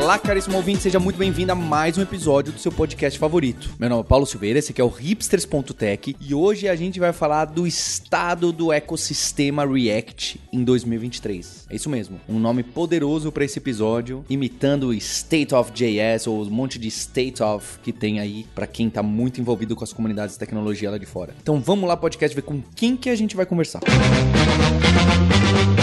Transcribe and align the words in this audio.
Olá, 0.00 0.18
caríssimo 0.18 0.56
ouvinte, 0.56 0.80
seja 0.80 0.98
muito 0.98 1.18
bem-vindo 1.18 1.52
a 1.52 1.54
mais 1.54 1.98
um 1.98 2.02
episódio 2.02 2.54
do 2.54 2.58
seu 2.58 2.72
podcast 2.72 3.18
favorito. 3.18 3.68
Meu 3.78 3.90
nome 3.90 4.00
é 4.00 4.04
Paulo 4.04 4.24
Silveira, 4.24 4.58
esse 4.58 4.72
aqui 4.72 4.80
é 4.80 4.84
o 4.84 4.88
hipsters.tech 4.88 6.16
e 6.18 6.34
hoje 6.34 6.68
a 6.68 6.74
gente 6.74 6.98
vai 6.98 7.12
falar 7.12 7.44
do 7.44 7.66
estado 7.66 8.50
do 8.50 8.72
ecossistema 8.72 9.66
React 9.66 10.40
em 10.50 10.64
2023. 10.64 11.66
É 11.68 11.76
isso 11.76 11.90
mesmo, 11.90 12.18
um 12.26 12.38
nome 12.38 12.62
poderoso 12.62 13.30
para 13.30 13.44
esse 13.44 13.58
episódio, 13.58 14.24
imitando 14.28 14.84
o 14.84 14.94
State 14.94 15.54
of 15.54 15.70
JS 15.70 16.26
ou 16.26 16.42
um 16.42 16.50
monte 16.50 16.78
de 16.78 16.88
State 16.88 17.42
of 17.42 17.78
que 17.80 17.92
tem 17.92 18.20
aí 18.20 18.46
para 18.54 18.66
quem 18.66 18.88
tá 18.88 19.02
muito 19.02 19.38
envolvido 19.38 19.76
com 19.76 19.84
as 19.84 19.92
comunidades 19.92 20.34
de 20.34 20.38
tecnologia 20.38 20.90
lá 20.90 20.96
de 20.96 21.06
fora. 21.06 21.34
Então 21.42 21.60
vamos 21.60 21.86
lá, 21.86 21.94
podcast, 21.94 22.34
ver 22.34 22.42
com 22.42 22.62
quem 22.74 22.96
que 22.96 23.10
a 23.10 23.14
gente 23.14 23.36
vai 23.36 23.44
conversar. 23.44 23.80
Música 23.80 25.79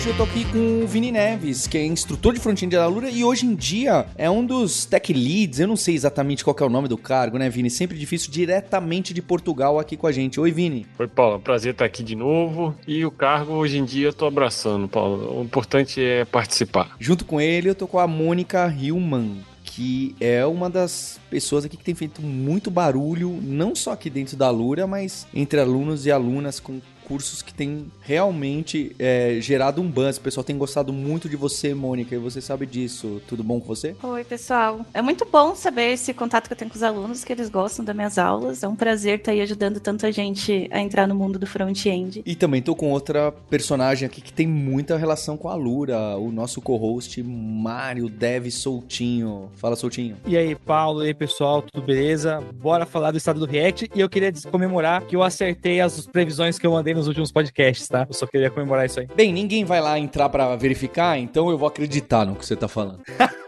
hoje, 0.00 0.08
eu 0.08 0.16
tô 0.16 0.22
aqui 0.22 0.46
com 0.46 0.82
o 0.82 0.86
Vini 0.86 1.12
Neves, 1.12 1.66
que 1.66 1.76
é 1.76 1.84
instrutor 1.84 2.32
de 2.32 2.40
front-end 2.40 2.74
da 2.74 2.86
Lura 2.86 3.10
e 3.10 3.22
hoje 3.22 3.44
em 3.44 3.54
dia 3.54 4.06
é 4.16 4.30
um 4.30 4.42
dos 4.46 4.86
tech 4.86 5.12
leads. 5.12 5.60
Eu 5.60 5.68
não 5.68 5.76
sei 5.76 5.94
exatamente 5.94 6.42
qual 6.42 6.56
é 6.58 6.64
o 6.64 6.70
nome 6.70 6.88
do 6.88 6.96
cargo, 6.96 7.36
né, 7.36 7.50
Vini? 7.50 7.68
Sempre 7.68 7.98
difícil, 7.98 8.30
diretamente 8.32 9.12
de 9.12 9.20
Portugal 9.20 9.78
aqui 9.78 9.98
com 9.98 10.06
a 10.06 10.12
gente. 10.12 10.40
Oi, 10.40 10.50
Vini. 10.50 10.86
Oi, 10.98 11.06
Paulo. 11.06 11.38
Prazer 11.38 11.72
estar 11.72 11.84
aqui 11.84 12.02
de 12.02 12.16
novo. 12.16 12.74
E 12.88 13.04
o 13.04 13.10
cargo 13.10 13.52
hoje 13.52 13.76
em 13.76 13.84
dia 13.84 14.06
eu 14.06 14.12
tô 14.14 14.24
abraçando, 14.24 14.88
Paulo. 14.88 15.38
O 15.38 15.44
importante 15.44 16.02
é 16.02 16.24
participar. 16.24 16.96
Junto 16.98 17.26
com 17.26 17.38
ele, 17.38 17.68
eu 17.68 17.74
tô 17.74 17.86
com 17.86 17.98
a 17.98 18.06
Mônica 18.06 18.74
Hillman 18.74 19.42
que 19.62 20.16
é 20.18 20.44
uma 20.44 20.68
das 20.68 21.20
pessoas 21.30 21.64
aqui 21.64 21.76
que 21.76 21.84
tem 21.84 21.94
feito 21.94 22.20
muito 22.20 22.70
barulho, 22.70 23.38
não 23.40 23.72
só 23.74 23.92
aqui 23.92 24.10
dentro 24.10 24.36
da 24.36 24.50
Lura, 24.50 24.84
mas 24.84 25.28
entre 25.32 25.60
alunos 25.60 26.06
e 26.06 26.10
alunas 26.10 26.58
com 26.58 26.80
cursos 27.10 27.42
que 27.42 27.52
tem 27.52 27.90
realmente 28.02 28.94
é, 28.96 29.38
gerado 29.40 29.82
um 29.82 29.90
buzz. 29.90 30.16
O 30.16 30.20
pessoal 30.20 30.44
tem 30.44 30.56
gostado 30.56 30.92
muito 30.92 31.28
de 31.28 31.34
você, 31.34 31.74
Mônica, 31.74 32.14
e 32.14 32.18
você 32.18 32.40
sabe 32.40 32.66
disso. 32.66 33.20
Tudo 33.26 33.42
bom 33.42 33.58
com 33.58 33.66
você? 33.66 33.96
Oi, 34.00 34.22
pessoal. 34.22 34.86
É 34.94 35.02
muito 35.02 35.26
bom 35.26 35.56
saber 35.56 35.94
esse 35.94 36.14
contato 36.14 36.46
que 36.46 36.52
eu 36.52 36.56
tenho 36.56 36.70
com 36.70 36.76
os 36.76 36.84
alunos, 36.84 37.24
que 37.24 37.32
eles 37.32 37.48
gostam 37.48 37.84
das 37.84 37.96
minhas 37.96 38.16
aulas. 38.16 38.62
É 38.62 38.68
um 38.68 38.76
prazer 38.76 39.18
estar 39.18 39.32
aí 39.32 39.40
ajudando 39.40 39.80
tanta 39.80 40.12
gente 40.12 40.68
a 40.70 40.78
entrar 40.78 41.08
no 41.08 41.16
mundo 41.16 41.36
do 41.36 41.48
front-end. 41.48 42.22
E 42.24 42.36
também 42.36 42.62
tô 42.62 42.76
com 42.76 42.92
outra 42.92 43.32
personagem 43.32 44.06
aqui 44.06 44.20
que 44.20 44.32
tem 44.32 44.46
muita 44.46 44.96
relação 44.96 45.36
com 45.36 45.48
a 45.48 45.56
Lura, 45.56 46.16
o 46.16 46.30
nosso 46.30 46.60
co-host 46.60 47.20
Mário 47.24 48.08
Dev 48.08 48.50
Soltinho. 48.52 49.50
Fala, 49.56 49.74
Soltinho. 49.74 50.16
E 50.24 50.36
aí, 50.36 50.54
Paulo, 50.54 51.02
e 51.02 51.08
aí, 51.08 51.14
pessoal, 51.14 51.60
tudo 51.60 51.84
beleza? 51.84 52.40
Bora 52.54 52.86
falar 52.86 53.10
do 53.10 53.18
estado 53.18 53.40
do 53.40 53.46
React. 53.50 53.90
E 53.96 54.00
eu 54.00 54.08
queria 54.08 54.32
comemorar 54.48 55.02
que 55.02 55.16
eu 55.16 55.24
acertei 55.24 55.80
as 55.80 56.06
previsões 56.06 56.56
que 56.56 56.64
eu 56.64 56.70
mandei 56.70 56.94
no 56.94 56.99
nos 57.00 57.08
últimos 57.08 57.32
podcasts, 57.32 57.88
tá? 57.88 58.06
Eu 58.08 58.14
só 58.14 58.26
queria 58.26 58.50
comemorar 58.50 58.86
isso 58.86 59.00
aí. 59.00 59.08
Bem, 59.16 59.32
ninguém 59.32 59.64
vai 59.64 59.80
lá 59.80 59.98
entrar 59.98 60.28
para 60.28 60.54
verificar, 60.56 61.18
então 61.18 61.50
eu 61.50 61.56
vou 61.56 61.66
acreditar 61.66 62.26
no 62.26 62.36
que 62.36 62.44
você 62.44 62.54
tá 62.54 62.68
falando. 62.68 63.00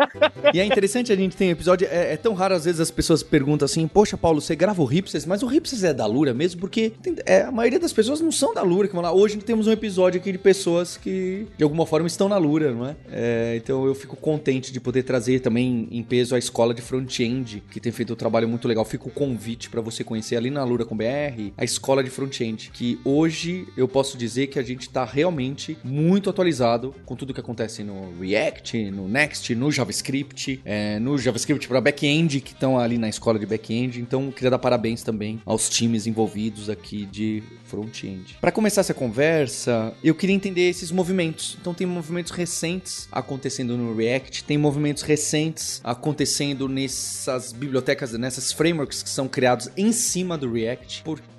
e 0.54 0.58
é 0.60 0.64
interessante 0.64 1.12
a 1.12 1.16
gente 1.16 1.36
tem 1.36 1.48
um 1.48 1.52
episódio, 1.52 1.86
é, 1.90 2.14
é, 2.14 2.16
tão 2.16 2.32
raro 2.34 2.54
às 2.54 2.64
vezes 2.64 2.80
as 2.80 2.90
pessoas 2.90 3.22
perguntam 3.22 3.66
assim, 3.66 3.86
poxa, 3.86 4.16
Paulo, 4.16 4.40
você 4.40 4.56
grava 4.56 4.80
o 4.80 4.84
Ripses, 4.84 5.26
mas 5.26 5.42
o 5.42 5.46
Ripses 5.46 5.84
é 5.84 5.92
da 5.92 6.06
Lura 6.06 6.32
mesmo? 6.32 6.60
Porque 6.60 6.92
tem, 7.02 7.14
é, 7.26 7.42
a 7.42 7.52
maioria 7.52 7.78
das 7.78 7.92
pessoas 7.92 8.20
não 8.20 8.32
são 8.32 8.54
da 8.54 8.62
Lura, 8.62 8.88
que 8.88 8.94
vão 8.94 9.02
lá. 9.02 9.12
Hoje 9.12 9.36
temos 9.38 9.66
um 9.66 9.72
episódio 9.72 10.20
aqui 10.20 10.32
de 10.32 10.38
pessoas 10.38 10.96
que 10.96 11.46
de 11.56 11.64
alguma 11.64 11.84
forma 11.84 12.06
estão 12.06 12.28
na 12.28 12.38
Lura, 12.38 12.72
não 12.72 12.86
é? 12.86 12.96
é 13.10 13.56
então 13.56 13.84
eu 13.84 13.94
fico 13.94 14.16
contente 14.16 14.72
de 14.72 14.80
poder 14.80 15.02
trazer 15.02 15.40
também 15.40 15.88
em 15.90 16.02
peso 16.02 16.34
a 16.34 16.38
escola 16.38 16.72
de 16.72 16.80
front-end, 16.80 17.62
que 17.70 17.80
tem 17.80 17.92
feito 17.92 18.12
um 18.14 18.16
trabalho 18.16 18.48
muito 18.48 18.66
legal. 18.66 18.84
Fica 18.84 19.08
o 19.08 19.10
convite 19.10 19.68
para 19.68 19.80
você 19.80 20.02
conhecer 20.02 20.36
ali 20.36 20.50
na 20.50 20.64
Lura 20.64 20.84
com 20.84 20.96
BR, 20.96 21.52
a 21.56 21.64
escola 21.64 22.02
de 22.02 22.10
front-end, 22.10 22.70
que 22.72 22.98
hoje 23.04 23.41
hoje 23.42 23.66
eu 23.76 23.88
posso 23.88 24.16
dizer 24.16 24.46
que 24.46 24.58
a 24.58 24.62
gente 24.62 24.82
está 24.82 25.04
realmente 25.04 25.76
muito 25.82 26.30
atualizado 26.30 26.94
com 27.04 27.16
tudo 27.16 27.34
que 27.34 27.40
acontece 27.40 27.82
no 27.82 28.12
React, 28.20 28.90
no 28.92 29.08
Next, 29.08 29.52
no 29.54 29.70
JavaScript, 29.70 30.60
é, 30.64 31.00
no 31.00 31.18
JavaScript 31.18 31.66
para 31.66 31.80
back-end, 31.80 32.40
que 32.40 32.52
estão 32.52 32.78
ali 32.78 32.98
na 32.98 33.08
escola 33.08 33.38
de 33.38 33.46
back-end. 33.46 34.00
Então, 34.00 34.30
queria 34.30 34.50
dar 34.50 34.58
parabéns 34.58 35.02
também 35.02 35.40
aos 35.44 35.68
times 35.68 36.06
envolvidos 36.06 36.70
aqui 36.70 37.04
de 37.06 37.42
front-end. 37.64 38.36
Para 38.40 38.52
começar 38.52 38.82
essa 38.82 38.94
conversa, 38.94 39.92
eu 40.04 40.14
queria 40.14 40.36
entender 40.36 40.68
esses 40.68 40.92
movimentos. 40.92 41.56
Então, 41.60 41.74
tem 41.74 41.86
movimentos 41.86 42.30
recentes 42.30 43.08
acontecendo 43.10 43.76
no 43.76 43.96
React, 43.96 44.44
tem 44.44 44.56
movimentos 44.56 45.02
recentes 45.02 45.80
acontecendo 45.82 46.68
nessas 46.68 47.52
bibliotecas, 47.52 48.12
nessas 48.12 48.52
frameworks 48.52 49.02
que 49.02 49.08
são 49.08 49.26
criados 49.26 49.68
em 49.76 49.90
cima 49.90 50.38
do 50.38 50.52
React, 50.52 51.02
porque 51.02 51.31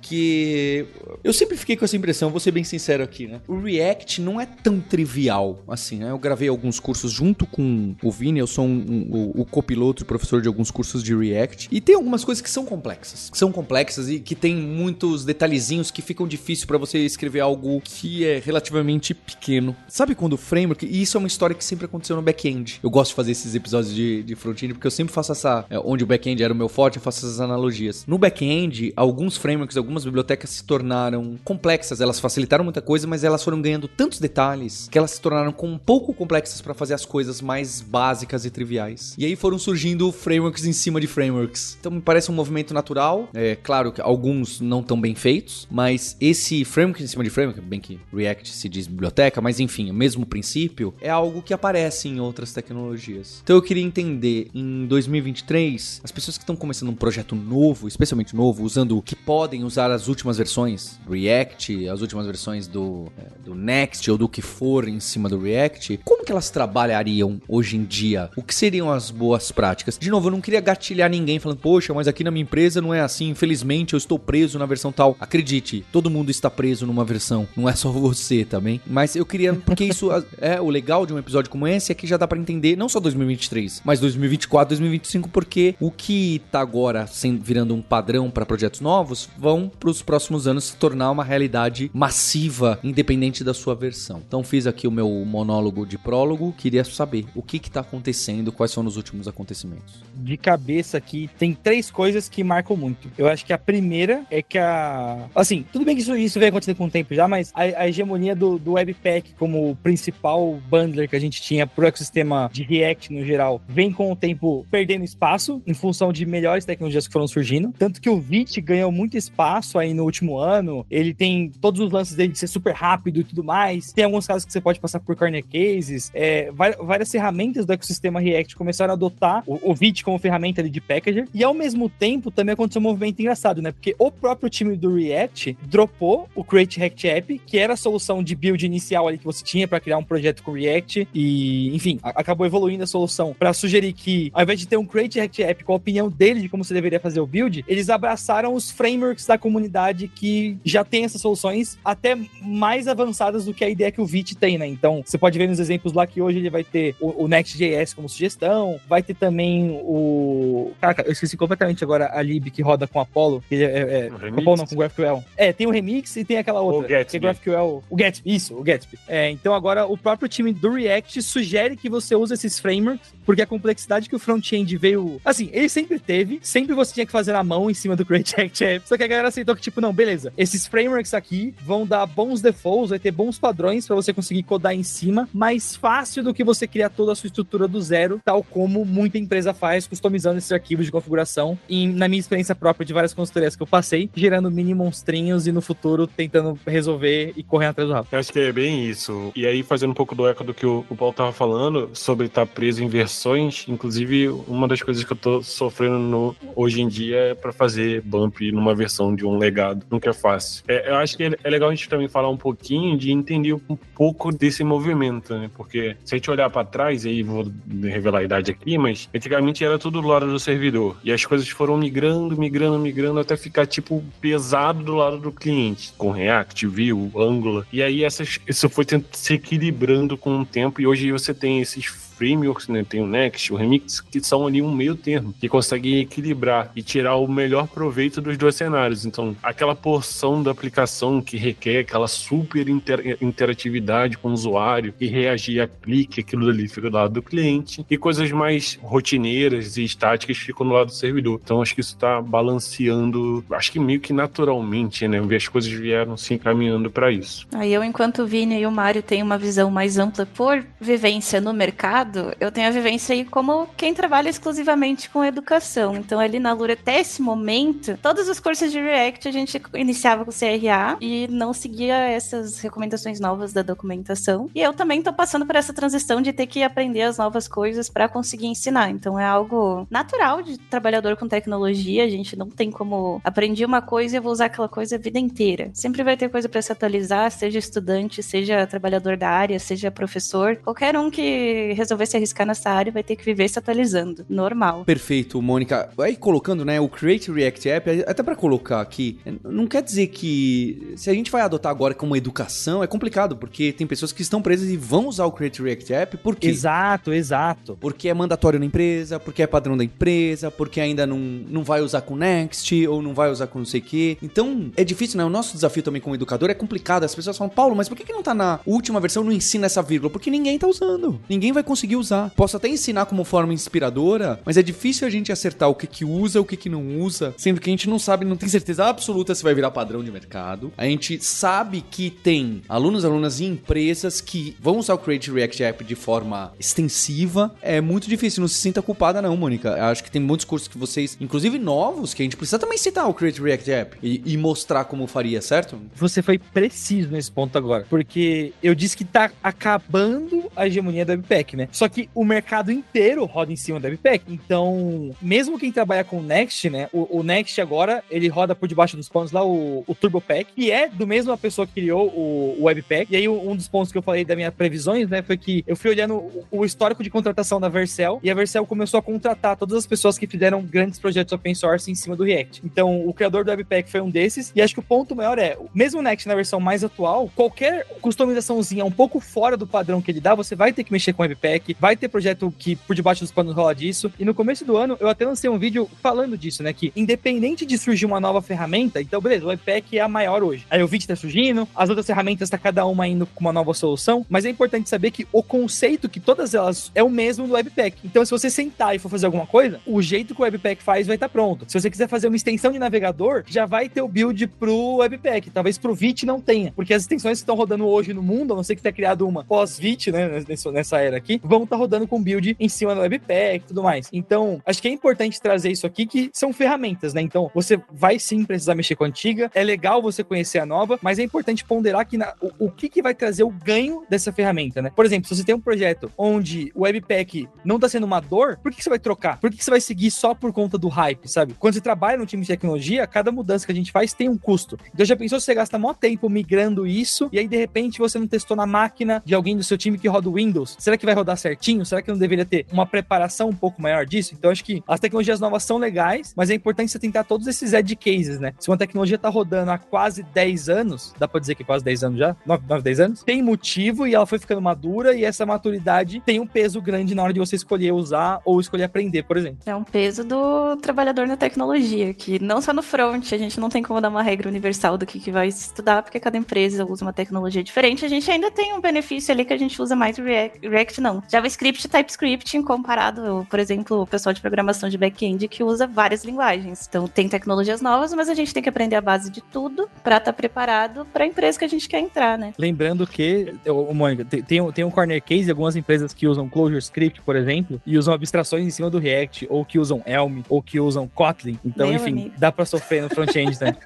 eu 1.22 1.32
sempre 1.32 1.56
fiquei 1.56 1.76
com 1.76 1.84
essa 1.84 1.96
impressão, 1.96 2.30
vou 2.30 2.40
ser 2.40 2.50
bem 2.50 2.64
sincero 2.64 3.02
aqui, 3.02 3.26
né? 3.26 3.40
O 3.46 3.58
React 3.58 4.20
não 4.20 4.40
é 4.40 4.46
tão 4.46 4.80
trivial 4.80 5.62
assim, 5.68 5.98
né? 5.98 6.10
Eu 6.10 6.18
gravei 6.18 6.48
alguns 6.48 6.78
cursos 6.80 7.12
junto 7.12 7.46
com 7.46 7.94
o 8.02 8.10
Vini, 8.10 8.40
eu 8.40 8.46
sou 8.46 8.64
um, 8.64 8.84
um, 8.88 9.08
o, 9.10 9.40
o 9.42 9.44
copiloto 9.44 10.02
e 10.02 10.06
professor 10.06 10.42
de 10.42 10.48
alguns 10.48 10.70
cursos 10.70 11.02
de 11.02 11.14
React, 11.14 11.68
e 11.70 11.80
tem 11.80 11.94
algumas 11.94 12.24
coisas 12.24 12.42
que 12.42 12.50
são 12.50 12.64
complexas, 12.64 13.30
que 13.30 13.38
são 13.38 13.52
complexas 13.52 14.08
e 14.08 14.18
que 14.18 14.34
tem 14.34 14.54
muitos 14.54 15.24
detalhezinhos 15.24 15.90
que 15.90 16.02
ficam 16.02 16.26
difíceis 16.26 16.64
para 16.64 16.78
você 16.78 16.98
escrever 16.98 17.40
algo 17.40 17.80
que 17.82 18.24
é 18.24 18.38
relativamente 18.44 19.14
pequeno. 19.14 19.76
Sabe 19.88 20.14
quando 20.14 20.34
o 20.34 20.36
framework, 20.36 20.84
e 20.84 21.02
isso 21.02 21.16
é 21.16 21.18
uma 21.18 21.28
história 21.28 21.54
que 21.54 21.64
sempre 21.64 21.86
aconteceu 21.86 22.16
no 22.16 22.22
back-end. 22.22 22.80
Eu 22.82 22.90
gosto 22.90 23.10
de 23.10 23.16
fazer 23.16 23.32
esses 23.32 23.54
episódios 23.54 23.94
de, 23.94 24.22
de 24.22 24.34
front-end 24.34 24.74
porque 24.74 24.86
eu 24.86 24.90
sempre 24.90 25.12
faço 25.12 25.32
essa, 25.32 25.64
é, 25.70 25.78
onde 25.78 26.04
o 26.04 26.06
back-end 26.06 26.42
era 26.42 26.52
o 26.52 26.56
meu 26.56 26.68
forte, 26.68 26.96
eu 26.96 27.02
faço 27.02 27.26
essas 27.26 27.40
analogias. 27.40 28.04
No 28.06 28.18
back-end, 28.18 28.92
alguns 28.96 29.36
frameworks, 29.36 29.76
algumas 29.94 30.04
bibliotecas 30.04 30.50
se 30.50 30.64
tornaram 30.64 31.38
complexas 31.44 32.00
elas 32.00 32.18
facilitaram 32.18 32.64
muita 32.64 32.82
coisa, 32.82 33.06
mas 33.06 33.22
elas 33.22 33.42
foram 33.42 33.60
ganhando 33.62 33.86
tantos 33.86 34.18
detalhes 34.18 34.88
que 34.90 34.98
elas 34.98 35.12
se 35.12 35.20
tornaram 35.20 35.54
um 35.62 35.78
pouco 35.78 36.12
complexas 36.12 36.60
para 36.60 36.74
fazer 36.74 36.94
as 36.94 37.04
coisas 37.04 37.40
mais 37.40 37.80
básicas 37.80 38.44
e 38.44 38.50
triviais. 38.50 39.14
E 39.16 39.24
aí 39.24 39.36
foram 39.36 39.58
surgindo 39.58 40.10
frameworks 40.10 40.64
em 40.64 40.72
cima 40.72 41.00
de 41.00 41.06
frameworks. 41.06 41.76
Então 41.78 41.92
me 41.92 42.00
parece 42.00 42.30
um 42.30 42.34
movimento 42.34 42.74
natural. 42.74 43.28
É 43.32 43.56
claro 43.56 43.92
que 43.92 44.00
alguns 44.00 44.60
não 44.60 44.82
tão 44.82 45.00
bem 45.00 45.14
feitos, 45.14 45.66
mas 45.70 46.16
esse 46.20 46.64
framework 46.64 47.02
em 47.02 47.06
cima 47.06 47.24
de 47.24 47.30
framework, 47.30 47.60
bem 47.60 47.80
que 47.80 47.98
React 48.12 48.50
se 48.50 48.68
diz 48.68 48.86
biblioteca, 48.86 49.40
mas 49.40 49.60
enfim, 49.60 49.90
o 49.90 49.94
mesmo 49.94 50.26
princípio, 50.26 50.92
é 51.00 51.10
algo 51.10 51.40
que 51.40 51.54
aparece 51.54 52.08
em 52.08 52.20
outras 52.20 52.52
tecnologias. 52.52 53.40
Então 53.42 53.56
eu 53.56 53.62
queria 53.62 53.82
entender 53.82 54.48
em 54.54 54.86
2023, 54.86 56.00
as 56.02 56.12
pessoas 56.12 56.36
que 56.36 56.42
estão 56.42 56.56
começando 56.56 56.88
um 56.88 56.94
projeto 56.94 57.34
novo, 57.34 57.86
especialmente 57.88 58.34
novo, 58.34 58.64
usando 58.64 59.00
que 59.02 59.14
podem 59.14 59.64
usar 59.64 59.83
as 59.90 60.08
últimas 60.08 60.38
versões, 60.38 60.98
React, 61.08 61.88
as 61.88 62.00
últimas 62.00 62.26
versões 62.26 62.66
do, 62.66 63.06
é, 63.18 63.38
do 63.44 63.54
Next 63.54 64.10
ou 64.10 64.16
do 64.16 64.28
que 64.28 64.42
for 64.42 64.88
em 64.88 65.00
cima 65.00 65.28
do 65.28 65.38
React, 65.38 66.00
como 66.04 66.23
que 66.24 66.32
elas 66.32 66.50
trabalhariam 66.50 67.40
hoje 67.48 67.76
em 67.76 67.84
dia? 67.84 68.30
O 68.36 68.42
que 68.42 68.54
seriam 68.54 68.90
as 68.90 69.10
boas 69.10 69.52
práticas? 69.52 69.98
De 69.98 70.10
novo, 70.10 70.28
eu 70.28 70.32
não 70.32 70.40
queria 70.40 70.60
gatilhar 70.60 71.10
ninguém 71.10 71.38
falando, 71.38 71.58
poxa, 71.58 71.92
mas 71.94 72.08
aqui 72.08 72.24
na 72.24 72.30
minha 72.30 72.42
empresa 72.42 72.80
não 72.80 72.92
é 72.92 73.00
assim, 73.00 73.28
infelizmente 73.28 73.94
eu 73.94 73.98
estou 73.98 74.18
preso 74.18 74.58
na 74.58 74.66
versão 74.66 74.90
tal. 74.90 75.16
Acredite, 75.20 75.84
todo 75.92 76.10
mundo 76.10 76.30
está 76.30 76.50
preso 76.50 76.86
numa 76.86 77.04
versão, 77.04 77.46
não 77.56 77.68
é 77.68 77.74
só 77.74 77.90
você 77.90 78.44
também. 78.44 78.80
Mas 78.86 79.14
eu 79.14 79.26
queria, 79.26 79.54
porque 79.54 79.84
isso 79.84 80.08
é 80.40 80.60
o 80.60 80.68
legal 80.68 81.06
de 81.06 81.12
um 81.12 81.18
episódio 81.18 81.50
como 81.50 81.68
esse 81.68 81.92
é 81.92 81.94
que 81.94 82.06
já 82.06 82.16
dá 82.16 82.26
para 82.26 82.38
entender 82.38 82.76
não 82.76 82.88
só 82.88 82.98
2023, 82.98 83.82
mas 83.84 84.00
2024, 84.00 84.70
2025, 84.70 85.28
porque 85.28 85.74
o 85.80 85.90
que 85.90 86.42
tá 86.50 86.60
agora 86.60 87.06
sendo, 87.06 87.42
virando 87.42 87.74
um 87.74 87.82
padrão 87.82 88.30
para 88.30 88.46
projetos 88.46 88.80
novos 88.80 89.28
vão 89.38 89.70
para 89.78 89.90
os 89.90 90.02
próximos 90.02 90.46
anos 90.46 90.64
se 90.64 90.76
tornar 90.76 91.10
uma 91.10 91.24
realidade 91.24 91.90
massiva, 91.92 92.78
independente 92.82 93.44
da 93.44 93.54
sua 93.54 93.74
versão. 93.74 94.22
Então 94.26 94.42
fiz 94.42 94.66
aqui 94.66 94.86
o 94.86 94.90
meu 94.90 95.08
monólogo 95.24 95.86
de 95.86 95.98
prólogo, 96.14 96.54
queria 96.56 96.84
saber 96.84 97.26
o 97.34 97.42
que 97.42 97.56
está 97.56 97.80
acontecendo, 97.80 98.52
quais 98.52 98.70
são 98.70 98.86
os 98.86 98.96
últimos 98.96 99.26
acontecimentos. 99.26 100.00
De 100.14 100.36
cabeça 100.36 100.96
aqui, 100.96 101.28
tem 101.36 101.52
três 101.52 101.90
coisas 101.90 102.28
que 102.28 102.44
marcam 102.44 102.76
muito. 102.76 103.10
Eu 103.18 103.26
acho 103.26 103.44
que 103.44 103.52
a 103.52 103.58
primeira 103.58 104.24
é 104.30 104.40
que 104.40 104.56
a... 104.56 105.28
Assim, 105.34 105.64
tudo 105.72 105.84
bem 105.84 105.96
que 105.96 106.02
isso, 106.02 106.14
isso 106.16 106.38
vem 106.38 106.50
acontecendo 106.50 106.76
com 106.76 106.86
o 106.86 106.90
tempo 106.90 107.12
já, 107.12 107.26
mas 107.26 107.50
a, 107.52 107.62
a 107.62 107.88
hegemonia 107.88 108.36
do, 108.36 108.60
do 108.60 108.74
Webpack 108.74 109.34
como 109.36 109.76
principal 109.82 110.56
bundler 110.70 111.08
que 111.08 111.16
a 111.16 111.18
gente 111.18 111.42
tinha 111.42 111.66
pro 111.66 111.84
ecossistema 111.84 112.48
de 112.52 112.62
React 112.62 113.12
no 113.12 113.24
geral, 113.24 113.60
vem 113.66 113.90
com 113.90 114.12
o 114.12 114.14
tempo 114.14 114.64
perdendo 114.70 115.04
espaço 115.04 115.60
em 115.66 115.74
função 115.74 116.12
de 116.12 116.24
melhores 116.24 116.64
tecnologias 116.64 117.08
que 117.08 117.12
foram 117.12 117.26
surgindo. 117.26 117.74
Tanto 117.76 118.00
que 118.00 118.08
o 118.08 118.20
Vite 118.20 118.60
ganhou 118.60 118.92
muito 118.92 119.16
espaço 119.16 119.80
aí 119.80 119.92
no 119.92 120.04
último 120.04 120.38
ano. 120.38 120.86
Ele 120.88 121.12
tem 121.12 121.50
todos 121.60 121.80
os 121.80 121.90
lances 121.90 122.14
dele 122.14 122.32
de 122.32 122.38
ser 122.38 122.46
super 122.46 122.72
rápido 122.72 123.18
e 123.18 123.24
tudo 123.24 123.42
mais. 123.42 123.92
Tem 123.92 124.04
alguns 124.04 124.28
casos 124.28 124.44
que 124.44 124.52
você 124.52 124.60
pode 124.60 124.78
passar 124.78 125.00
por 125.00 125.16
corner 125.16 125.44
cases. 125.44 126.03
Mas 126.04 126.10
é, 126.14 126.50
várias 126.52 127.10
ferramentas 127.10 127.64
do 127.64 127.72
ecossistema 127.72 128.20
React 128.20 128.56
começaram 128.56 128.92
a 128.92 128.94
adotar 128.94 129.42
o, 129.46 129.70
o 129.70 129.74
Vite 129.74 130.04
como 130.04 130.18
ferramenta 130.18 130.62
de 130.62 130.80
packager, 130.80 131.28
e 131.32 131.44
ao 131.44 131.54
mesmo 131.54 131.88
tempo 131.88 132.30
também 132.30 132.52
aconteceu 132.52 132.80
um 132.80 132.82
movimento 132.82 133.20
engraçado, 133.20 133.62
né? 133.62 133.72
Porque 133.72 133.94
o 133.98 134.10
próprio 134.10 134.50
time 134.50 134.76
do 134.76 134.94
React 134.94 135.56
dropou 135.66 136.28
o 136.34 136.44
Create 136.44 136.78
React 136.78 137.08
App, 137.08 137.40
que 137.46 137.58
era 137.58 137.74
a 137.74 137.76
solução 137.76 138.22
de 138.22 138.34
build 138.34 138.64
inicial 138.64 139.06
ali 139.06 139.18
que 139.18 139.24
você 139.24 139.44
tinha 139.44 139.68
para 139.68 139.80
criar 139.80 139.98
um 139.98 140.04
projeto 140.04 140.42
com 140.42 140.52
React, 140.52 141.08
e 141.14 141.74
enfim, 141.74 141.98
acabou 142.02 142.46
evoluindo 142.46 142.82
a 142.82 142.86
solução 142.86 143.34
para 143.38 143.52
sugerir 143.52 143.92
que, 143.92 144.30
ao 144.34 144.42
invés 144.42 144.58
de 144.58 144.66
ter 144.66 144.76
um 144.76 144.86
Create 144.86 145.18
React 145.18 145.42
App 145.42 145.64
com 145.64 145.72
a 145.72 145.76
opinião 145.76 146.10
dele 146.10 146.40
de 146.40 146.48
como 146.48 146.64
você 146.64 146.74
deveria 146.74 147.00
fazer 147.00 147.20
o 147.20 147.26
build, 147.26 147.64
eles 147.68 147.88
abraçaram 147.88 148.54
os 148.54 148.70
frameworks 148.70 149.26
da 149.26 149.38
comunidade 149.38 150.08
que 150.08 150.58
já 150.64 150.84
tem 150.84 151.04
essas 151.04 151.20
soluções 151.20 151.78
até 151.84 152.16
mais 152.42 152.88
avançadas 152.88 153.44
do 153.44 153.54
que 153.54 153.64
a 153.64 153.68
ideia 153.68 153.90
que 153.90 154.00
o 154.00 154.06
Vite 154.06 154.34
tem, 154.34 154.58
né? 154.58 154.66
Então, 154.66 155.02
você 155.04 155.18
pode 155.18 155.38
ver 155.38 155.48
nos 155.48 155.58
exemplos 155.58 155.92
lá 155.94 156.06
que 156.06 156.20
hoje 156.20 156.38
ele 156.38 156.50
vai 156.50 156.64
ter 156.64 156.94
o, 157.00 157.24
o 157.24 157.28
Next.js 157.28 157.94
como 157.94 158.08
sugestão, 158.08 158.80
vai 158.88 159.02
ter 159.02 159.14
também 159.14 159.70
o. 159.82 160.72
Caraca, 160.80 161.02
eu 161.02 161.12
esqueci 161.12 161.36
completamente 161.36 161.82
agora 161.84 162.10
a 162.12 162.22
lib 162.22 162.50
que 162.50 162.62
roda 162.62 162.86
com 162.86 163.00
Apollo. 163.00 163.42
Que 163.48 163.62
é, 163.62 164.06
é, 164.06 164.10
com 164.10 164.40
Apollo 164.40 164.56
não, 164.58 164.66
com 164.66 164.76
GraphQL. 164.76 165.24
É, 165.36 165.52
tem 165.52 165.66
o 165.66 165.70
remix 165.70 166.16
e 166.16 166.24
tem 166.24 166.38
aquela 166.38 166.60
outra. 166.60 166.86
O 166.86 166.88
Gatsby. 166.88 167.10
Que 167.10 167.16
é 167.16 167.20
GraphQL. 167.20 167.82
O 167.88 167.96
Gatsby, 167.96 168.34
isso, 168.34 168.54
o 168.54 168.62
Gatsby. 168.62 168.98
É, 169.08 169.30
então 169.30 169.54
agora 169.54 169.86
o 169.86 169.96
próprio 169.96 170.28
time 170.28 170.52
do 170.52 170.72
React 170.72 171.22
sugere 171.22 171.76
que 171.76 171.88
você 171.88 172.14
use 172.14 172.34
esses 172.34 172.58
frameworks, 172.58 173.12
porque 173.24 173.42
a 173.42 173.46
complexidade 173.46 174.08
que 174.08 174.16
o 174.16 174.18
front-end 174.18 174.76
veio. 174.76 175.20
Assim, 175.24 175.50
ele 175.52 175.68
sempre 175.68 175.98
teve, 175.98 176.40
sempre 176.42 176.74
você 176.74 176.94
tinha 176.94 177.06
que 177.06 177.12
fazer 177.12 177.32
na 177.32 177.44
mão 177.44 177.70
em 177.70 177.74
cima 177.74 177.96
do 177.96 178.04
Create 178.04 178.36
React 178.36 178.64
App. 178.64 178.88
Só 178.88 178.96
que 178.96 179.02
a 179.02 179.06
galera 179.06 179.28
aceitou 179.28 179.54
que, 179.54 179.62
tipo, 179.62 179.80
não, 179.80 179.92
beleza, 179.92 180.32
esses 180.36 180.66
frameworks 180.66 181.14
aqui 181.14 181.54
vão 181.62 181.86
dar 181.86 182.06
bons 182.06 182.40
defaults, 182.40 182.90
vai 182.90 182.98
ter 182.98 183.10
bons 183.10 183.38
padrões 183.38 183.86
para 183.86 183.96
você 183.96 184.12
conseguir 184.12 184.42
codar 184.42 184.74
em 184.74 184.82
cima, 184.82 185.28
mais 185.32 185.76
fácil 185.84 186.24
do 186.24 186.32
que 186.32 186.42
você 186.42 186.66
criar 186.66 186.88
toda 186.88 187.12
a 187.12 187.14
sua 187.14 187.26
estrutura 187.26 187.68
do 187.68 187.78
zero, 187.78 188.18
tal 188.24 188.42
como 188.42 188.86
muita 188.86 189.18
empresa 189.18 189.52
faz, 189.52 189.86
customizando 189.86 190.38
esses 190.38 190.50
arquivos 190.50 190.86
de 190.86 190.90
configuração. 190.90 191.58
E 191.68 191.86
na 191.86 192.08
minha 192.08 192.20
experiência 192.20 192.54
própria 192.54 192.86
de 192.86 192.94
várias 192.94 193.12
consultorias 193.12 193.54
que 193.54 193.62
eu 193.62 193.66
passei, 193.66 194.08
gerando 194.14 194.50
mini 194.50 194.72
monstrinhos 194.74 195.46
e 195.46 195.52
no 195.52 195.60
futuro 195.60 196.06
tentando 196.06 196.58
resolver 196.66 197.34
e 197.36 197.42
correr 197.42 197.66
atrás 197.66 197.86
do 197.86 197.94
rabo. 197.94 198.08
Eu 198.10 198.18
acho 198.18 198.32
que 198.32 198.38
é 198.38 198.50
bem 198.50 198.88
isso. 198.88 199.30
E 199.36 199.46
aí, 199.46 199.62
fazendo 199.62 199.90
um 199.90 199.94
pouco 199.94 200.14
do 200.14 200.26
eco 200.26 200.42
do 200.42 200.54
que 200.54 200.64
o, 200.64 200.82
Paulo 200.96 201.12
tava 201.12 201.32
falando 201.32 201.90
sobre 201.92 202.28
estar 202.28 202.46
tá 202.46 202.52
preso 202.54 202.82
em 202.82 202.88
versões, 202.88 203.66
inclusive 203.68 204.28
uma 204.48 204.66
das 204.66 204.80
coisas 204.80 205.04
que 205.04 205.12
eu 205.12 205.16
tô 205.18 205.42
sofrendo 205.42 205.98
no, 205.98 206.34
hoje 206.56 206.80
em 206.80 206.88
dia 206.88 207.16
é 207.16 207.34
para 207.34 207.52
fazer 207.52 208.00
bump 208.00 208.40
numa 208.52 208.74
versão 208.74 209.14
de 209.14 209.26
um 209.26 209.36
legado. 209.36 209.84
Nunca 209.90 210.08
é 210.08 210.14
fácil. 210.14 210.64
É, 210.66 210.88
eu 210.88 210.96
acho 210.96 211.14
que 211.14 211.24
é, 211.24 211.36
é 211.44 211.50
legal 211.50 211.68
a 211.68 211.74
gente 211.74 211.90
também 211.90 212.08
falar 212.08 212.30
um 212.30 212.38
pouquinho 212.38 212.96
de 212.96 213.12
entender 213.12 213.52
um 213.52 213.76
pouco 213.94 214.32
desse 214.32 214.64
movimento, 214.64 215.34
né? 215.34 215.50
Porque 215.54 215.73
se 216.04 216.14
a 216.14 216.16
gente 216.16 216.30
olhar 216.30 216.48
para 216.50 216.64
trás, 216.64 217.04
aí 217.04 217.22
vou 217.22 217.50
revelar 217.82 218.20
a 218.20 218.24
idade 218.24 218.50
aqui, 218.50 218.78
mas 218.78 219.08
antigamente 219.14 219.64
era 219.64 219.78
tudo 219.78 220.00
do 220.00 220.08
lado 220.08 220.26
do 220.26 220.38
servidor. 220.38 220.96
E 221.02 221.12
as 221.12 221.24
coisas 221.24 221.48
foram 221.48 221.76
migrando, 221.76 222.36
migrando, 222.38 222.78
migrando 222.78 223.20
até 223.20 223.36
ficar 223.36 223.66
tipo 223.66 224.02
pesado 224.20 224.82
do 224.82 224.94
lado 224.94 225.18
do 225.18 225.32
cliente, 225.32 225.92
com 225.96 226.10
React, 226.10 226.66
Vue, 226.66 227.10
Angular. 227.16 227.66
E 227.72 227.82
aí 227.82 228.04
essas, 228.04 228.38
isso 228.46 228.68
foi 228.68 228.86
se 229.12 229.34
equilibrando 229.34 230.16
com 230.16 230.40
o 230.40 230.46
tempo 230.46 230.80
e 230.80 230.86
hoje 230.86 231.10
você 231.10 231.34
tem 231.34 231.60
esses 231.60 232.13
frameworks, 232.16 232.68
né? 232.68 232.84
Tem 232.88 233.00
o 233.00 233.06
Next, 233.06 233.52
o 233.52 233.56
Remix, 233.56 234.00
que 234.00 234.20
são 234.20 234.46
ali 234.46 234.62
um 234.62 234.72
meio 234.72 234.94
termo, 234.94 235.34
que 235.40 235.48
conseguem 235.48 236.00
equilibrar 236.00 236.70
e 236.74 236.82
tirar 236.82 237.16
o 237.16 237.28
melhor 237.28 237.66
proveito 237.66 238.20
dos 238.20 238.36
dois 238.36 238.54
cenários. 238.54 239.04
Então, 239.04 239.36
aquela 239.42 239.74
porção 239.74 240.42
da 240.42 240.50
aplicação 240.50 241.20
que 241.20 241.36
requer 241.36 241.80
aquela 241.80 242.08
super 242.08 242.68
inter 242.68 243.18
interatividade 243.20 244.16
com 244.18 244.28
o 244.28 244.32
usuário 244.32 244.94
e 245.00 245.06
reagir 245.06 245.60
a 245.60 245.66
clique, 245.66 246.20
aquilo 246.20 246.48
ali 246.48 246.68
fica 246.68 246.90
do 246.90 246.96
lado 246.96 247.14
do 247.14 247.22
cliente, 247.22 247.84
e 247.90 247.96
coisas 247.96 248.30
mais 248.30 248.78
rotineiras 248.82 249.76
e 249.76 249.84
estáticas 249.84 250.36
ficam 250.36 250.66
do 250.66 250.72
lado 250.72 250.86
do 250.86 250.92
servidor. 250.92 251.40
Então, 251.42 251.60
acho 251.60 251.74
que 251.74 251.80
isso 251.80 251.94
está 251.94 252.20
balanceando, 252.20 253.44
acho 253.50 253.72
que 253.72 253.78
meio 253.78 254.00
que 254.00 254.12
naturalmente, 254.12 255.06
né? 255.08 255.20
As 255.34 255.48
coisas 255.48 255.70
vieram 255.72 256.16
se 256.16 256.34
encaminhando 256.34 256.90
para 256.90 257.10
isso. 257.10 257.46
Aí 257.54 257.72
eu, 257.72 257.82
enquanto 257.82 258.22
o 258.22 258.26
Vini 258.26 258.60
e 258.60 258.66
o 258.66 258.70
Mário 258.70 259.02
têm 259.02 259.22
uma 259.22 259.36
visão 259.36 259.70
mais 259.70 259.98
ampla 259.98 260.26
por 260.26 260.64
vivência 260.80 261.40
no 261.40 261.52
mercado, 261.52 262.03
eu 262.40 262.50
tenho 262.50 262.68
a 262.68 262.70
vivência 262.70 263.14
aí 263.14 263.24
como 263.24 263.66
quem 263.76 263.94
trabalha 263.94 264.28
exclusivamente 264.28 265.08
com 265.10 265.24
educação. 265.24 265.96
Então, 265.96 266.20
ali 266.20 266.38
na 266.38 266.52
Lura, 266.52 266.74
até 266.74 267.00
esse 267.00 267.22
momento, 267.22 267.98
todos 268.02 268.28
os 268.28 268.40
cursos 268.40 268.70
de 268.70 268.80
React 268.80 269.28
a 269.28 269.32
gente 269.32 269.62
iniciava 269.74 270.24
com 270.24 270.30
CRA 270.30 270.96
e 271.00 271.28
não 271.28 271.52
seguia 271.52 271.96
essas 271.96 272.60
recomendações 272.60 273.20
novas 273.20 273.52
da 273.52 273.62
documentação. 273.62 274.50
E 274.54 274.60
eu 274.60 274.72
também 274.72 275.02
tô 275.02 275.12
passando 275.12 275.46
por 275.46 275.56
essa 275.56 275.72
transição 275.72 276.20
de 276.20 276.32
ter 276.32 276.46
que 276.46 276.62
aprender 276.62 277.02
as 277.02 277.18
novas 277.18 277.48
coisas 277.48 277.88
para 277.88 278.08
conseguir 278.08 278.46
ensinar. 278.46 278.90
Então, 278.90 279.18
é 279.18 279.24
algo 279.24 279.86
natural 279.90 280.42
de 280.42 280.58
trabalhador 280.58 281.16
com 281.16 281.28
tecnologia. 281.28 282.04
A 282.04 282.08
gente 282.08 282.36
não 282.36 282.48
tem 282.48 282.70
como 282.70 283.20
aprendi 283.24 283.64
uma 283.64 283.80
coisa 283.80 284.16
e 284.16 284.18
eu 284.18 284.22
vou 284.22 284.32
usar 284.32 284.46
aquela 284.46 284.68
coisa 284.68 284.96
a 284.96 284.98
vida 284.98 285.18
inteira. 285.18 285.70
Sempre 285.72 286.02
vai 286.02 286.16
ter 286.16 286.28
coisa 286.28 286.48
para 286.48 286.60
se 286.60 286.72
atualizar, 286.72 287.30
seja 287.30 287.58
estudante, 287.58 288.22
seja 288.22 288.66
trabalhador 288.66 289.16
da 289.16 289.28
área, 289.28 289.58
seja 289.58 289.90
professor. 289.90 290.56
Qualquer 290.56 290.96
um 290.96 291.10
que 291.10 291.72
resolver 291.72 291.93
resolver 291.94 292.06
se 292.06 292.16
arriscar 292.16 292.46
nessa 292.46 292.70
área 292.70 292.92
vai 292.92 293.02
ter 293.02 293.16
que 293.16 293.24
viver 293.24 293.48
se 293.48 293.58
atualizando. 293.58 294.24
Normal. 294.28 294.84
Perfeito, 294.84 295.40
Mônica. 295.40 295.88
Aí 295.98 296.16
colocando, 296.16 296.64
né, 296.64 296.80
o 296.80 296.88
Create 296.88 297.30
React 297.30 297.68
App, 297.68 298.04
até 298.06 298.22
para 298.22 298.36
colocar 298.36 298.80
aqui, 298.80 299.18
não 299.42 299.66
quer 299.66 299.82
dizer 299.82 300.08
que 300.08 300.92
se 300.96 301.08
a 301.08 301.14
gente 301.14 301.30
vai 301.30 301.42
adotar 301.42 301.70
agora 301.70 301.94
como 301.94 302.16
educação, 302.16 302.82
é 302.82 302.86
complicado, 302.86 303.36
porque 303.36 303.72
tem 303.72 303.86
pessoas 303.86 304.12
que 304.12 304.22
estão 304.22 304.42
presas 304.42 304.68
e 304.68 304.76
vão 304.76 305.06
usar 305.06 305.24
o 305.26 305.32
Create 305.32 305.62
React 305.62 305.92
App, 305.92 306.16
por 306.18 306.36
quê? 306.36 306.48
Exato, 306.48 307.12
exato. 307.12 307.76
Porque 307.80 308.08
é 308.08 308.14
mandatório 308.14 308.58
na 308.58 308.66
empresa, 308.66 309.18
porque 309.20 309.42
é 309.42 309.46
padrão 309.46 309.76
da 309.76 309.84
empresa, 309.84 310.50
porque 310.50 310.80
ainda 310.80 311.06
não, 311.06 311.18
não 311.18 311.62
vai 311.62 311.80
usar 311.80 312.02
com 312.02 312.16
Next, 312.16 312.86
ou 312.86 313.02
não 313.02 313.14
vai 313.14 313.30
usar 313.30 313.46
com 313.46 313.58
não 313.58 313.66
sei 313.66 313.80
o 313.80 313.84
quê. 313.84 314.18
Então, 314.22 314.70
é 314.76 314.84
difícil, 314.84 315.18
né? 315.18 315.24
O 315.24 315.30
nosso 315.30 315.54
desafio 315.54 315.82
também 315.82 316.00
como 316.00 316.14
educador 316.14 316.50
é 316.50 316.54
complicado. 316.54 317.04
As 317.04 317.14
pessoas 317.14 317.36
falam, 317.36 317.52
Paulo, 317.52 317.74
mas 317.76 317.88
por 317.88 317.96
que, 317.96 318.04
que 318.04 318.12
não 318.12 318.22
tá 318.22 318.34
na 318.34 318.60
última 318.66 319.00
versão, 319.00 319.22
não 319.22 319.32
ensina 319.32 319.66
essa 319.66 319.82
vírgula? 319.82 320.10
Porque 320.10 320.30
ninguém 320.30 320.58
tá 320.58 320.66
usando. 320.66 321.20
Ninguém 321.28 321.52
vai 321.52 321.62
conseguir 321.62 321.83
conseguir 321.84 321.96
usar. 321.96 322.30
Posso 322.30 322.56
até 322.56 322.68
ensinar 322.68 323.06
como 323.06 323.24
forma 323.24 323.52
inspiradora, 323.52 324.40
mas 324.44 324.56
é 324.56 324.62
difícil 324.62 325.06
a 325.06 325.10
gente 325.10 325.30
acertar 325.30 325.68
o 325.68 325.74
que 325.74 325.86
que 325.86 326.04
usa, 326.04 326.40
o 326.40 326.44
que 326.44 326.56
que 326.56 326.68
não 326.68 327.00
usa, 327.00 327.34
sendo 327.36 327.60
que 327.60 327.68
a 327.68 327.72
gente 327.72 327.88
não 327.88 327.98
sabe, 327.98 328.24
não 328.24 328.36
tem 328.36 328.48
certeza 328.48 328.86
absoluta 328.86 329.34
se 329.34 329.42
vai 329.42 329.54
virar 329.54 329.70
padrão 329.70 330.02
de 330.02 330.10
mercado. 330.10 330.72
A 330.76 330.84
gente 330.84 331.22
sabe 331.22 331.82
que 331.82 332.10
tem 332.10 332.62
alunos, 332.68 333.04
alunas 333.04 333.40
e 333.40 333.44
empresas 333.44 334.20
que 334.20 334.56
vão 334.60 334.78
usar 334.78 334.94
o 334.94 334.98
Create 334.98 335.30
React 335.30 335.62
App 335.62 335.84
de 335.84 335.94
forma 335.94 336.52
extensiva. 336.58 337.54
É 337.60 337.80
muito 337.80 338.08
difícil, 338.08 338.40
não 338.40 338.48
se 338.48 338.54
sinta 338.54 338.80
culpada 338.80 339.20
não, 339.20 339.36
Mônica. 339.36 339.68
Eu 339.68 339.84
acho 339.84 340.02
que 340.02 340.10
tem 340.10 340.22
muitos 340.22 340.44
cursos 340.44 340.68
que 340.68 340.78
vocês, 340.78 341.16
inclusive 341.20 341.58
novos, 341.58 342.14
que 342.14 342.22
a 342.22 342.24
gente 342.24 342.36
precisa 342.36 342.58
também 342.58 342.78
citar 342.78 343.08
o 343.08 343.14
Create 343.14 343.40
React 343.40 343.70
App 343.70 343.98
e, 344.02 344.22
e 344.24 344.36
mostrar 344.36 344.84
como 344.84 345.06
faria, 345.06 345.42
certo? 345.42 345.78
Você 345.96 346.22
foi 346.22 346.38
preciso 346.38 347.10
nesse 347.10 347.30
ponto 347.30 347.56
agora, 347.58 347.86
porque 347.88 348.52
eu 348.62 348.74
disse 348.74 348.96
que 348.96 349.04
tá 349.04 349.30
acabando 349.42 350.44
a 350.56 350.66
hegemonia 350.66 351.04
do 351.04 351.12
Webpack, 351.12 351.56
né? 351.56 351.68
Só 351.74 351.88
que 351.88 352.08
o 352.14 352.24
mercado 352.24 352.70
inteiro 352.70 353.24
roda 353.24 353.52
em 353.52 353.56
cima 353.56 353.80
do 353.80 353.86
Webpack. 353.86 354.32
Então, 354.32 355.10
mesmo 355.20 355.58
quem 355.58 355.72
trabalha 355.72 356.04
com 356.04 356.22
Next, 356.22 356.70
né? 356.70 356.88
O, 356.92 357.18
o 357.18 357.22
Next 357.24 357.60
agora, 357.60 358.02
ele 358.08 358.28
roda 358.28 358.54
por 358.54 358.68
debaixo 358.68 358.96
dos 358.96 359.08
panos 359.08 359.32
lá 359.32 359.44
o, 359.44 359.82
o 359.86 359.94
TurboPack, 359.94 360.52
que 360.54 360.70
é 360.70 360.88
do 360.88 361.06
mesmo 361.06 361.36
pessoa 361.36 361.66
que 361.66 361.74
criou 361.74 362.06
o, 362.08 362.56
o 362.60 362.64
Webpack. 362.64 363.12
E 363.12 363.16
aí, 363.16 363.28
um 363.28 363.56
dos 363.56 363.66
pontos 363.66 363.90
que 363.90 363.98
eu 363.98 364.02
falei 364.02 364.24
das 364.24 364.36
minhas 364.36 364.54
previsões, 364.54 365.08
né? 365.08 365.20
Foi 365.20 365.36
que 365.36 365.64
eu 365.66 365.74
fui 365.74 365.90
olhando 365.90 366.14
o, 366.14 366.46
o 366.50 366.64
histórico 366.64 367.02
de 367.02 367.10
contratação 367.10 367.60
da 367.60 367.68
Vercel 367.68 368.20
e 368.22 368.30
a 368.30 368.34
Vercel 368.34 368.64
começou 368.64 368.98
a 368.98 369.02
contratar 369.02 369.56
todas 369.56 369.76
as 369.76 369.86
pessoas 369.86 370.16
que 370.16 370.28
fizeram 370.28 370.62
grandes 370.62 371.00
projetos 371.00 371.32
open 371.32 371.54
source 371.54 371.90
em 371.90 371.94
cima 371.94 372.14
do 372.14 372.22
React. 372.22 372.62
Então, 372.64 373.06
o 373.06 373.12
criador 373.12 373.44
do 373.44 373.50
Webpack 373.50 373.90
foi 373.90 374.00
um 374.00 374.08
desses. 374.08 374.52
E 374.54 374.62
acho 374.62 374.74
que 374.74 374.80
o 374.80 374.82
ponto 374.82 375.16
maior 375.16 375.38
é, 375.40 375.58
mesmo 375.74 375.98
o 375.98 376.02
Next 376.02 376.28
na 376.28 376.36
versão 376.36 376.60
mais 376.60 376.84
atual, 376.84 377.28
qualquer 377.34 377.84
customizaçãozinha 378.00 378.84
um 378.84 378.92
pouco 378.92 379.18
fora 379.18 379.56
do 379.56 379.66
padrão 379.66 380.00
que 380.00 380.10
ele 380.10 380.20
dá, 380.20 380.34
você 380.34 380.54
vai 380.54 380.72
ter 380.72 380.84
que 380.84 380.92
mexer 380.92 381.12
com 381.12 381.22
o 381.22 381.26
Webpack 381.26 381.63
vai 381.78 381.96
ter 381.96 382.08
projeto 382.08 382.52
que 382.58 382.76
por 382.76 382.94
debaixo 382.94 383.22
dos 383.22 383.32
panos 383.32 383.54
rola 383.54 383.74
disso. 383.74 384.12
E 384.18 384.24
no 384.24 384.34
começo 384.34 384.64
do 384.64 384.76
ano 384.76 384.96
eu 385.00 385.08
até 385.08 385.24
lancei 385.24 385.48
um 385.48 385.58
vídeo 385.58 385.88
falando 386.02 386.36
disso, 386.36 386.62
né? 386.62 386.72
Que 386.72 386.92
independente 386.94 387.64
de 387.64 387.78
surgir 387.78 388.06
uma 388.06 388.20
nova 388.20 388.42
ferramenta, 388.42 389.00
então 389.00 389.20
beleza, 389.20 389.44
o 389.44 389.48
Webpack 389.48 389.98
é 389.98 390.00
a 390.00 390.08
maior 390.08 390.42
hoje. 390.42 390.66
Aí 390.68 390.82
o 390.82 390.88
Vite 390.88 391.06
tá 391.06 391.16
surgindo, 391.16 391.66
as 391.74 391.88
outras 391.88 392.06
ferramentas 392.06 392.50
tá 392.50 392.58
cada 392.58 392.84
uma 392.86 393.06
indo 393.06 393.26
com 393.26 393.40
uma 393.40 393.52
nova 393.52 393.72
solução, 393.72 394.26
mas 394.28 394.44
é 394.44 394.50
importante 394.50 394.88
saber 394.88 395.10
que 395.10 395.26
o 395.32 395.42
conceito 395.42 396.08
que 396.08 396.20
todas 396.20 396.54
elas 396.54 396.90
é 396.94 397.02
o 397.02 397.08
mesmo 397.08 397.46
do 397.46 397.54
Webpack. 397.54 397.98
Então 398.04 398.24
se 398.24 398.30
você 398.30 398.50
sentar 398.50 398.94
e 398.94 398.98
for 398.98 399.08
fazer 399.08 399.26
alguma 399.26 399.46
coisa, 399.46 399.80
o 399.86 400.02
jeito 400.02 400.34
que 400.34 400.40
o 400.40 400.44
Webpack 400.44 400.82
faz 400.82 401.06
vai 401.06 401.16
estar 401.16 401.28
tá 401.28 401.32
pronto. 401.32 401.64
Se 401.68 401.80
você 401.80 401.90
quiser 401.90 402.08
fazer 402.08 402.26
uma 402.26 402.36
extensão 402.36 402.72
de 402.72 402.78
navegador, 402.78 403.44
já 403.46 403.66
vai 403.66 403.88
ter 403.88 404.02
o 404.02 404.08
build 404.08 404.46
pro 404.46 404.96
Webpack. 404.96 405.50
Talvez 405.50 405.78
pro 405.78 405.94
Vite 405.94 406.26
não 406.26 406.40
tenha, 406.40 406.72
porque 406.72 406.94
as 406.94 407.02
extensões 407.02 407.38
que 407.38 407.42
estão 407.42 407.54
rodando 407.54 407.86
hoje 407.86 408.12
no 408.12 408.22
mundo, 408.22 408.52
a 408.52 408.56
não 408.56 408.62
ser 408.62 408.76
que 408.76 408.82
tenha 408.82 408.92
criado 408.92 409.26
uma 409.26 409.44
pós-Vite, 409.44 410.10
né? 410.10 410.44
nessa 410.72 410.98
era 410.98 411.16
aqui, 411.16 411.40
vão 411.58 411.64
estar 411.64 411.76
tá 411.76 411.80
rodando 411.80 412.06
com 412.06 412.22
build 412.22 412.56
em 412.58 412.68
cima 412.68 412.94
do 412.94 413.00
Webpack 413.00 413.64
e 413.64 413.68
tudo 413.68 413.82
mais. 413.82 414.08
Então, 414.12 414.60
acho 414.64 414.80
que 414.80 414.88
é 414.88 414.90
importante 414.90 415.40
trazer 415.40 415.70
isso 415.70 415.86
aqui, 415.86 416.06
que 416.06 416.30
são 416.32 416.52
ferramentas, 416.52 417.14
né? 417.14 417.20
Então, 417.20 417.50
você 417.54 417.80
vai 417.90 418.18
sim 418.18 418.44
precisar 418.44 418.74
mexer 418.74 418.96
com 418.96 419.04
a 419.04 419.06
antiga, 419.06 419.50
é 419.54 419.62
legal 419.62 420.02
você 420.02 420.22
conhecer 420.22 420.58
a 420.58 420.66
nova, 420.66 420.98
mas 421.02 421.18
é 421.18 421.22
importante 421.22 421.64
ponderar 421.64 422.06
que 422.06 422.16
na, 422.16 422.34
o, 422.40 422.66
o, 422.66 422.70
que, 422.70 422.88
que 422.88 423.02
vai 423.02 423.14
trazer 423.14 423.44
o 423.44 423.50
ganho 423.50 424.04
dessa 424.08 424.32
ferramenta, 424.32 424.82
né? 424.82 424.90
Por 424.94 425.04
exemplo, 425.04 425.28
se 425.28 425.36
você 425.36 425.44
tem 425.44 425.54
um 425.54 425.60
projeto 425.60 426.10
onde 426.16 426.72
o 426.74 426.82
Webpack 426.82 427.48
não 427.64 427.78
tá 427.78 427.88
sendo 427.88 428.04
uma 428.04 428.20
dor, 428.20 428.58
por 428.62 428.70
que, 428.70 428.78
que 428.78 428.84
você 428.84 428.90
vai 428.90 428.98
trocar? 428.98 429.38
Por 429.38 429.50
que, 429.50 429.56
que 429.56 429.64
você 429.64 429.70
vai 429.70 429.80
seguir 429.80 430.10
só 430.10 430.34
por 430.34 430.52
conta 430.52 430.76
do 430.78 430.88
hype, 430.88 431.28
sabe? 431.28 431.54
Quando 431.58 431.74
você 431.74 431.80
trabalha 431.80 432.18
no 432.18 432.26
time 432.26 432.42
de 432.42 432.48
tecnologia, 432.48 433.06
cada 433.06 433.30
mudança 433.30 433.66
que 433.66 433.72
a 433.72 433.74
gente 433.74 433.92
faz 433.92 434.12
tem 434.12 434.28
um 434.28 434.38
custo. 434.38 434.78
Então, 434.92 435.04
já 435.04 435.16
pensou 435.16 435.38
se 435.40 435.46
você 435.46 435.54
gasta 435.54 435.78
maior 435.78 435.94
tempo 435.94 436.28
migrando 436.28 436.86
isso 436.86 437.28
e 437.32 437.38
aí, 437.38 437.48
de 437.48 437.56
repente, 437.56 437.98
você 437.98 438.18
não 438.18 438.26
testou 438.26 438.56
na 438.56 438.66
máquina 438.66 439.22
de 439.24 439.34
alguém 439.34 439.56
do 439.56 439.62
seu 439.62 439.78
time 439.78 439.98
que 439.98 440.08
roda 440.08 440.28
o 440.28 440.34
Windows? 440.34 440.76
Será 440.78 440.96
que 440.96 441.06
vai 441.06 441.14
rodar 441.14 441.36
certinho? 441.44 441.84
Será 441.84 442.00
que 442.00 442.10
não 442.10 442.18
deveria 442.18 442.44
ter 442.44 442.66
uma 442.72 442.86
preparação 442.86 443.48
um 443.50 443.54
pouco 443.54 443.80
maior 443.80 444.06
disso? 444.06 444.34
Então, 444.34 444.50
acho 444.50 444.64
que 444.64 444.82
as 444.88 444.98
tecnologias 444.98 445.40
novas 445.40 445.62
são 445.62 445.76
legais, 445.76 446.32
mas 446.36 446.50
é 446.50 446.54
importante 446.54 446.90
você 446.90 446.98
tentar 446.98 447.24
todos 447.24 447.46
esses 447.46 447.72
edge 447.72 447.96
cases, 447.96 448.40
né? 448.40 448.54
Se 448.58 448.70
uma 448.70 448.78
tecnologia 448.78 449.18
tá 449.18 449.28
rodando 449.28 449.70
há 449.70 449.78
quase 449.78 450.22
10 450.22 450.68
anos, 450.68 451.14
dá 451.18 451.28
pra 451.28 451.40
dizer 451.40 451.54
que 451.54 451.64
quase 451.64 451.84
10 451.84 452.04
anos 452.04 452.18
já? 452.18 452.36
9, 452.46 452.64
9 452.68 452.82
10 452.82 453.00
anos? 453.00 453.22
Tem 453.22 453.42
motivo 453.42 454.06
e 454.06 454.14
ela 454.14 454.26
foi 454.26 454.38
ficando 454.38 454.60
madura 454.60 455.14
e 455.14 455.24
essa 455.24 455.44
maturidade 455.44 456.20
tem 456.20 456.40
um 456.40 456.46
peso 456.46 456.80
grande 456.80 457.14
na 457.14 457.22
hora 457.22 457.32
de 457.32 457.40
você 457.40 457.56
escolher 457.56 457.92
usar 457.92 458.40
ou 458.44 458.60
escolher 458.60 458.84
aprender, 458.84 459.24
por 459.24 459.36
exemplo. 459.36 459.58
É 459.66 459.74
um 459.74 459.84
peso 459.84 460.24
do 460.24 460.76
trabalhador 460.76 461.26
na 461.26 461.36
tecnologia, 461.36 462.14
que 462.14 462.42
não 462.42 462.60
só 462.60 462.72
no 462.72 462.82
front, 462.82 463.32
a 463.32 463.38
gente 463.38 463.60
não 463.60 463.68
tem 463.68 463.82
como 463.82 464.00
dar 464.00 464.08
uma 464.08 464.22
regra 464.22 464.48
universal 464.48 464.96
do 464.96 465.06
que, 465.06 465.20
que 465.20 465.30
vai 465.30 465.48
estudar, 465.48 466.02
porque 466.02 466.18
cada 466.18 466.36
empresa 466.36 466.84
usa 466.84 467.04
uma 467.04 467.12
tecnologia 467.12 467.62
diferente. 467.62 468.04
A 468.04 468.08
gente 468.08 468.30
ainda 468.30 468.50
tem 468.50 468.72
um 468.72 468.80
benefício 468.80 469.32
ali 469.32 469.44
que 469.44 469.52
a 469.52 469.58
gente 469.58 469.80
usa 469.80 469.94
mais 469.94 470.16
React, 470.16 470.68
React 470.68 471.00
não. 471.00 471.22
JavaScript 471.34 471.84
e 471.84 471.90
TypeScript 471.90 472.62
comparado, 472.62 473.44
por 473.50 473.58
exemplo, 473.58 474.02
o 474.02 474.06
pessoal 474.06 474.32
de 474.32 474.40
programação 474.40 474.88
de 474.88 474.96
back-end 474.96 475.48
que 475.48 475.64
usa 475.64 475.84
várias 475.84 476.24
linguagens. 476.24 476.86
Então 476.88 477.08
tem 477.08 477.28
tecnologias 477.28 477.80
novas, 477.80 478.14
mas 478.14 478.28
a 478.28 478.34
gente 478.34 478.54
tem 478.54 478.62
que 478.62 478.68
aprender 478.68 478.94
a 478.94 479.00
base 479.00 479.30
de 479.32 479.40
tudo 479.40 479.90
para 480.04 480.18
estar 480.18 480.32
tá 480.32 480.32
preparado 480.32 481.04
para 481.12 481.24
a 481.24 481.26
empresa 481.26 481.58
que 481.58 481.64
a 481.64 481.68
gente 481.68 481.88
quer 481.88 481.98
entrar, 481.98 482.38
né? 482.38 482.54
Lembrando 482.56 483.04
que, 483.04 483.52
Mônica, 483.92 484.24
tem, 484.24 484.72
tem 484.72 484.84
um 484.84 484.90
corner 484.92 485.20
case, 485.20 485.50
algumas 485.50 485.74
empresas 485.74 486.14
que 486.14 486.28
usam 486.28 486.48
ClojureScript, 486.48 487.20
por 487.22 487.34
exemplo, 487.34 487.82
e 487.84 487.98
usam 487.98 488.14
abstrações 488.14 488.64
em 488.64 488.70
cima 488.70 488.88
do 488.88 489.00
React, 489.00 489.48
ou 489.50 489.64
que 489.64 489.76
usam 489.76 490.02
Elm, 490.06 490.42
ou 490.48 490.62
que 490.62 490.78
usam 490.78 491.08
Kotlin. 491.08 491.58
Então, 491.64 491.88
Meu 491.88 491.96
enfim, 491.96 492.12
amigo. 492.12 492.34
dá 492.38 492.52
para 492.52 492.64
sofrer 492.64 493.02
no 493.02 493.08
front-end, 493.08 493.58
né? 493.60 493.76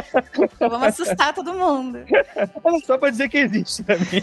Vamos 0.58 0.88
assustar 0.88 1.34
todo 1.34 1.52
mundo. 1.52 1.98
Só 2.86 2.96
para 2.96 3.10
dizer 3.10 3.28
que 3.28 3.36
existe 3.36 3.82
também. 3.82 4.22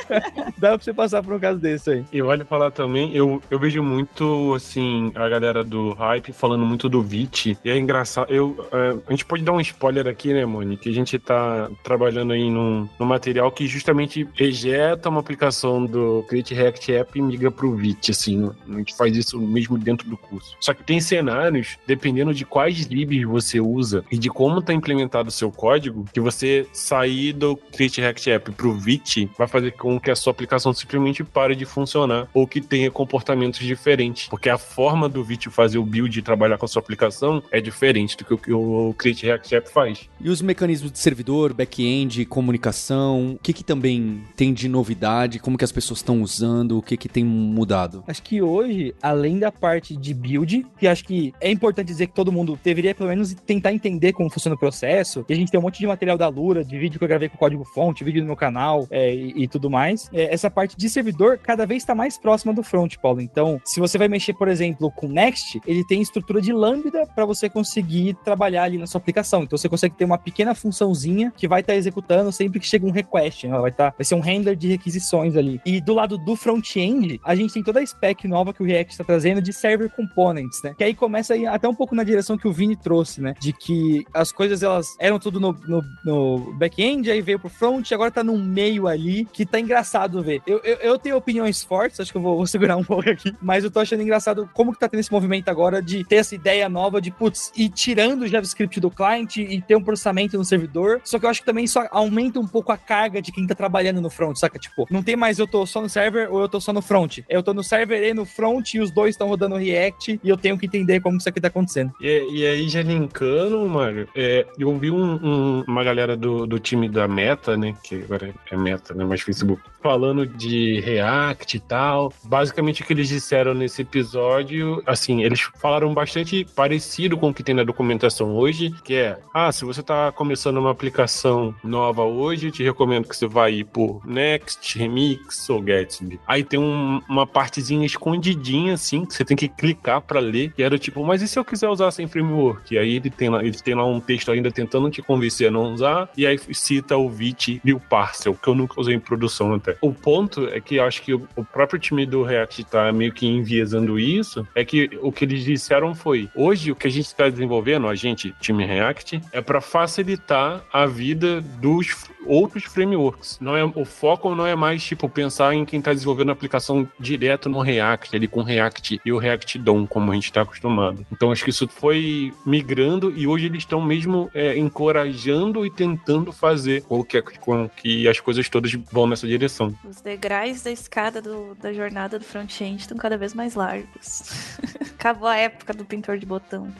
dá 0.56 0.70
para 0.70 0.78
você 0.78 0.94
passar 0.94 1.22
por 1.22 1.34
um 1.34 1.38
caso 1.38 1.58
desse 1.58 1.90
aí. 1.90 2.04
E 2.12 2.20
vale 2.20 2.44
falar 2.44 2.70
também, 2.70 3.10
eu, 3.16 3.42
eu 3.50 3.58
vejo 3.58 3.82
muito, 3.82 4.52
assim, 4.54 5.10
a 5.14 5.26
galera 5.30 5.64
do 5.64 5.94
Hype 5.94 6.30
falando 6.34 6.66
muito 6.66 6.86
do 6.86 7.02
VIT, 7.02 7.56
e 7.64 7.70
é 7.70 7.78
engraçado, 7.78 8.30
eu, 8.30 8.68
é, 8.70 8.98
a 9.06 9.10
gente 9.10 9.24
pode 9.24 9.42
dar 9.42 9.52
um 9.52 9.60
spoiler 9.62 10.06
aqui, 10.06 10.34
né, 10.34 10.44
Moni, 10.44 10.76
que 10.76 10.90
a 10.90 10.92
gente 10.92 11.18
tá 11.18 11.70
trabalhando 11.82 12.34
aí 12.34 12.50
num, 12.50 12.86
num 13.00 13.06
material 13.06 13.50
que 13.50 13.66
justamente 13.66 14.28
ejeta 14.38 15.08
uma 15.08 15.20
aplicação 15.20 15.86
do 15.86 16.22
Create 16.28 16.52
React 16.52 16.92
App 16.92 17.18
e 17.18 17.22
migra 17.22 17.50
pro 17.50 17.74
Vite, 17.74 18.10
assim, 18.10 18.50
a 18.68 18.76
gente 18.76 18.94
faz 18.94 19.16
isso 19.16 19.40
mesmo 19.40 19.78
dentro 19.78 20.06
do 20.10 20.18
curso. 20.18 20.54
Só 20.60 20.74
que 20.74 20.84
tem 20.84 21.00
cenários, 21.00 21.78
dependendo 21.86 22.34
de 22.34 22.44
quais 22.44 22.84
libs 22.88 23.24
você 23.24 23.58
usa 23.58 24.04
e 24.12 24.18
de 24.18 24.28
como 24.28 24.60
tá 24.60 24.74
implementado 24.74 25.30
o 25.30 25.32
seu 25.32 25.50
código, 25.50 26.04
que 26.12 26.20
você 26.20 26.66
sair 26.74 27.32
do 27.32 27.56
Create 27.56 28.02
React 28.02 28.30
App 28.32 28.52
pro 28.52 28.74
Vite 28.74 29.30
vai 29.38 29.48
fazer 29.48 29.70
com 29.70 29.98
que 29.98 30.10
a 30.10 30.16
sua 30.16 30.30
aplicação 30.30 30.74
simplesmente 30.74 31.24
pare 31.24 31.56
de 31.56 31.64
funcionar 31.64 32.01
ou 32.32 32.46
que 32.46 32.60
tenha 32.60 32.90
comportamentos 32.90 33.60
diferentes, 33.60 34.28
porque 34.28 34.48
a 34.48 34.58
forma 34.58 35.08
do 35.08 35.22
Vite 35.24 35.50
fazer 35.50 35.78
o 35.78 35.84
build 35.84 36.18
e 36.18 36.22
trabalhar 36.22 36.58
com 36.58 36.64
a 36.64 36.68
sua 36.68 36.80
aplicação 36.80 37.42
é 37.50 37.60
diferente 37.60 38.16
do 38.16 38.24
que 38.24 38.34
o 38.34 38.38
que 38.38 38.52
o 38.52 38.94
Create 38.96 39.26
React 39.26 39.54
App 39.54 39.70
faz. 39.70 40.08
E 40.20 40.28
os 40.28 40.42
mecanismos 40.42 40.90
de 40.90 40.98
servidor, 40.98 41.52
back-end, 41.52 42.24
comunicação, 42.26 43.32
o 43.32 43.38
que 43.38 43.52
que 43.52 43.64
também 43.64 44.22
tem 44.36 44.52
de 44.52 44.68
novidade, 44.68 45.38
como 45.38 45.56
que 45.58 45.64
as 45.64 45.72
pessoas 45.72 46.00
estão 46.00 46.22
usando, 46.22 46.78
o 46.78 46.82
que 46.82 46.96
que 46.96 47.08
tem 47.08 47.24
mudado? 47.24 48.04
Acho 48.06 48.22
que 48.22 48.42
hoje, 48.42 48.94
além 49.02 49.38
da 49.38 49.52
parte 49.52 49.96
de 49.96 50.14
build, 50.14 50.66
que 50.78 50.86
acho 50.86 51.04
que 51.04 51.32
é 51.40 51.50
importante 51.50 51.86
dizer 51.86 52.06
que 52.08 52.14
todo 52.14 52.32
mundo 52.32 52.58
deveria 52.62 52.94
pelo 52.94 53.08
menos 53.08 53.34
tentar 53.34 53.72
entender 53.72 54.12
como 54.12 54.30
funciona 54.30 54.54
o 54.54 54.58
processo, 54.58 55.24
e 55.28 55.32
a 55.32 55.36
gente 55.36 55.50
tem 55.50 55.58
um 55.58 55.62
monte 55.62 55.78
de 55.78 55.86
material 55.86 56.18
da 56.18 56.28
Lura, 56.28 56.64
de 56.64 56.78
vídeo 56.78 56.98
que 56.98 57.04
eu 57.04 57.08
gravei 57.08 57.28
com 57.28 57.36
código 57.36 57.64
fonte, 57.64 58.04
vídeo 58.04 58.20
no 58.20 58.26
meu 58.26 58.36
canal 58.36 58.86
é, 58.90 59.14
e, 59.14 59.44
e, 59.44 59.48
tudo 59.48 59.70
mais. 59.70 60.08
É, 60.12 60.32
essa 60.32 60.50
parte 60.50 60.76
de 60.76 60.88
servidor 60.88 61.38
cada 61.38 61.66
vez 61.66 61.82
está 61.82 61.91
mais 61.94 62.18
próxima 62.18 62.52
do 62.52 62.62
front, 62.62 62.96
Paulo. 62.96 63.20
Então, 63.20 63.60
se 63.64 63.80
você 63.80 63.98
vai 63.98 64.08
mexer, 64.08 64.32
por 64.32 64.48
exemplo, 64.48 64.90
com 64.90 65.08
Next, 65.08 65.60
ele 65.66 65.84
tem 65.84 66.00
estrutura 66.00 66.40
de 66.40 66.52
Lambda 66.52 67.06
para 67.14 67.24
você 67.24 67.48
conseguir 67.48 68.14
trabalhar 68.24 68.64
ali 68.64 68.78
na 68.78 68.86
sua 68.86 68.98
aplicação. 68.98 69.42
Então 69.42 69.58
você 69.58 69.68
consegue 69.68 69.94
ter 69.94 70.04
uma 70.04 70.18
pequena 70.18 70.54
funçãozinha 70.54 71.32
que 71.36 71.48
vai 71.48 71.60
estar 71.60 71.72
tá 71.72 71.76
executando 71.76 72.32
sempre 72.32 72.60
que 72.60 72.66
chega 72.66 72.86
um 72.86 72.90
request. 72.90 73.46
Né? 73.46 73.58
Vai, 73.58 73.72
tá, 73.72 73.92
vai 73.96 74.04
ser 74.04 74.14
um 74.14 74.20
handler 74.20 74.56
de 74.56 74.68
requisições 74.68 75.36
ali. 75.36 75.60
E 75.64 75.80
do 75.80 75.94
lado 75.94 76.16
do 76.18 76.36
front-end, 76.36 77.20
a 77.24 77.34
gente 77.34 77.52
tem 77.52 77.62
toda 77.62 77.80
a 77.80 77.86
spec 77.86 78.26
nova 78.26 78.52
que 78.52 78.62
o 78.62 78.66
React 78.66 78.92
está 78.92 79.04
trazendo 79.04 79.42
de 79.42 79.52
server 79.52 79.90
components, 79.90 80.62
né? 80.62 80.74
Que 80.76 80.84
aí 80.84 80.94
começa 80.94 81.34
a 81.34 81.36
ir 81.36 81.46
até 81.46 81.68
um 81.68 81.74
pouco 81.74 81.94
na 81.94 82.04
direção 82.04 82.38
que 82.38 82.48
o 82.48 82.52
Vini 82.52 82.76
trouxe, 82.76 83.20
né? 83.20 83.34
De 83.40 83.52
que 83.52 84.04
as 84.12 84.32
coisas 84.32 84.62
elas 84.62 84.96
eram 84.98 85.18
tudo 85.18 85.38
no, 85.38 85.52
no, 85.52 85.82
no 86.04 86.54
back-end, 86.54 87.10
aí 87.10 87.20
veio 87.20 87.38
pro 87.38 87.48
front, 87.48 87.90
agora 87.92 88.10
tá 88.10 88.24
num 88.24 88.42
meio 88.42 88.86
ali 88.86 89.24
que 89.26 89.44
tá 89.44 89.58
engraçado 89.60 90.22
ver. 90.22 90.42
Eu, 90.46 90.60
eu, 90.64 90.76
eu 90.76 90.98
tenho 90.98 91.16
opiniões 91.16 91.62
fortes, 91.62 91.81
acho 91.84 92.10
que 92.10 92.16
eu 92.16 92.22
vou, 92.22 92.36
vou, 92.36 92.46
segurar 92.46 92.76
um 92.76 92.84
pouco 92.84 93.08
aqui, 93.08 93.34
mas 93.40 93.64
eu 93.64 93.70
tô 93.70 93.80
achando 93.80 94.02
engraçado 94.02 94.48
como 94.52 94.72
que 94.72 94.78
tá 94.78 94.88
tendo 94.88 95.00
esse 95.00 95.12
movimento 95.12 95.48
agora 95.48 95.82
de 95.82 96.04
ter 96.04 96.16
essa 96.16 96.34
ideia 96.34 96.68
nova 96.68 97.00
de, 97.00 97.10
putz, 97.10 97.52
ir 97.56 97.68
tirando 97.70 98.22
o 98.22 98.26
JavaScript 98.26 98.80
do 98.80 98.90
client 98.90 99.36
e 99.36 99.60
ter 99.60 99.76
um 99.76 99.82
processamento 99.82 100.36
no 100.36 100.44
servidor. 100.44 101.00
Só 101.04 101.18
que 101.18 101.26
eu 101.26 101.30
acho 101.30 101.40
que 101.40 101.46
também 101.46 101.66
só 101.66 101.86
aumenta 101.90 102.38
um 102.38 102.46
pouco 102.46 102.72
a 102.72 102.76
carga 102.76 103.20
de 103.20 103.32
quem 103.32 103.46
tá 103.46 103.54
trabalhando 103.54 104.00
no 104.00 104.10
front, 104.10 104.36
saca? 104.36 104.58
Tipo, 104.58 104.86
não 104.90 105.02
tem 105.02 105.16
mais 105.16 105.38
eu 105.38 105.46
tô 105.46 105.64
só 105.66 105.80
no 105.80 105.88
server 105.88 106.32
ou 106.32 106.40
eu 106.40 106.48
tô 106.48 106.60
só 106.60 106.72
no 106.72 106.82
front. 106.82 107.18
Eu 107.28 107.42
tô 107.42 107.54
no 107.54 107.62
server 107.62 108.02
e 108.02 108.14
no 108.14 108.24
front 108.24 108.74
e 108.74 108.80
os 108.80 108.90
dois 108.90 109.14
estão 109.14 109.28
rodando 109.28 109.56
React 109.56 110.20
e 110.22 110.28
eu 110.28 110.36
tenho 110.36 110.58
que 110.58 110.66
entender 110.66 111.00
como 111.00 111.16
isso 111.16 111.28
aqui 111.28 111.40
tá 111.40 111.48
acontecendo. 111.48 111.92
E, 112.00 112.40
e 112.40 112.46
aí, 112.46 112.68
já 112.68 112.82
linkando, 112.82 113.66
Mário, 113.68 114.08
é, 114.14 114.46
eu 114.58 114.76
vi 114.78 114.90
um, 114.90 115.14
um, 115.14 115.64
uma 115.66 115.84
galera 115.84 116.16
do, 116.16 116.46
do 116.46 116.58
time 116.58 116.88
da 116.88 117.06
Meta, 117.08 117.56
né? 117.56 117.74
Que 117.82 118.02
agora 118.02 118.32
é 118.50 118.56
Meta, 118.56 118.94
né? 118.94 119.04
Mas 119.04 119.20
Facebook, 119.20 119.62
falando 119.82 120.26
de 120.26 120.80
React 120.80 121.56
e 121.56 121.60
tal. 121.72 122.12
Basicamente, 122.22 122.82
o 122.82 122.84
que 122.84 122.92
eles 122.92 123.08
disseram 123.08 123.54
nesse 123.54 123.80
episódio, 123.80 124.82
assim, 124.86 125.22
eles 125.22 125.40
falaram 125.58 125.94
bastante 125.94 126.46
parecido 126.54 127.16
com 127.16 127.30
o 127.30 127.34
que 127.34 127.42
tem 127.42 127.54
na 127.54 127.64
documentação 127.64 128.36
hoje, 128.36 128.74
que 128.84 128.94
é, 128.94 129.18
ah, 129.32 129.50
se 129.50 129.64
você 129.64 129.80
está 129.80 130.12
começando 130.12 130.58
uma 130.58 130.70
aplicação 130.70 131.54
nova 131.64 132.02
hoje, 132.02 132.48
eu 132.48 132.52
te 132.52 132.62
recomendo 132.62 133.08
que 133.08 133.16
você 133.16 133.26
vá 133.26 133.48
ir 133.48 133.64
por 133.64 134.06
Next, 134.06 134.78
Remix 134.78 135.48
ou 135.48 135.62
Gatsby. 135.62 136.20
Aí 136.26 136.44
tem 136.44 136.60
um, 136.60 137.00
uma 137.08 137.26
partezinha 137.26 137.86
escondidinha, 137.86 138.74
assim, 138.74 139.06
que 139.06 139.14
você 139.14 139.24
tem 139.24 139.36
que 139.36 139.48
clicar 139.48 140.02
para 140.02 140.20
ler, 140.20 140.52
que 140.52 140.62
era 140.62 140.78
tipo, 140.78 141.02
mas 141.02 141.22
e 141.22 141.28
se 141.28 141.38
eu 141.38 141.44
quiser 141.44 141.70
usar 141.70 141.90
sem 141.90 142.06
framework? 142.06 142.74
E 142.74 142.76
aí 142.76 142.96
ele 142.96 143.08
tem 143.08 143.30
lá, 143.30 143.42
ele 143.42 143.56
tem 143.56 143.74
lá 143.74 143.86
um 143.86 143.98
texto 143.98 144.30
ainda 144.30 144.52
tentando 144.52 144.90
te 144.90 145.00
convencer 145.00 145.48
a 145.48 145.50
não 145.50 145.72
usar, 145.72 146.10
e 146.18 146.26
aí 146.26 146.38
cita 146.52 146.98
o 146.98 147.08
Vite 147.08 147.62
e 147.64 147.72
o 147.72 147.80
Parcel, 147.80 148.34
que 148.34 148.46
eu 148.46 148.54
nunca 148.54 148.78
usei 148.78 148.94
em 148.94 149.00
produção 149.00 149.54
até. 149.54 149.78
O 149.80 149.94
ponto 149.94 150.46
é 150.48 150.60
que 150.60 150.74
eu 150.74 150.84
acho 150.84 151.00
que 151.00 151.14
o, 151.14 151.26
o 151.34 151.42
próprio 151.62 151.78
time 151.78 152.04
do 152.04 152.24
React 152.24 152.64
tá 152.64 152.92
meio 152.92 153.12
que 153.12 153.24
enviesando 153.24 153.98
isso, 153.98 154.46
é 154.52 154.64
que 154.64 154.90
o 155.00 155.12
que 155.12 155.24
eles 155.24 155.44
disseram 155.44 155.94
foi, 155.94 156.28
hoje 156.34 156.72
o 156.72 156.76
que 156.76 156.88
a 156.88 156.90
gente 156.90 157.06
está 157.06 157.28
desenvolvendo, 157.28 157.86
a 157.86 157.94
gente, 157.94 158.34
time 158.40 158.66
React, 158.66 159.20
é 159.30 159.40
para 159.40 159.60
facilitar 159.60 160.64
a 160.72 160.86
vida 160.86 161.40
dos 161.40 162.10
outros 162.26 162.64
frameworks. 162.64 163.38
Não 163.40 163.56
é 163.56 163.64
o 163.64 163.84
foco 163.84 164.34
não 164.34 164.46
é 164.46 164.54
mais 164.54 164.82
tipo 164.82 165.08
pensar 165.08 165.54
em 165.54 165.64
quem 165.64 165.78
está 165.78 165.92
desenvolvendo 165.92 166.30
a 166.30 166.32
aplicação 166.32 166.88
direto 166.98 167.48
no 167.48 167.60
React, 167.60 168.16
ali 168.16 168.28
com 168.28 168.42
React 168.42 169.00
e 169.04 169.12
o 169.12 169.18
React 169.18 169.58
DOM, 169.58 169.86
como 169.86 170.10
a 170.10 170.14
gente 170.14 170.26
está 170.26 170.42
acostumado. 170.42 171.06
Então 171.12 171.30
acho 171.30 171.44
que 171.44 171.50
isso 171.50 171.68
foi 171.68 172.32
migrando 172.44 173.12
e 173.16 173.26
hoje 173.26 173.46
eles 173.46 173.58
estão 173.58 173.80
mesmo 173.80 174.30
é, 174.34 174.56
encorajando 174.56 175.64
e 175.66 175.70
tentando 175.70 176.32
fazer 176.32 176.82
com 176.82 177.04
que, 177.04 177.20
com 177.40 177.68
que 177.68 178.08
as 178.08 178.20
coisas 178.20 178.48
todas 178.48 178.72
vão 178.90 179.06
nessa 179.06 179.26
direção. 179.26 179.74
Os 179.88 180.00
degraus 180.00 180.62
da 180.62 180.70
escada 180.70 181.20
do, 181.20 181.51
da 181.54 181.72
jornada 181.72 182.18
do 182.18 182.24
front-end 182.24 182.80
estão 182.80 182.96
cada 182.96 183.16
vez 183.16 183.34
mais 183.34 183.54
largos. 183.54 184.56
Acabou 184.98 185.28
a 185.28 185.36
época 185.36 185.74
do 185.74 185.84
pintor 185.84 186.18
de 186.18 186.26
botão. 186.26 186.72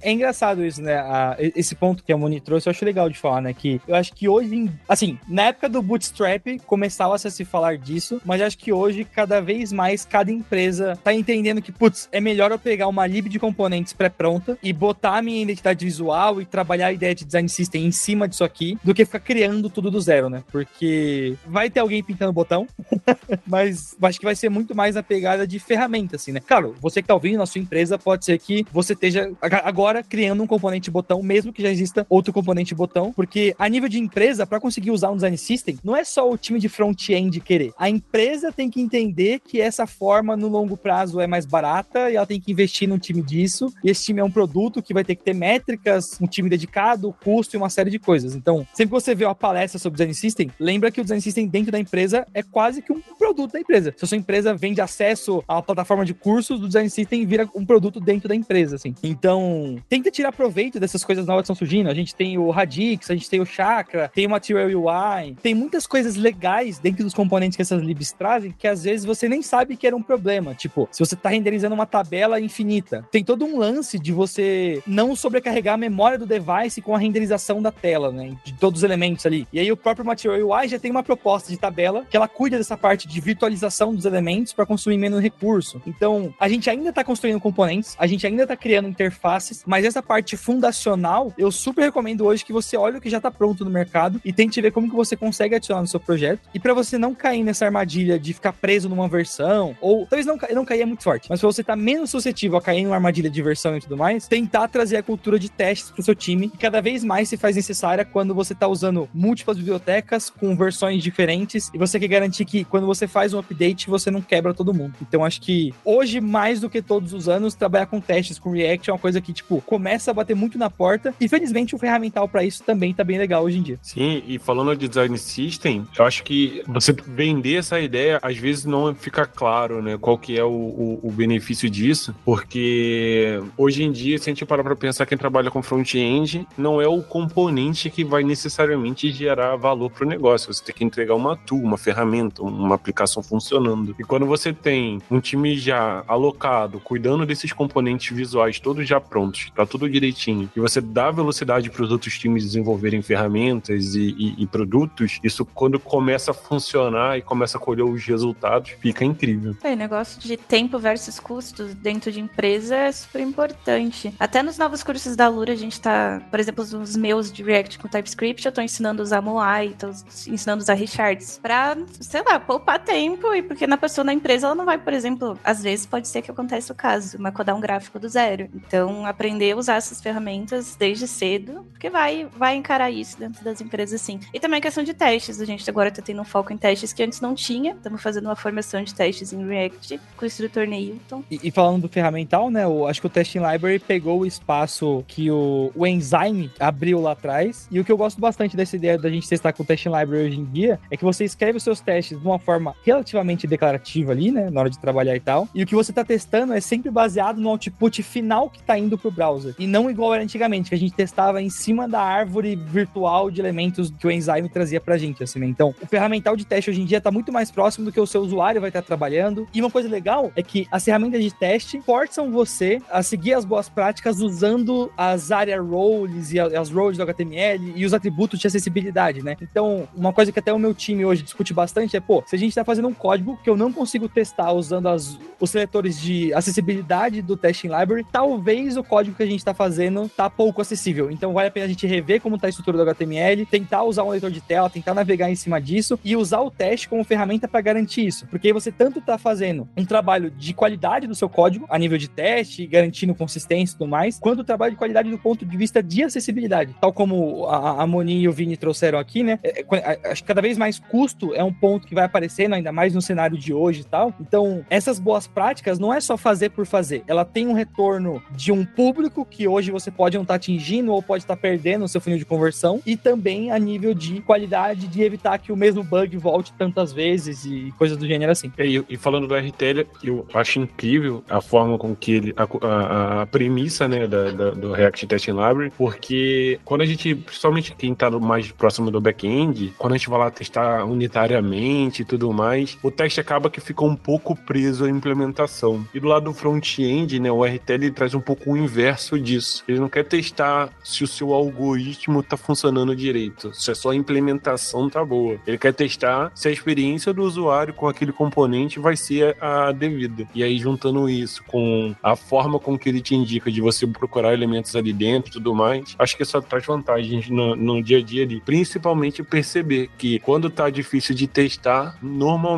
é 0.00 0.10
engraçado 0.10 0.64
isso, 0.64 0.80
né? 0.80 0.96
A, 0.96 1.36
esse 1.38 1.74
ponto 1.74 2.02
que 2.02 2.12
a 2.12 2.16
Moni 2.16 2.40
trouxe, 2.40 2.68
eu 2.68 2.70
acho 2.70 2.84
legal 2.84 3.08
de 3.10 3.18
falar, 3.18 3.42
né? 3.42 3.52
Que 3.52 3.80
eu 3.86 3.94
acho 3.94 4.12
que 4.14 4.28
hoje 4.28 4.70
assim, 4.88 5.18
na 5.28 5.44
época 5.44 5.68
do 5.68 5.82
Bootstrap 5.82 6.58
começava 6.66 7.16
-se 7.18 7.28
a 7.28 7.30
se 7.30 7.44
falar 7.44 7.76
disso, 7.76 8.20
mas 8.24 8.40
acho 8.40 8.56
que 8.56 8.72
hoje 8.72 9.04
cada 9.04 9.40
vez 9.40 9.72
mais 9.72 10.04
cada 10.04 10.30
empresa 10.30 10.98
tá 11.02 11.12
entendendo 11.12 11.60
que, 11.60 11.72
putz, 11.72 12.08
é 12.10 12.20
melhor 12.20 12.50
eu 12.50 12.58
pegar 12.58 12.88
uma 12.88 13.06
lib 13.06 13.28
de 13.28 13.38
componentes 13.38 13.92
pré-pronta 13.92 14.58
e 14.62 14.72
botar 14.72 15.18
a 15.18 15.22
minha 15.22 15.42
identidade 15.42 15.84
visual 15.84 16.40
e 16.40 16.46
trabalhar 16.46 16.88
a 16.88 16.92
ideia 16.92 17.14
de 17.14 17.24
design 17.24 17.48
system 17.48 17.84
em 17.86 17.92
cima 17.92 18.28
disso 18.28 18.44
aqui, 18.44 18.78
do 18.82 18.94
que 18.94 19.04
ficar 19.04 19.20
criando 19.20 19.68
tudo 19.68 19.90
do 19.90 20.00
zero, 20.00 20.30
né? 20.30 20.42
Porque 20.50 21.34
vai 21.46 21.68
ter 21.68 21.80
alguém 21.80 22.02
pintando 22.02 22.32
botão. 22.32 22.66
Mas 23.46 23.83
acho 24.02 24.18
que 24.18 24.24
vai 24.24 24.34
ser 24.34 24.48
muito 24.48 24.74
mais 24.74 24.96
a 24.96 25.02
pegada 25.02 25.46
de 25.46 25.58
ferramenta, 25.58 26.16
assim, 26.16 26.32
né? 26.32 26.40
Claro, 26.40 26.74
você 26.80 27.02
que 27.02 27.08
tá 27.08 27.14
ouvindo 27.14 27.38
na 27.38 27.46
sua 27.46 27.60
empresa, 27.60 27.98
pode 27.98 28.24
ser 28.24 28.38
que 28.38 28.66
você 28.72 28.92
esteja 28.92 29.32
agora 29.40 30.02
criando 30.02 30.42
um 30.42 30.46
componente 30.46 30.90
botão, 30.90 31.22
mesmo 31.22 31.52
que 31.52 31.62
já 31.62 31.70
exista 31.70 32.06
outro 32.08 32.32
componente 32.32 32.74
botão, 32.74 33.12
porque 33.12 33.54
a 33.58 33.68
nível 33.68 33.88
de 33.88 33.98
empresa, 33.98 34.46
para 34.46 34.60
conseguir 34.60 34.90
usar 34.90 35.10
um 35.10 35.16
design 35.16 35.36
system, 35.36 35.78
não 35.82 35.96
é 35.96 36.04
só 36.04 36.28
o 36.28 36.36
time 36.36 36.58
de 36.58 36.68
front-end 36.68 37.40
querer. 37.40 37.72
A 37.78 37.88
empresa 37.88 38.52
tem 38.52 38.70
que 38.70 38.80
entender 38.80 39.40
que 39.40 39.60
essa 39.60 39.86
forma 39.86 40.36
no 40.36 40.48
longo 40.48 40.76
prazo 40.76 41.20
é 41.20 41.26
mais 41.26 41.44
barata 41.46 42.10
e 42.10 42.16
ela 42.16 42.26
tem 42.26 42.40
que 42.40 42.52
investir 42.52 42.88
num 42.88 42.98
time 42.98 43.22
disso. 43.22 43.72
E 43.82 43.90
esse 43.90 44.04
time 44.04 44.20
é 44.20 44.24
um 44.24 44.30
produto 44.30 44.82
que 44.82 44.94
vai 44.94 45.04
ter 45.04 45.14
que 45.14 45.22
ter 45.22 45.34
métricas, 45.34 46.20
um 46.20 46.26
time 46.26 46.48
dedicado, 46.48 47.14
custo 47.24 47.56
e 47.56 47.58
uma 47.58 47.70
série 47.70 47.90
de 47.90 47.98
coisas. 47.98 48.34
Então, 48.34 48.66
sempre 48.72 48.94
que 48.94 49.02
você 49.02 49.14
vê 49.14 49.24
uma 49.24 49.34
palestra 49.34 49.78
sobre 49.78 49.96
design 49.96 50.14
system, 50.14 50.50
lembra 50.58 50.90
que 50.90 51.00
o 51.00 51.04
design 51.04 51.20
system 51.20 51.46
dentro 51.46 51.72
da 51.72 51.78
empresa 51.78 52.26
é 52.32 52.42
quase 52.42 52.82
que 52.82 52.92
um 52.92 53.00
produto 53.00 53.52
da 53.52 53.60
empresa. 53.60 53.73
Se 53.82 54.04
a 54.04 54.06
sua 54.06 54.18
empresa 54.18 54.54
vende 54.54 54.80
acesso 54.80 55.42
uma 55.48 55.62
plataforma 55.62 56.04
de 56.04 56.14
cursos, 56.14 56.60
o 56.60 56.66
design 56.66 56.88
system 56.88 57.26
vira 57.26 57.48
um 57.54 57.64
produto 57.64 58.00
dentro 58.00 58.28
da 58.28 58.34
empresa, 58.34 58.76
assim. 58.76 58.94
Então, 59.02 59.76
tenta 59.88 60.10
tirar 60.10 60.32
proveito 60.32 60.78
dessas 60.78 61.04
coisas 61.04 61.26
novas 61.26 61.42
que 61.42 61.44
estão 61.52 61.56
surgindo. 61.56 61.90
A 61.90 61.94
gente 61.94 62.14
tem 62.14 62.38
o 62.38 62.50
Radix, 62.50 63.10
a 63.10 63.14
gente 63.14 63.28
tem 63.28 63.40
o 63.40 63.46
Chakra, 63.46 64.10
tem 64.14 64.26
o 64.26 64.30
Material 64.30 64.68
UI, 64.68 65.36
tem 65.42 65.54
muitas 65.54 65.86
coisas 65.86 66.16
legais 66.16 66.78
dentro 66.78 67.04
dos 67.04 67.14
componentes 67.14 67.56
que 67.56 67.62
essas 67.62 67.82
libs 67.82 68.12
trazem 68.12 68.54
que 68.56 68.68
às 68.68 68.84
vezes 68.84 69.04
você 69.04 69.28
nem 69.28 69.42
sabe 69.42 69.76
que 69.76 69.86
era 69.86 69.96
um 69.96 70.02
problema. 70.02 70.54
Tipo, 70.54 70.88
se 70.90 71.00
você 71.00 71.14
está 71.14 71.28
renderizando 71.28 71.74
uma 71.74 71.86
tabela 71.86 72.40
infinita, 72.40 73.06
tem 73.10 73.24
todo 73.24 73.44
um 73.44 73.58
lance 73.58 73.98
de 73.98 74.12
você 74.12 74.82
não 74.86 75.16
sobrecarregar 75.16 75.74
a 75.74 75.78
memória 75.78 76.18
do 76.18 76.26
device 76.26 76.80
com 76.80 76.94
a 76.94 76.98
renderização 76.98 77.60
da 77.60 77.72
tela, 77.72 78.12
né? 78.12 78.36
De 78.44 78.52
todos 78.54 78.80
os 78.80 78.84
elementos 78.84 79.26
ali. 79.26 79.46
E 79.52 79.58
aí 79.58 79.70
o 79.70 79.76
próprio 79.76 80.04
Material 80.04 80.48
UI 80.48 80.68
já 80.68 80.78
tem 80.78 80.90
uma 80.90 81.02
proposta 81.02 81.50
de 81.50 81.58
tabela 81.58 82.06
que 82.08 82.16
ela 82.16 82.28
cuida 82.28 82.56
dessa 82.56 82.76
parte 82.76 83.08
de 83.08 83.20
virtualização 83.20 83.53
dos 83.60 84.04
elementos 84.04 84.52
para 84.52 84.66
consumir 84.66 84.98
menos 84.98 85.20
recurso. 85.20 85.80
Então, 85.86 86.34
a 86.38 86.48
gente 86.48 86.68
ainda 86.70 86.90
está 86.90 87.04
construindo 87.04 87.40
componentes, 87.40 87.96
a 87.98 88.06
gente 88.06 88.26
ainda 88.26 88.42
está 88.42 88.56
criando 88.56 88.88
interfaces, 88.88 89.62
mas 89.66 89.84
essa 89.84 90.02
parte 90.02 90.36
fundacional, 90.36 91.32
eu 91.36 91.50
super 91.50 91.82
recomendo 91.82 92.24
hoje 92.24 92.44
que 92.44 92.52
você 92.52 92.76
olhe 92.76 92.98
o 92.98 93.00
que 93.00 93.10
já 93.10 93.18
está 93.18 93.30
pronto 93.30 93.64
no 93.64 93.70
mercado 93.70 94.20
e 94.24 94.32
tente 94.32 94.60
ver 94.60 94.72
como 94.72 94.88
que 94.88 94.96
você 94.96 95.16
consegue 95.16 95.54
adicionar 95.54 95.80
no 95.80 95.86
seu 95.86 96.00
projeto. 96.00 96.40
E 96.54 96.60
para 96.60 96.74
você 96.74 96.98
não 96.98 97.14
cair 97.14 97.42
nessa 97.42 97.64
armadilha 97.64 98.18
de 98.18 98.32
ficar 98.32 98.52
preso 98.52 98.88
numa 98.88 99.08
versão, 99.08 99.76
ou 99.80 100.06
talvez 100.06 100.26
não, 100.26 100.38
não 100.52 100.64
cair 100.64 100.82
é 100.82 100.86
muito 100.86 101.02
forte, 101.02 101.28
mas 101.30 101.40
para 101.40 101.50
você 101.50 101.60
estar 101.60 101.74
tá 101.74 101.76
menos 101.76 102.10
suscetível 102.10 102.58
a 102.58 102.62
cair 102.62 102.84
numa 102.84 102.94
armadilha 102.94 103.30
de 103.30 103.42
versão 103.42 103.76
e 103.76 103.80
tudo 103.80 103.96
mais, 103.96 104.28
tentar 104.28 104.68
trazer 104.68 104.96
a 104.96 105.02
cultura 105.02 105.38
de 105.38 105.50
testes 105.50 105.90
para 105.90 106.00
o 106.00 106.04
seu 106.04 106.14
time, 106.14 106.48
que 106.48 106.58
cada 106.58 106.80
vez 106.80 107.02
mais 107.04 107.28
se 107.28 107.36
faz 107.36 107.56
necessária 107.56 108.04
quando 108.04 108.34
você 108.34 108.52
está 108.52 108.68
usando 108.68 109.08
múltiplas 109.12 109.56
bibliotecas 109.56 110.30
com 110.30 110.56
versões 110.56 111.02
diferentes 111.02 111.70
e 111.72 111.78
você 111.78 111.98
quer 111.98 112.08
garantir 112.08 112.44
que 112.44 112.64
quando 112.64 112.86
você 112.86 113.06
faz 113.06 113.34
um 113.34 113.38
update, 113.44 113.88
você 113.88 114.10
não 114.10 114.20
quebra 114.20 114.54
todo 114.54 114.74
mundo. 114.74 114.94
Então 115.00 115.24
acho 115.24 115.40
que 115.40 115.74
hoje, 115.84 116.20
mais 116.20 116.60
do 116.60 116.70
que 116.70 116.82
todos 116.82 117.12
os 117.12 117.28
anos, 117.28 117.54
trabalhar 117.54 117.86
com 117.86 118.00
testes, 118.00 118.38
com 118.38 118.50
React 118.50 118.90
é 118.90 118.92
uma 118.92 118.98
coisa 118.98 119.20
que, 119.20 119.32
tipo, 119.32 119.60
começa 119.62 120.10
a 120.10 120.14
bater 120.14 120.34
muito 120.34 120.58
na 120.58 120.70
porta 120.70 121.14
e 121.20 121.28
felizmente 121.28 121.74
o 121.74 121.78
ferramental 121.78 122.28
para 122.28 122.44
isso 122.44 122.62
também 122.62 122.92
tá 122.92 123.04
bem 123.04 123.18
legal 123.18 123.44
hoje 123.44 123.58
em 123.58 123.62
dia. 123.62 123.78
Sim, 123.82 124.22
e 124.26 124.38
falando 124.38 124.74
de 124.76 124.88
design 124.88 125.16
system, 125.18 125.86
eu 125.96 126.04
acho 126.04 126.22
que 126.22 126.62
você 126.66 126.92
vender 126.92 127.56
essa 127.56 127.80
ideia, 127.80 128.18
às 128.22 128.36
vezes 128.36 128.64
não 128.64 128.94
fica 128.94 129.26
claro, 129.26 129.82
né, 129.82 129.96
qual 129.98 130.18
que 130.18 130.38
é 130.38 130.44
o, 130.44 130.48
o, 130.48 131.00
o 131.02 131.10
benefício 131.10 131.68
disso, 131.68 132.14
porque 132.24 133.40
hoje 133.56 133.82
em 133.82 133.92
dia, 133.92 134.18
se 134.18 134.30
a 134.30 134.32
gente 134.32 134.44
parar 134.44 134.62
para 134.62 134.76
pensar 134.76 135.06
quem 135.06 135.18
trabalha 135.18 135.50
com 135.50 135.62
front-end, 135.62 136.46
não 136.56 136.80
é 136.80 136.88
o 136.88 137.02
componente 137.02 137.90
que 137.90 138.04
vai 138.04 138.22
necessariamente 138.22 139.10
gerar 139.12 139.56
valor 139.56 139.90
para 139.90 140.04
o 140.04 140.08
negócio. 140.08 140.52
Você 140.52 140.64
tem 140.64 140.74
que 140.74 140.84
entregar 140.84 141.14
uma 141.14 141.36
tool, 141.36 141.60
uma 141.60 141.76
ferramenta, 141.76 142.42
uma 142.42 142.74
aplicação 142.74 143.22
funcionando. 143.34 143.94
E 143.98 144.04
quando 144.04 144.26
você 144.26 144.52
tem 144.52 145.00
um 145.10 145.20
time 145.20 145.56
já 145.56 146.04
alocado, 146.06 146.78
cuidando 146.80 147.26
desses 147.26 147.52
componentes 147.52 148.16
visuais 148.16 148.60
todos 148.60 148.86
já 148.88 149.00
prontos, 149.00 149.50
tá 149.54 149.66
tudo 149.66 149.90
direitinho, 149.90 150.48
e 150.54 150.60
você 150.60 150.80
dá 150.80 151.10
velocidade 151.10 151.70
para 151.70 151.82
os 151.82 151.90
outros 151.90 152.18
times 152.18 152.44
desenvolverem 152.44 153.02
ferramentas 153.02 153.94
e, 153.94 154.14
e, 154.16 154.42
e 154.42 154.46
produtos, 154.46 155.18
isso 155.22 155.44
quando 155.44 155.78
começa 155.80 156.30
a 156.30 156.34
funcionar 156.34 157.18
e 157.18 157.22
começa 157.22 157.58
a 157.58 157.60
colher 157.60 157.82
os 157.82 158.04
resultados, 158.04 158.70
fica 158.80 159.04
incrível. 159.04 159.56
É, 159.62 159.74
negócio 159.74 160.20
de 160.20 160.36
tempo 160.36 160.78
versus 160.78 161.18
custos 161.18 161.74
dentro 161.74 162.12
de 162.12 162.20
empresa 162.20 162.76
é 162.76 162.92
super 162.92 163.20
importante. 163.20 164.14
Até 164.18 164.42
nos 164.42 164.58
novos 164.58 164.82
cursos 164.82 165.16
da 165.16 165.28
Lura, 165.28 165.52
a 165.52 165.56
gente 165.56 165.80
tá, 165.80 166.22
por 166.30 166.38
exemplo, 166.38 166.64
os 166.64 166.96
meus 166.96 167.32
de 167.32 167.42
React 167.42 167.78
com 167.78 167.88
TypeScript, 167.88 168.46
eu 168.46 168.52
tô 168.52 168.60
ensinando 168.60 169.02
a 169.02 169.04
usar 169.04 169.20
Moai, 169.20 169.74
tô 169.78 169.88
ensinando 170.28 170.60
a 170.60 170.64
usar 170.64 170.74
Richards, 170.74 171.38
pra, 171.42 171.76
sei 172.00 172.22
lá, 172.22 172.38
poupar 172.38 172.78
tempo 172.78 173.23
porque 173.42 173.66
na 173.66 173.76
pessoa 173.76 174.04
na 174.04 174.12
empresa 174.12 174.46
ela 174.46 174.54
não 174.54 174.64
vai, 174.64 174.78
por 174.78 174.92
exemplo, 174.92 175.38
às 175.42 175.62
vezes 175.62 175.86
pode 175.86 176.08
ser 176.08 176.22
que 176.22 176.30
aconteça 176.30 176.72
o 176.72 176.76
caso, 176.76 177.16
mas 177.18 177.34
codar 177.34 177.56
um 177.56 177.60
gráfico 177.60 177.98
do 177.98 178.08
zero. 178.08 178.48
Então, 178.54 179.06
aprender 179.06 179.52
a 179.52 179.56
usar 179.56 179.76
essas 179.76 180.00
ferramentas 180.00 180.76
desde 180.76 181.08
cedo, 181.08 181.66
porque 181.72 181.88
vai, 181.88 182.28
vai 182.36 182.56
encarar 182.56 182.90
isso 182.90 183.18
dentro 183.18 183.42
das 183.42 183.60
empresas, 183.60 184.00
sim. 184.00 184.20
E 184.32 184.38
também 184.38 184.58
a 184.58 184.62
questão 184.62 184.84
de 184.84 184.92
testes, 184.92 185.40
a 185.40 185.44
gente 185.44 185.68
agora 185.68 185.90
tá 185.90 186.02
tendo 186.02 186.20
um 186.20 186.24
foco 186.24 186.52
em 186.52 186.56
testes 186.56 186.92
que 186.92 187.02
antes 187.02 187.20
não 187.20 187.34
tinha, 187.34 187.72
estamos 187.72 188.02
fazendo 188.02 188.26
uma 188.26 188.36
formação 188.36 188.82
de 188.82 188.94
testes 188.94 189.32
em 189.32 189.46
React 189.46 190.00
com 190.16 190.24
o 190.24 190.26
instrutor 190.26 190.66
Neilton. 190.66 191.24
E, 191.30 191.40
e 191.42 191.50
falando 191.50 191.82
do 191.82 191.88
ferramental, 191.88 192.50
né, 192.50 192.64
eu 192.64 192.86
acho 192.86 193.00
que 193.00 193.06
o 193.06 193.10
Testing 193.10 193.40
Library 193.40 193.78
pegou 193.78 194.20
o 194.20 194.26
espaço 194.26 195.04
que 195.08 195.30
o, 195.30 195.72
o 195.74 195.86
Enzyme 195.86 196.50
abriu 196.58 197.00
lá 197.00 197.12
atrás, 197.12 197.68
e 197.70 197.80
o 197.80 197.84
que 197.84 197.92
eu 197.92 197.96
gosto 197.96 198.20
bastante 198.20 198.56
dessa 198.56 198.76
ideia 198.76 198.98
da 198.98 199.10
gente 199.10 199.28
testar 199.28 199.52
com 199.52 199.62
o 199.62 199.66
Testing 199.66 199.90
Library 199.90 200.26
hoje 200.26 200.40
em 200.40 200.44
dia 200.44 200.78
é 200.90 200.96
que 200.96 201.04
você 201.04 201.24
escreve 201.24 201.56
os 201.56 201.62
seus 201.62 201.80
testes 201.80 202.20
de 202.20 202.26
uma 202.26 202.38
forma 202.38 202.74
relativamente 202.84 203.13
declarativa 203.46 204.12
ali, 204.12 204.30
né, 204.30 204.50
na 204.50 204.60
hora 204.60 204.70
de 204.70 204.78
trabalhar 204.78 205.14
e 205.14 205.20
tal, 205.20 205.48
e 205.54 205.62
o 205.62 205.66
que 205.66 205.74
você 205.74 205.92
tá 205.92 206.04
testando 206.04 206.52
é 206.52 206.60
sempre 206.60 206.90
baseado 206.90 207.40
no 207.40 207.48
output 207.48 208.02
final 208.02 208.48
que 208.50 208.62
tá 208.62 208.78
indo 208.78 208.96
pro 208.98 209.10
browser, 209.10 209.54
e 209.58 209.66
não 209.66 209.90
igual 209.90 210.14
era 210.14 210.22
antigamente, 210.22 210.68
que 210.68 210.74
a 210.74 210.78
gente 210.78 210.94
testava 210.94 211.40
em 211.40 211.50
cima 211.50 211.88
da 211.88 212.00
árvore 212.00 212.56
virtual 212.56 213.30
de 213.30 213.40
elementos 213.40 213.92
que 213.98 214.06
o 214.06 214.10
Enzyme 214.10 214.48
trazia 214.48 214.80
pra 214.80 214.96
gente, 214.96 215.22
assim, 215.22 215.38
né? 215.38 215.46
Então, 215.46 215.74
o 215.82 215.86
ferramental 215.86 216.36
de 216.36 216.44
teste 216.44 216.70
hoje 216.70 216.80
em 216.80 216.84
dia 216.84 217.00
tá 217.00 217.10
muito 217.10 217.32
mais 217.32 217.50
próximo 217.50 217.84
do 217.84 217.92
que 217.92 218.00
o 218.00 218.06
seu 218.06 218.22
usuário 218.22 218.60
vai 218.60 218.70
estar 218.70 218.82
trabalhando, 218.82 219.46
e 219.52 219.60
uma 219.60 219.70
coisa 219.70 219.88
legal 219.88 220.32
é 220.36 220.42
que 220.42 220.66
as 220.70 220.84
ferramentas 220.84 221.22
de 221.22 221.32
teste 221.34 221.80
forçam 221.82 222.30
você 222.30 222.80
a 222.90 223.02
seguir 223.02 223.34
as 223.34 223.44
boas 223.44 223.68
práticas 223.68 224.20
usando 224.20 224.90
as 224.96 225.30
área 225.30 225.60
roles 225.60 226.32
e 226.32 226.40
as 226.40 226.70
roles 226.70 226.96
do 226.96 227.02
HTML 227.02 227.72
e 227.76 227.84
os 227.84 227.94
atributos 227.94 228.38
de 228.38 228.46
acessibilidade, 228.46 229.22
né? 229.22 229.36
Então, 229.40 229.88
uma 229.94 230.12
coisa 230.12 230.32
que 230.32 230.38
até 230.38 230.52
o 230.52 230.58
meu 230.58 230.74
time 230.74 231.04
hoje 231.04 231.22
discute 231.22 231.52
bastante 231.52 231.96
é, 231.96 232.00
pô, 232.00 232.22
se 232.26 232.34
a 232.34 232.38
gente 232.38 232.54
tá 232.54 232.64
fazendo 232.64 232.88
um 232.88 232.94
código 233.04 233.38
que 233.44 233.50
eu 233.50 233.56
não 233.56 233.70
consigo 233.70 234.08
testar 234.08 234.50
usando 234.52 234.88
as, 234.88 235.18
os 235.38 235.50
seletores 235.50 236.00
de 236.00 236.32
acessibilidade 236.32 237.20
do 237.20 237.36
Testing 237.36 237.68
Library, 237.68 238.02
talvez 238.10 238.78
o 238.78 238.82
código 238.82 239.14
que 239.14 239.22
a 239.22 239.26
gente 239.26 239.40
está 239.40 239.52
fazendo 239.52 240.08
tá 240.08 240.30
pouco 240.30 240.62
acessível. 240.62 241.10
Então 241.10 241.34
vale 241.34 241.48
a 241.48 241.50
pena 241.50 241.66
a 241.66 241.68
gente 241.68 241.86
rever 241.86 242.22
como 242.22 242.38
tá 242.38 242.46
a 242.46 242.48
estrutura 242.48 242.78
do 242.78 242.82
HTML, 242.82 243.44
tentar 243.44 243.82
usar 243.82 244.04
um 244.04 244.08
leitor 244.08 244.30
de 244.30 244.40
tela, 244.40 244.70
tentar 244.70 244.94
navegar 244.94 245.30
em 245.30 245.34
cima 245.34 245.60
disso 245.60 246.00
e 246.02 246.16
usar 246.16 246.40
o 246.40 246.50
teste 246.50 246.88
como 246.88 247.04
ferramenta 247.04 247.46
para 247.46 247.60
garantir 247.60 248.06
isso. 248.06 248.26
Porque 248.28 248.54
você 248.54 248.72
tanto 248.72 249.02
tá 249.02 249.18
fazendo 249.18 249.68
um 249.76 249.84
trabalho 249.84 250.30
de 250.30 250.54
qualidade 250.54 251.06
do 251.06 251.14
seu 251.14 251.28
código, 251.28 251.66
a 251.68 251.78
nível 251.78 251.98
de 251.98 252.08
teste, 252.08 252.66
garantindo 252.66 253.14
consistência 253.14 253.74
e 253.74 253.76
tudo 253.76 253.90
mais, 253.90 254.18
quanto 254.18 254.40
o 254.40 254.44
trabalho 254.44 254.72
de 254.72 254.78
qualidade 254.78 255.10
do 255.10 255.18
ponto 255.18 255.44
de 255.44 255.56
vista 255.58 255.82
de 255.82 256.02
acessibilidade. 256.02 256.74
Tal 256.80 256.90
como 256.90 257.44
a, 257.48 257.82
a 257.82 257.86
Moni 257.86 258.20
e 258.20 258.28
o 258.28 258.32
Vini 258.32 258.56
trouxeram 258.56 258.98
aqui, 258.98 259.22
né? 259.22 259.38
É, 259.42 259.60
é, 259.60 260.10
acho 260.10 260.22
que 260.22 260.28
cada 260.28 260.40
vez 260.40 260.56
mais 260.56 260.78
custo 260.78 261.34
é 261.34 261.44
um 261.44 261.52
ponto 261.52 261.86
que 261.86 261.94
vai 261.94 262.04
aparecendo, 262.04 262.54
ainda 262.54 262.72
mais 262.72 262.93
no 262.94 263.02
cenário 263.02 263.36
de 263.36 263.52
hoje 263.52 263.80
e 263.80 263.84
tal. 263.84 264.12
Então, 264.20 264.64
essas 264.70 264.98
boas 264.98 265.26
práticas 265.26 265.78
não 265.78 265.92
é 265.92 266.00
só 266.00 266.16
fazer 266.16 266.50
por 266.50 266.66
fazer. 266.66 267.02
Ela 267.06 267.24
tem 267.24 267.46
um 267.46 267.52
retorno 267.52 268.22
de 268.30 268.52
um 268.52 268.64
público 268.64 269.24
que 269.24 269.46
hoje 269.48 269.70
você 269.70 269.90
pode 269.90 270.16
não 270.16 270.22
estar 270.22 270.34
tá 270.34 270.36
atingindo 270.36 270.92
ou 270.92 271.02
pode 271.02 271.24
estar 271.24 271.36
tá 271.36 271.40
perdendo 271.40 271.84
o 271.84 271.88
seu 271.88 272.00
funil 272.00 272.18
de 272.18 272.24
conversão 272.24 272.80
e 272.86 272.96
também 272.96 273.50
a 273.50 273.58
nível 273.58 273.94
de 273.94 274.20
qualidade 274.20 274.86
de 274.86 275.02
evitar 275.02 275.38
que 275.38 275.52
o 275.52 275.56
mesmo 275.56 275.82
bug 275.82 276.16
volte 276.16 276.52
tantas 276.54 276.92
vezes 276.92 277.44
e 277.44 277.72
coisas 277.78 277.96
do 277.96 278.06
gênero 278.06 278.32
assim. 278.32 278.52
E, 278.58 278.84
e 278.88 278.96
falando 278.96 279.26
do 279.26 279.34
RTL, 279.34 279.86
eu 280.02 280.26
acho 280.34 280.58
incrível 280.58 281.22
a 281.28 281.40
forma 281.40 281.78
com 281.78 281.94
que 281.94 282.12
ele 282.12 282.34
a, 282.36 282.66
a, 282.66 283.22
a 283.22 283.26
premissa, 283.26 283.88
né, 283.88 284.06
da, 284.06 284.30
da, 284.30 284.50
do 284.50 284.72
React 284.72 285.06
Testing 285.06 285.32
Library, 285.32 285.72
porque 285.76 286.58
quando 286.64 286.82
a 286.82 286.86
gente, 286.86 287.14
principalmente 287.14 287.74
quem 287.74 287.92
está 287.92 288.10
mais 288.10 288.50
próximo 288.52 288.90
do 288.90 289.00
back-end, 289.00 289.74
quando 289.78 289.94
a 289.94 289.96
gente 289.96 290.08
vai 290.08 290.18
lá 290.18 290.30
testar 290.30 290.84
unitariamente 290.84 292.02
e 292.02 292.04
tudo 292.04 292.32
mais, 292.32 292.78
o 292.84 292.90
teste 292.90 293.18
acaba 293.18 293.48
que 293.48 293.60
fica 293.60 293.82
um 293.82 293.96
pouco 293.96 294.36
preso 294.36 294.84
à 294.84 294.90
implementação. 294.90 295.86
E 295.94 295.98
do 295.98 296.06
lado 296.06 296.26
do 296.26 296.34
front-end, 296.34 297.18
né, 297.18 297.32
o 297.32 297.44
RTL 297.44 297.90
traz 297.94 298.14
um 298.14 298.20
pouco 298.20 298.52
o 298.52 298.56
inverso 298.56 299.18
disso. 299.18 299.64
Ele 299.66 299.80
não 299.80 299.88
quer 299.88 300.04
testar 300.04 300.70
se 300.84 301.02
o 301.02 301.06
seu 301.06 301.32
algoritmo 301.32 302.20
está 302.20 302.36
funcionando 302.36 302.94
direito, 302.94 303.52
se 303.54 303.70
a 303.70 303.74
sua 303.74 303.96
implementação 303.96 304.88
tá 304.88 305.04
boa. 305.04 305.38
Ele 305.46 305.58
quer 305.58 305.72
testar 305.72 306.30
se 306.34 306.48
a 306.48 306.50
experiência 306.50 307.12
do 307.12 307.22
usuário 307.22 307.72
com 307.74 307.88
aquele 307.88 308.12
componente 308.12 308.78
vai 308.78 308.96
ser 308.96 309.36
a 309.40 309.72
devida. 309.72 310.26
E 310.34 310.42
aí, 310.42 310.58
juntando 310.58 311.08
isso 311.08 311.42
com 311.44 311.94
a 312.02 312.14
forma 312.14 312.58
com 312.58 312.78
que 312.78 312.88
ele 312.88 313.00
te 313.00 313.14
indica 313.14 313.50
de 313.50 313.60
você 313.60 313.86
procurar 313.86 314.32
elementos 314.32 314.76
ali 314.76 314.92
dentro 314.92 315.30
e 315.30 315.32
tudo 315.32 315.54
mais, 315.54 315.94
acho 315.98 316.16
que 316.16 316.22
isso 316.22 316.40
traz 316.42 316.66
vantagens 316.66 317.28
no, 317.30 317.56
no 317.56 317.82
dia 317.82 317.98
a 317.98 318.02
dia 318.02 318.24
ali. 318.24 318.40
Principalmente 318.40 319.22
perceber 319.22 319.88
que 319.96 320.18
quando 320.18 320.50
tá 320.50 320.68
difícil 320.68 321.14
de 321.14 321.26
testar, 321.26 321.64
está 321.64 321.94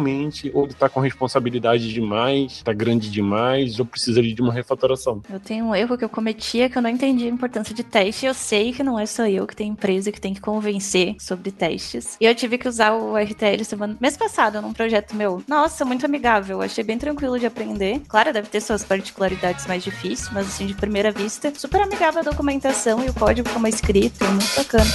normalmente 0.07 0.51
ou 0.55 0.67
está 0.67 0.89
com 0.89 1.01
responsabilidade 1.01 1.93
demais, 1.93 2.53
está 2.53 2.73
grande 2.73 3.11
demais, 3.11 3.79
ou 3.81 3.85
precisaria 3.85 4.35
de 4.35 4.41
uma 4.41 4.53
refatoração. 4.53 5.23
Eu 5.31 5.41
tenho 5.41 5.67
um 5.67 5.75
erro 5.75 5.99
que 5.99 6.05
eu 6.05 6.09
cometia 6.09 6.71
que 6.71 6.79
eu 6.79 6.83
não 6.83 6.91
entendi 6.91 7.25
a 7.25 7.29
importância 7.29 7.75
de 7.75 7.83
teste. 7.83 8.27
Eu 8.27 8.35
sei 8.35 8.73
que 8.73 8.83
não 8.83 8.99
é 8.99 9.07
só 9.07 9.27
eu 9.27 9.47
que 9.47 9.57
tem 9.57 9.69
empresa 9.69 10.13
que 10.13 10.21
tem 10.21 10.33
que 10.33 10.41
convencer 10.41 11.17
sobre 11.19 11.51
testes. 11.51 12.17
E 12.21 12.25
eu 12.25 12.35
tive 12.35 12.57
que 12.59 12.69
usar 12.69 12.93
o 12.93 13.17
RTL 13.17 13.65
semana 13.65 13.97
mês 14.01 14.17
passado 14.17 14.63
num 14.63 14.73
projeto 14.73 15.15
meu. 15.15 15.43
Nossa, 15.49 15.85
muito 15.85 16.07
amigável. 16.07 16.63
Achei 16.63 16.85
bem 16.85 16.99
tranquilo 16.99 17.39
de 17.39 17.47
aprender. 17.47 18.01
Claro, 18.09 18.33
deve 18.33 18.49
ter 18.49 18.61
suas 18.61 18.85
particularidades 18.85 19.67
mais 19.67 19.83
difíceis, 19.83 20.31
mas 20.33 20.47
assim, 20.47 20.67
de 20.67 20.75
primeira 20.75 21.11
vista, 21.11 21.53
super 21.57 21.83
amigável 21.83 22.21
a 22.21 22.25
documentação 22.25 23.05
e 23.05 23.09
o 23.09 23.15
código 23.15 23.49
como 23.51 23.67
é 23.67 23.71
escrito, 23.71 24.25
muito 24.25 24.55
bacana. 24.57 24.87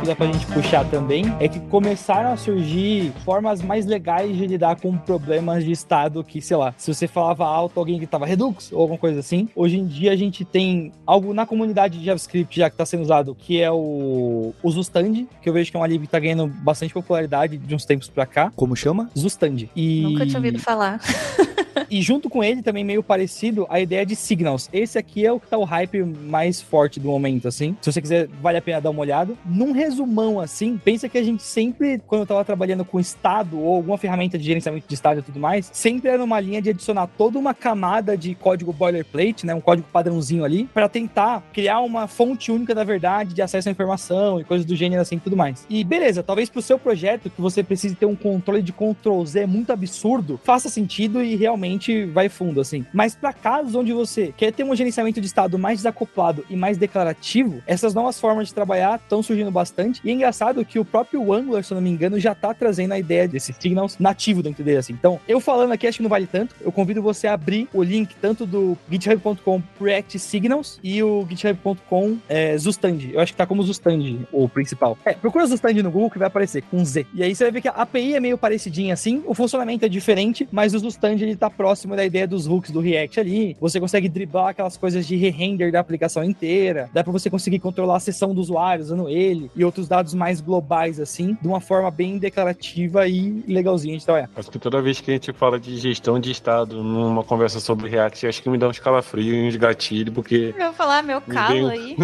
Que 0.00 0.06
dá 0.06 0.14
pra 0.14 0.26
gente 0.26 0.46
puxar 0.46 0.84
também 0.84 1.24
é 1.40 1.48
que 1.48 1.60
começaram 1.60 2.32
a 2.32 2.36
surgir 2.36 3.12
formas 3.24 3.62
mais 3.62 3.86
legais 3.86 4.36
de 4.36 4.46
lidar 4.46 4.76
com 4.76 4.96
problemas 4.96 5.64
de 5.64 5.72
estado 5.72 6.22
que, 6.24 6.40
sei 6.40 6.56
lá, 6.56 6.74
se 6.76 6.92
você 6.92 7.06
falava 7.06 7.44
alto, 7.44 7.78
alguém 7.78 7.98
que 7.98 8.06
tava 8.06 8.26
Redux 8.26 8.72
ou 8.72 8.80
alguma 8.80 8.98
coisa 8.98 9.20
assim. 9.20 9.48
Hoje 9.54 9.78
em 9.78 9.86
dia 9.86 10.12
a 10.12 10.16
gente 10.16 10.44
tem 10.44 10.92
algo 11.06 11.32
na 11.34 11.46
comunidade 11.46 11.98
de 11.98 12.04
JavaScript 12.04 12.58
já 12.58 12.70
que 12.70 12.76
tá 12.76 12.86
sendo 12.86 13.02
usado, 13.02 13.34
que 13.34 13.60
é 13.60 13.70
o, 13.70 14.54
o 14.62 14.70
Zustand, 14.70 15.26
que 15.42 15.48
eu 15.48 15.52
vejo 15.52 15.70
que 15.70 15.76
é 15.76 15.80
uma 15.80 15.86
lib 15.86 16.02
que 16.02 16.08
tá 16.08 16.18
ganhando 16.18 16.46
bastante 16.46 16.92
popularidade 16.92 17.56
de 17.56 17.74
uns 17.74 17.84
tempos 17.84 18.08
pra 18.08 18.26
cá. 18.26 18.52
Como 18.54 18.74
chama? 18.76 19.10
Zustand. 19.16 19.68
E... 19.74 20.02
Nunca 20.02 20.26
tinha 20.26 20.38
ouvido 20.38 20.58
falar. 20.58 21.00
e 21.90 22.02
junto 22.02 22.28
com 22.28 22.42
ele 22.42 22.62
também 22.62 22.84
meio 22.84 23.02
parecido 23.02 23.66
a 23.68 23.80
ideia 23.80 24.04
de 24.04 24.16
Signals. 24.16 24.68
Esse 24.72 24.98
aqui 24.98 25.26
é 25.26 25.32
o 25.32 25.40
que 25.40 25.46
tá 25.46 25.56
o 25.56 25.64
hype 25.64 26.02
mais 26.02 26.60
forte 26.60 26.98
do 27.00 27.08
momento, 27.08 27.48
assim. 27.48 27.76
Se 27.80 27.92
você 27.92 28.00
quiser, 28.00 28.28
vale 28.40 28.58
a 28.58 28.62
pena 28.62 28.80
dar 28.80 28.90
uma 28.90 29.00
olhada. 29.00 29.34
Num 29.44 29.72
resumão, 29.84 30.40
assim, 30.40 30.78
pensa 30.82 31.08
que 31.08 31.18
a 31.18 31.22
gente 31.22 31.42
sempre, 31.42 32.00
quando 32.06 32.22
eu 32.22 32.26
tava 32.26 32.44
trabalhando 32.44 32.84
com 32.84 32.98
estado 32.98 33.60
ou 33.60 33.76
alguma 33.76 33.98
ferramenta 33.98 34.38
de 34.38 34.44
gerenciamento 34.44 34.88
de 34.88 34.94
estado 34.94 35.20
e 35.20 35.22
tudo 35.22 35.38
mais, 35.38 35.70
sempre 35.72 36.10
era 36.10 36.22
uma 36.22 36.40
linha 36.40 36.62
de 36.62 36.70
adicionar 36.70 37.06
toda 37.06 37.38
uma 37.38 37.52
camada 37.52 38.16
de 38.16 38.34
código 38.34 38.72
boilerplate, 38.72 39.44
né? 39.44 39.54
Um 39.54 39.60
código 39.60 39.86
padrãozinho 39.92 40.44
ali, 40.44 40.64
para 40.72 40.88
tentar 40.88 41.42
criar 41.52 41.80
uma 41.80 42.06
fonte 42.06 42.50
única 42.50 42.74
da 42.74 42.82
verdade 42.82 43.34
de 43.34 43.42
acesso 43.42 43.68
à 43.68 43.72
informação 43.72 44.40
e 44.40 44.44
coisas 44.44 44.64
do 44.66 44.74
gênero 44.74 45.02
assim 45.02 45.16
e 45.16 45.20
tudo 45.20 45.36
mais. 45.36 45.66
E 45.68 45.84
beleza, 45.84 46.22
talvez 46.22 46.48
pro 46.48 46.62
seu 46.62 46.78
projeto 46.78 47.28
que 47.28 47.40
você 47.40 47.62
precise 47.62 47.94
ter 47.94 48.06
um 48.06 48.16
controle 48.16 48.62
de 48.62 48.72
Ctrl 48.72 49.24
Z 49.24 49.46
muito 49.46 49.72
absurdo, 49.72 50.40
faça 50.42 50.68
sentido 50.68 51.22
e 51.22 51.36
realmente 51.36 52.04
vai 52.06 52.28
fundo, 52.28 52.60
assim. 52.60 52.86
Mas 52.92 53.14
para 53.14 53.32
casos 53.32 53.74
onde 53.74 53.92
você 53.92 54.32
quer 54.36 54.52
ter 54.52 54.64
um 54.64 54.74
gerenciamento 54.74 55.20
de 55.20 55.26
estado 55.26 55.58
mais 55.58 55.78
desacoplado 55.78 56.44
e 56.48 56.56
mais 56.56 56.78
declarativo, 56.78 57.62
essas 57.66 57.94
novas 57.94 58.18
formas 58.18 58.48
de 58.48 58.54
trabalhar 58.54 58.96
estão 58.96 59.22
surgindo 59.22 59.50
bastante. 59.50 59.63
E 60.04 60.10
é 60.10 60.12
engraçado 60.12 60.64
que 60.64 60.78
o 60.78 60.84
próprio 60.84 61.32
Angular, 61.32 61.62
se 61.62 61.72
eu 61.72 61.76
não 61.76 61.82
me 61.82 61.90
engano, 61.90 62.18
já 62.18 62.34
tá 62.34 62.52
trazendo 62.52 62.92
a 62.92 62.98
ideia 62.98 63.28
desses 63.28 63.56
signals 63.58 63.98
nativo 63.98 64.42
dentro 64.42 64.64
dele, 64.64 64.78
assim. 64.78 64.92
Então, 64.92 65.20
eu 65.26 65.40
falando 65.40 65.72
aqui, 65.72 65.86
acho 65.86 65.98
que 65.98 66.02
não 66.02 66.10
vale 66.10 66.26
tanto. 66.26 66.54
Eu 66.60 66.72
convido 66.72 67.02
você 67.02 67.26
a 67.26 67.34
abrir 67.34 67.68
o 67.72 67.82
link 67.82 68.14
tanto 68.20 68.46
do 68.46 68.76
github.com 68.90 69.62
React 69.80 70.18
Signals 70.18 70.78
e 70.82 71.02
o 71.02 71.26
github.com 71.28 72.18
é, 72.28 72.56
Zustand. 72.56 73.10
Eu 73.12 73.20
acho 73.20 73.32
que 73.32 73.36
tá 73.38 73.46
como 73.46 73.62
Zustand, 73.62 74.26
o 74.32 74.48
principal. 74.48 74.98
É, 75.04 75.12
procura 75.12 75.46
Zustand 75.46 75.82
no 75.82 75.90
Google 75.90 76.10
que 76.10 76.18
vai 76.18 76.28
aparecer 76.28 76.62
com 76.62 76.84
Z. 76.84 77.06
E 77.14 77.22
aí 77.22 77.34
você 77.34 77.44
vai 77.44 77.52
ver 77.52 77.60
que 77.60 77.68
a 77.68 77.72
API 77.72 78.14
é 78.14 78.20
meio 78.20 78.38
parecidinha 78.38 78.94
assim, 78.94 79.22
o 79.26 79.34
funcionamento 79.34 79.84
é 79.84 79.88
diferente, 79.88 80.48
mas 80.50 80.74
o 80.74 80.78
Zustand 80.78 81.20
ele 81.22 81.36
tá 81.36 81.50
próximo 81.50 81.96
da 81.96 82.04
ideia 82.04 82.26
dos 82.26 82.46
hooks 82.46 82.70
do 82.70 82.80
React 82.80 83.20
ali. 83.20 83.56
Você 83.60 83.80
consegue 83.80 84.08
driblar 84.08 84.48
aquelas 84.48 84.76
coisas 84.76 85.06
de 85.06 85.16
re-render 85.16 85.72
da 85.72 85.80
aplicação 85.80 86.24
inteira. 86.24 86.88
Dá 86.92 87.02
para 87.02 87.12
você 87.12 87.30
conseguir 87.30 87.58
controlar 87.58 87.96
a 87.96 88.00
sessão 88.00 88.34
do 88.34 88.40
usuário 88.40 88.82
usando 88.84 89.08
ele 89.08 89.50
e 89.54 89.64
outros 89.64 89.88
dados 89.88 90.14
mais 90.14 90.40
globais, 90.40 91.00
assim, 91.00 91.36
de 91.40 91.48
uma 91.48 91.60
forma 91.60 91.90
bem 91.90 92.18
declarativa 92.18 93.06
e 93.06 93.44
legalzinha 93.46 93.96
de 93.98 94.04
trabalhar. 94.04 94.30
Acho 94.36 94.50
que 94.50 94.58
toda 94.58 94.80
vez 94.80 95.00
que 95.00 95.10
a 95.10 95.14
gente 95.14 95.32
fala 95.32 95.58
de 95.58 95.76
gestão 95.76 96.18
de 96.18 96.30
estado 96.30 96.82
numa 96.82 97.22
conversa 97.22 97.60
sobre 97.60 97.88
React, 97.88 98.26
acho 98.26 98.42
que 98.42 98.50
me 98.50 98.58
dá 98.58 98.68
uns 98.68 98.78
calafrios 98.78 99.34
e 99.34 99.48
uns 99.48 99.56
gatilhos, 99.56 100.14
porque. 100.14 100.54
Eu 100.56 100.66
vou 100.66 100.72
falar 100.74 101.02
meu 101.02 101.20
calo 101.20 101.68
aí. 101.70 101.96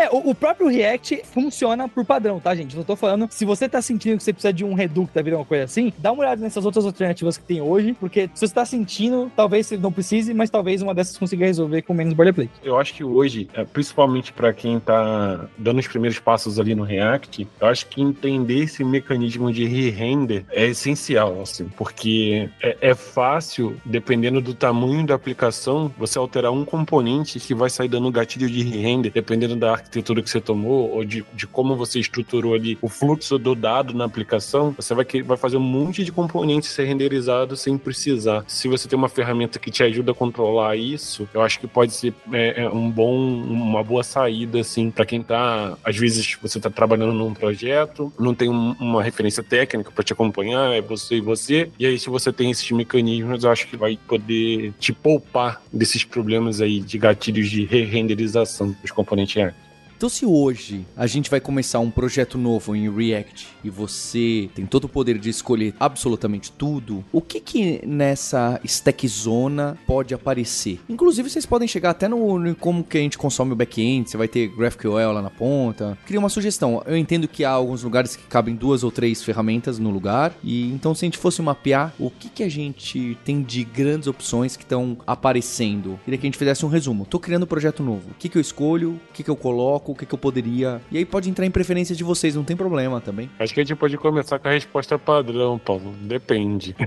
É, 0.00 0.08
o, 0.10 0.34
próprio 0.34 0.66
React 0.66 1.22
funciona 1.24 1.86
por 1.86 2.06
padrão, 2.06 2.40
tá, 2.40 2.54
gente? 2.54 2.74
Eu 2.74 2.82
tô 2.82 2.96
falando, 2.96 3.28
se 3.30 3.44
você 3.44 3.68
tá 3.68 3.82
sentindo 3.82 4.16
que 4.16 4.24
você 4.24 4.32
precisa 4.32 4.50
de 4.50 4.64
um 4.64 4.72
Redux 4.72 5.12
da 5.12 5.20
vida, 5.20 5.36
uma 5.36 5.44
coisa 5.44 5.64
assim, 5.64 5.92
dá 5.98 6.10
uma 6.10 6.22
olhada 6.22 6.40
nessas 6.40 6.64
outras 6.64 6.86
alternativas 6.86 7.36
que 7.36 7.44
tem 7.44 7.60
hoje, 7.60 7.92
porque 8.00 8.30
se 8.32 8.46
você 8.46 8.54
tá 8.54 8.64
sentindo, 8.64 9.30
talvez 9.36 9.66
você 9.66 9.76
não 9.76 9.92
precise, 9.92 10.32
mas 10.32 10.48
talvez 10.48 10.80
uma 10.80 10.94
dessas 10.94 11.18
consiga 11.18 11.44
resolver 11.44 11.82
com 11.82 11.92
menos 11.92 12.14
boilerplate. 12.14 12.50
Eu 12.64 12.78
acho 12.78 12.94
que 12.94 13.04
hoje, 13.04 13.50
é, 13.52 13.62
principalmente 13.62 14.32
para 14.32 14.54
quem 14.54 14.80
tá 14.80 15.46
dando 15.58 15.80
os 15.80 15.86
primeiros 15.86 16.18
passos 16.18 16.39
ali 16.58 16.74
no 16.74 16.82
React, 16.82 17.46
eu 17.60 17.66
acho 17.66 17.86
que 17.86 18.00
entender 18.00 18.64
esse 18.64 18.84
mecanismo 18.84 19.52
de 19.52 19.64
re-render 19.64 20.44
é 20.50 20.66
essencial, 20.66 21.40
assim, 21.40 21.68
porque 21.76 22.48
é, 22.62 22.76
é 22.80 22.94
fácil, 22.94 23.80
dependendo 23.84 24.40
do 24.40 24.54
tamanho 24.54 25.06
da 25.06 25.14
aplicação, 25.14 25.92
você 25.98 26.18
alterar 26.18 26.52
um 26.52 26.64
componente 26.64 27.38
que 27.40 27.54
vai 27.54 27.70
sair 27.70 27.88
dando 27.88 28.10
gatilho 28.10 28.48
de 28.48 28.62
re-render, 28.62 29.12
dependendo 29.12 29.56
da 29.56 29.72
arquitetura 29.72 30.22
que 30.22 30.30
você 30.30 30.40
tomou 30.40 30.90
ou 30.90 31.04
de, 31.04 31.24
de 31.34 31.46
como 31.46 31.76
você 31.76 31.98
estruturou 31.98 32.54
ali 32.54 32.78
o 32.80 32.88
fluxo 32.88 33.38
do 33.38 33.54
dado 33.54 33.94
na 33.94 34.04
aplicação, 34.04 34.74
você 34.76 34.94
vai, 34.94 35.04
vai 35.24 35.36
fazer 35.36 35.56
um 35.56 35.60
monte 35.60 36.04
de 36.04 36.12
componentes 36.12 36.70
ser 36.70 36.84
renderizados 36.84 37.60
sem 37.60 37.76
precisar. 37.76 38.44
Se 38.46 38.68
você 38.68 38.88
tem 38.88 38.98
uma 38.98 39.08
ferramenta 39.08 39.58
que 39.58 39.70
te 39.70 39.82
ajuda 39.82 40.12
a 40.12 40.14
controlar 40.14 40.76
isso, 40.76 41.28
eu 41.32 41.42
acho 41.42 41.58
que 41.58 41.66
pode 41.66 41.92
ser 41.92 42.14
é, 42.32 42.64
é 42.64 42.68
um 42.68 42.90
bom, 42.90 43.16
uma 43.16 43.82
boa 43.82 44.02
saída, 44.02 44.60
assim, 44.60 44.90
para 44.90 45.06
quem 45.06 45.22
tá, 45.22 45.76
às 45.84 45.96
vezes 45.96 46.29
você 46.40 46.60
tá 46.60 46.70
trabalhando 46.70 47.12
num 47.12 47.32
projeto, 47.34 48.12
não 48.18 48.34
tem 48.34 48.48
um, 48.48 48.72
uma 48.78 49.02
referência 49.02 49.42
técnica 49.42 49.90
para 49.90 50.04
te 50.04 50.12
acompanhar, 50.12 50.74
é 50.74 50.80
você 50.80 51.16
e 51.16 51.20
você, 51.20 51.70
e 51.78 51.86
aí 51.86 51.98
se 51.98 52.10
você 52.10 52.32
tem 52.32 52.50
esses 52.50 52.70
mecanismos, 52.70 53.44
eu 53.44 53.50
acho 53.50 53.66
que 53.66 53.76
vai 53.76 53.98
poder 54.08 54.72
te 54.78 54.92
poupar 54.92 55.62
desses 55.72 56.04
problemas 56.04 56.60
aí 56.60 56.80
de 56.80 56.98
gatilhos 56.98 57.48
de 57.48 57.64
re-renderização 57.64 58.74
dos 58.80 58.90
componentes. 58.90 59.52
Então, 60.00 60.08
se 60.08 60.24
hoje 60.24 60.86
a 60.96 61.06
gente 61.06 61.28
vai 61.28 61.42
começar 61.42 61.78
um 61.78 61.90
projeto 61.90 62.38
novo 62.38 62.74
em 62.74 62.90
React 62.90 63.48
e 63.62 63.68
você 63.68 64.48
tem 64.54 64.64
todo 64.64 64.84
o 64.84 64.88
poder 64.88 65.18
de 65.18 65.28
escolher 65.28 65.74
absolutamente 65.78 66.50
tudo, 66.50 67.04
o 67.12 67.20
que 67.20 67.38
que 67.38 67.86
nessa 67.86 68.58
stack 68.64 69.06
zona 69.06 69.76
pode 69.86 70.14
aparecer? 70.14 70.80
Inclusive, 70.88 71.28
vocês 71.28 71.44
podem 71.44 71.68
chegar 71.68 71.90
até 71.90 72.08
no, 72.08 72.38
no 72.38 72.54
como 72.54 72.82
que 72.82 72.96
a 72.96 73.00
gente 73.02 73.18
consome 73.18 73.52
o 73.52 73.54
back-end, 73.54 74.08
você 74.08 74.16
vai 74.16 74.26
ter 74.26 74.48
GraphQL 74.48 75.12
lá 75.12 75.20
na 75.20 75.28
ponta. 75.28 75.98
Queria 76.06 76.18
uma 76.18 76.30
sugestão. 76.30 76.82
Eu 76.86 76.96
entendo 76.96 77.28
que 77.28 77.44
há 77.44 77.50
alguns 77.50 77.82
lugares 77.82 78.16
que 78.16 78.22
cabem 78.22 78.56
duas 78.56 78.82
ou 78.82 78.90
três 78.90 79.22
ferramentas 79.22 79.78
no 79.78 79.90
lugar, 79.90 80.32
e 80.42 80.72
então 80.72 80.94
se 80.94 81.04
a 81.04 81.08
gente 81.08 81.18
fosse 81.18 81.42
mapear, 81.42 81.92
o 81.98 82.10
que 82.10 82.30
que 82.30 82.42
a 82.42 82.48
gente 82.48 83.18
tem 83.22 83.42
de 83.42 83.64
grandes 83.64 84.08
opções 84.08 84.56
que 84.56 84.62
estão 84.62 84.96
aparecendo? 85.06 86.00
Queria 86.06 86.16
que 86.16 86.26
a 86.26 86.28
gente 86.28 86.38
fizesse 86.38 86.64
um 86.64 86.70
resumo. 86.70 87.04
Tô 87.04 87.18
criando 87.18 87.42
um 87.42 87.46
projeto 87.46 87.82
novo. 87.82 88.12
O 88.12 88.14
que 88.14 88.30
que 88.30 88.38
eu 88.38 88.40
escolho? 88.40 88.92
O 88.92 89.12
que 89.12 89.22
que 89.22 89.28
eu 89.28 89.36
coloco? 89.36 89.89
O 89.90 89.94
que, 89.94 90.06
que 90.06 90.14
eu 90.14 90.18
poderia. 90.18 90.80
E 90.90 90.98
aí 90.98 91.04
pode 91.04 91.28
entrar 91.30 91.46
em 91.46 91.50
preferência 91.50 91.94
de 91.94 92.04
vocês, 92.04 92.34
não 92.34 92.44
tem 92.44 92.56
problema 92.56 93.00
também. 93.00 93.30
Acho 93.38 93.54
que 93.54 93.60
a 93.60 93.64
gente 93.64 93.76
pode 93.76 93.96
começar 93.96 94.38
com 94.38 94.48
a 94.48 94.52
resposta 94.52 94.98
padrão, 94.98 95.58
Paulo. 95.58 95.94
Depende. 96.02 96.74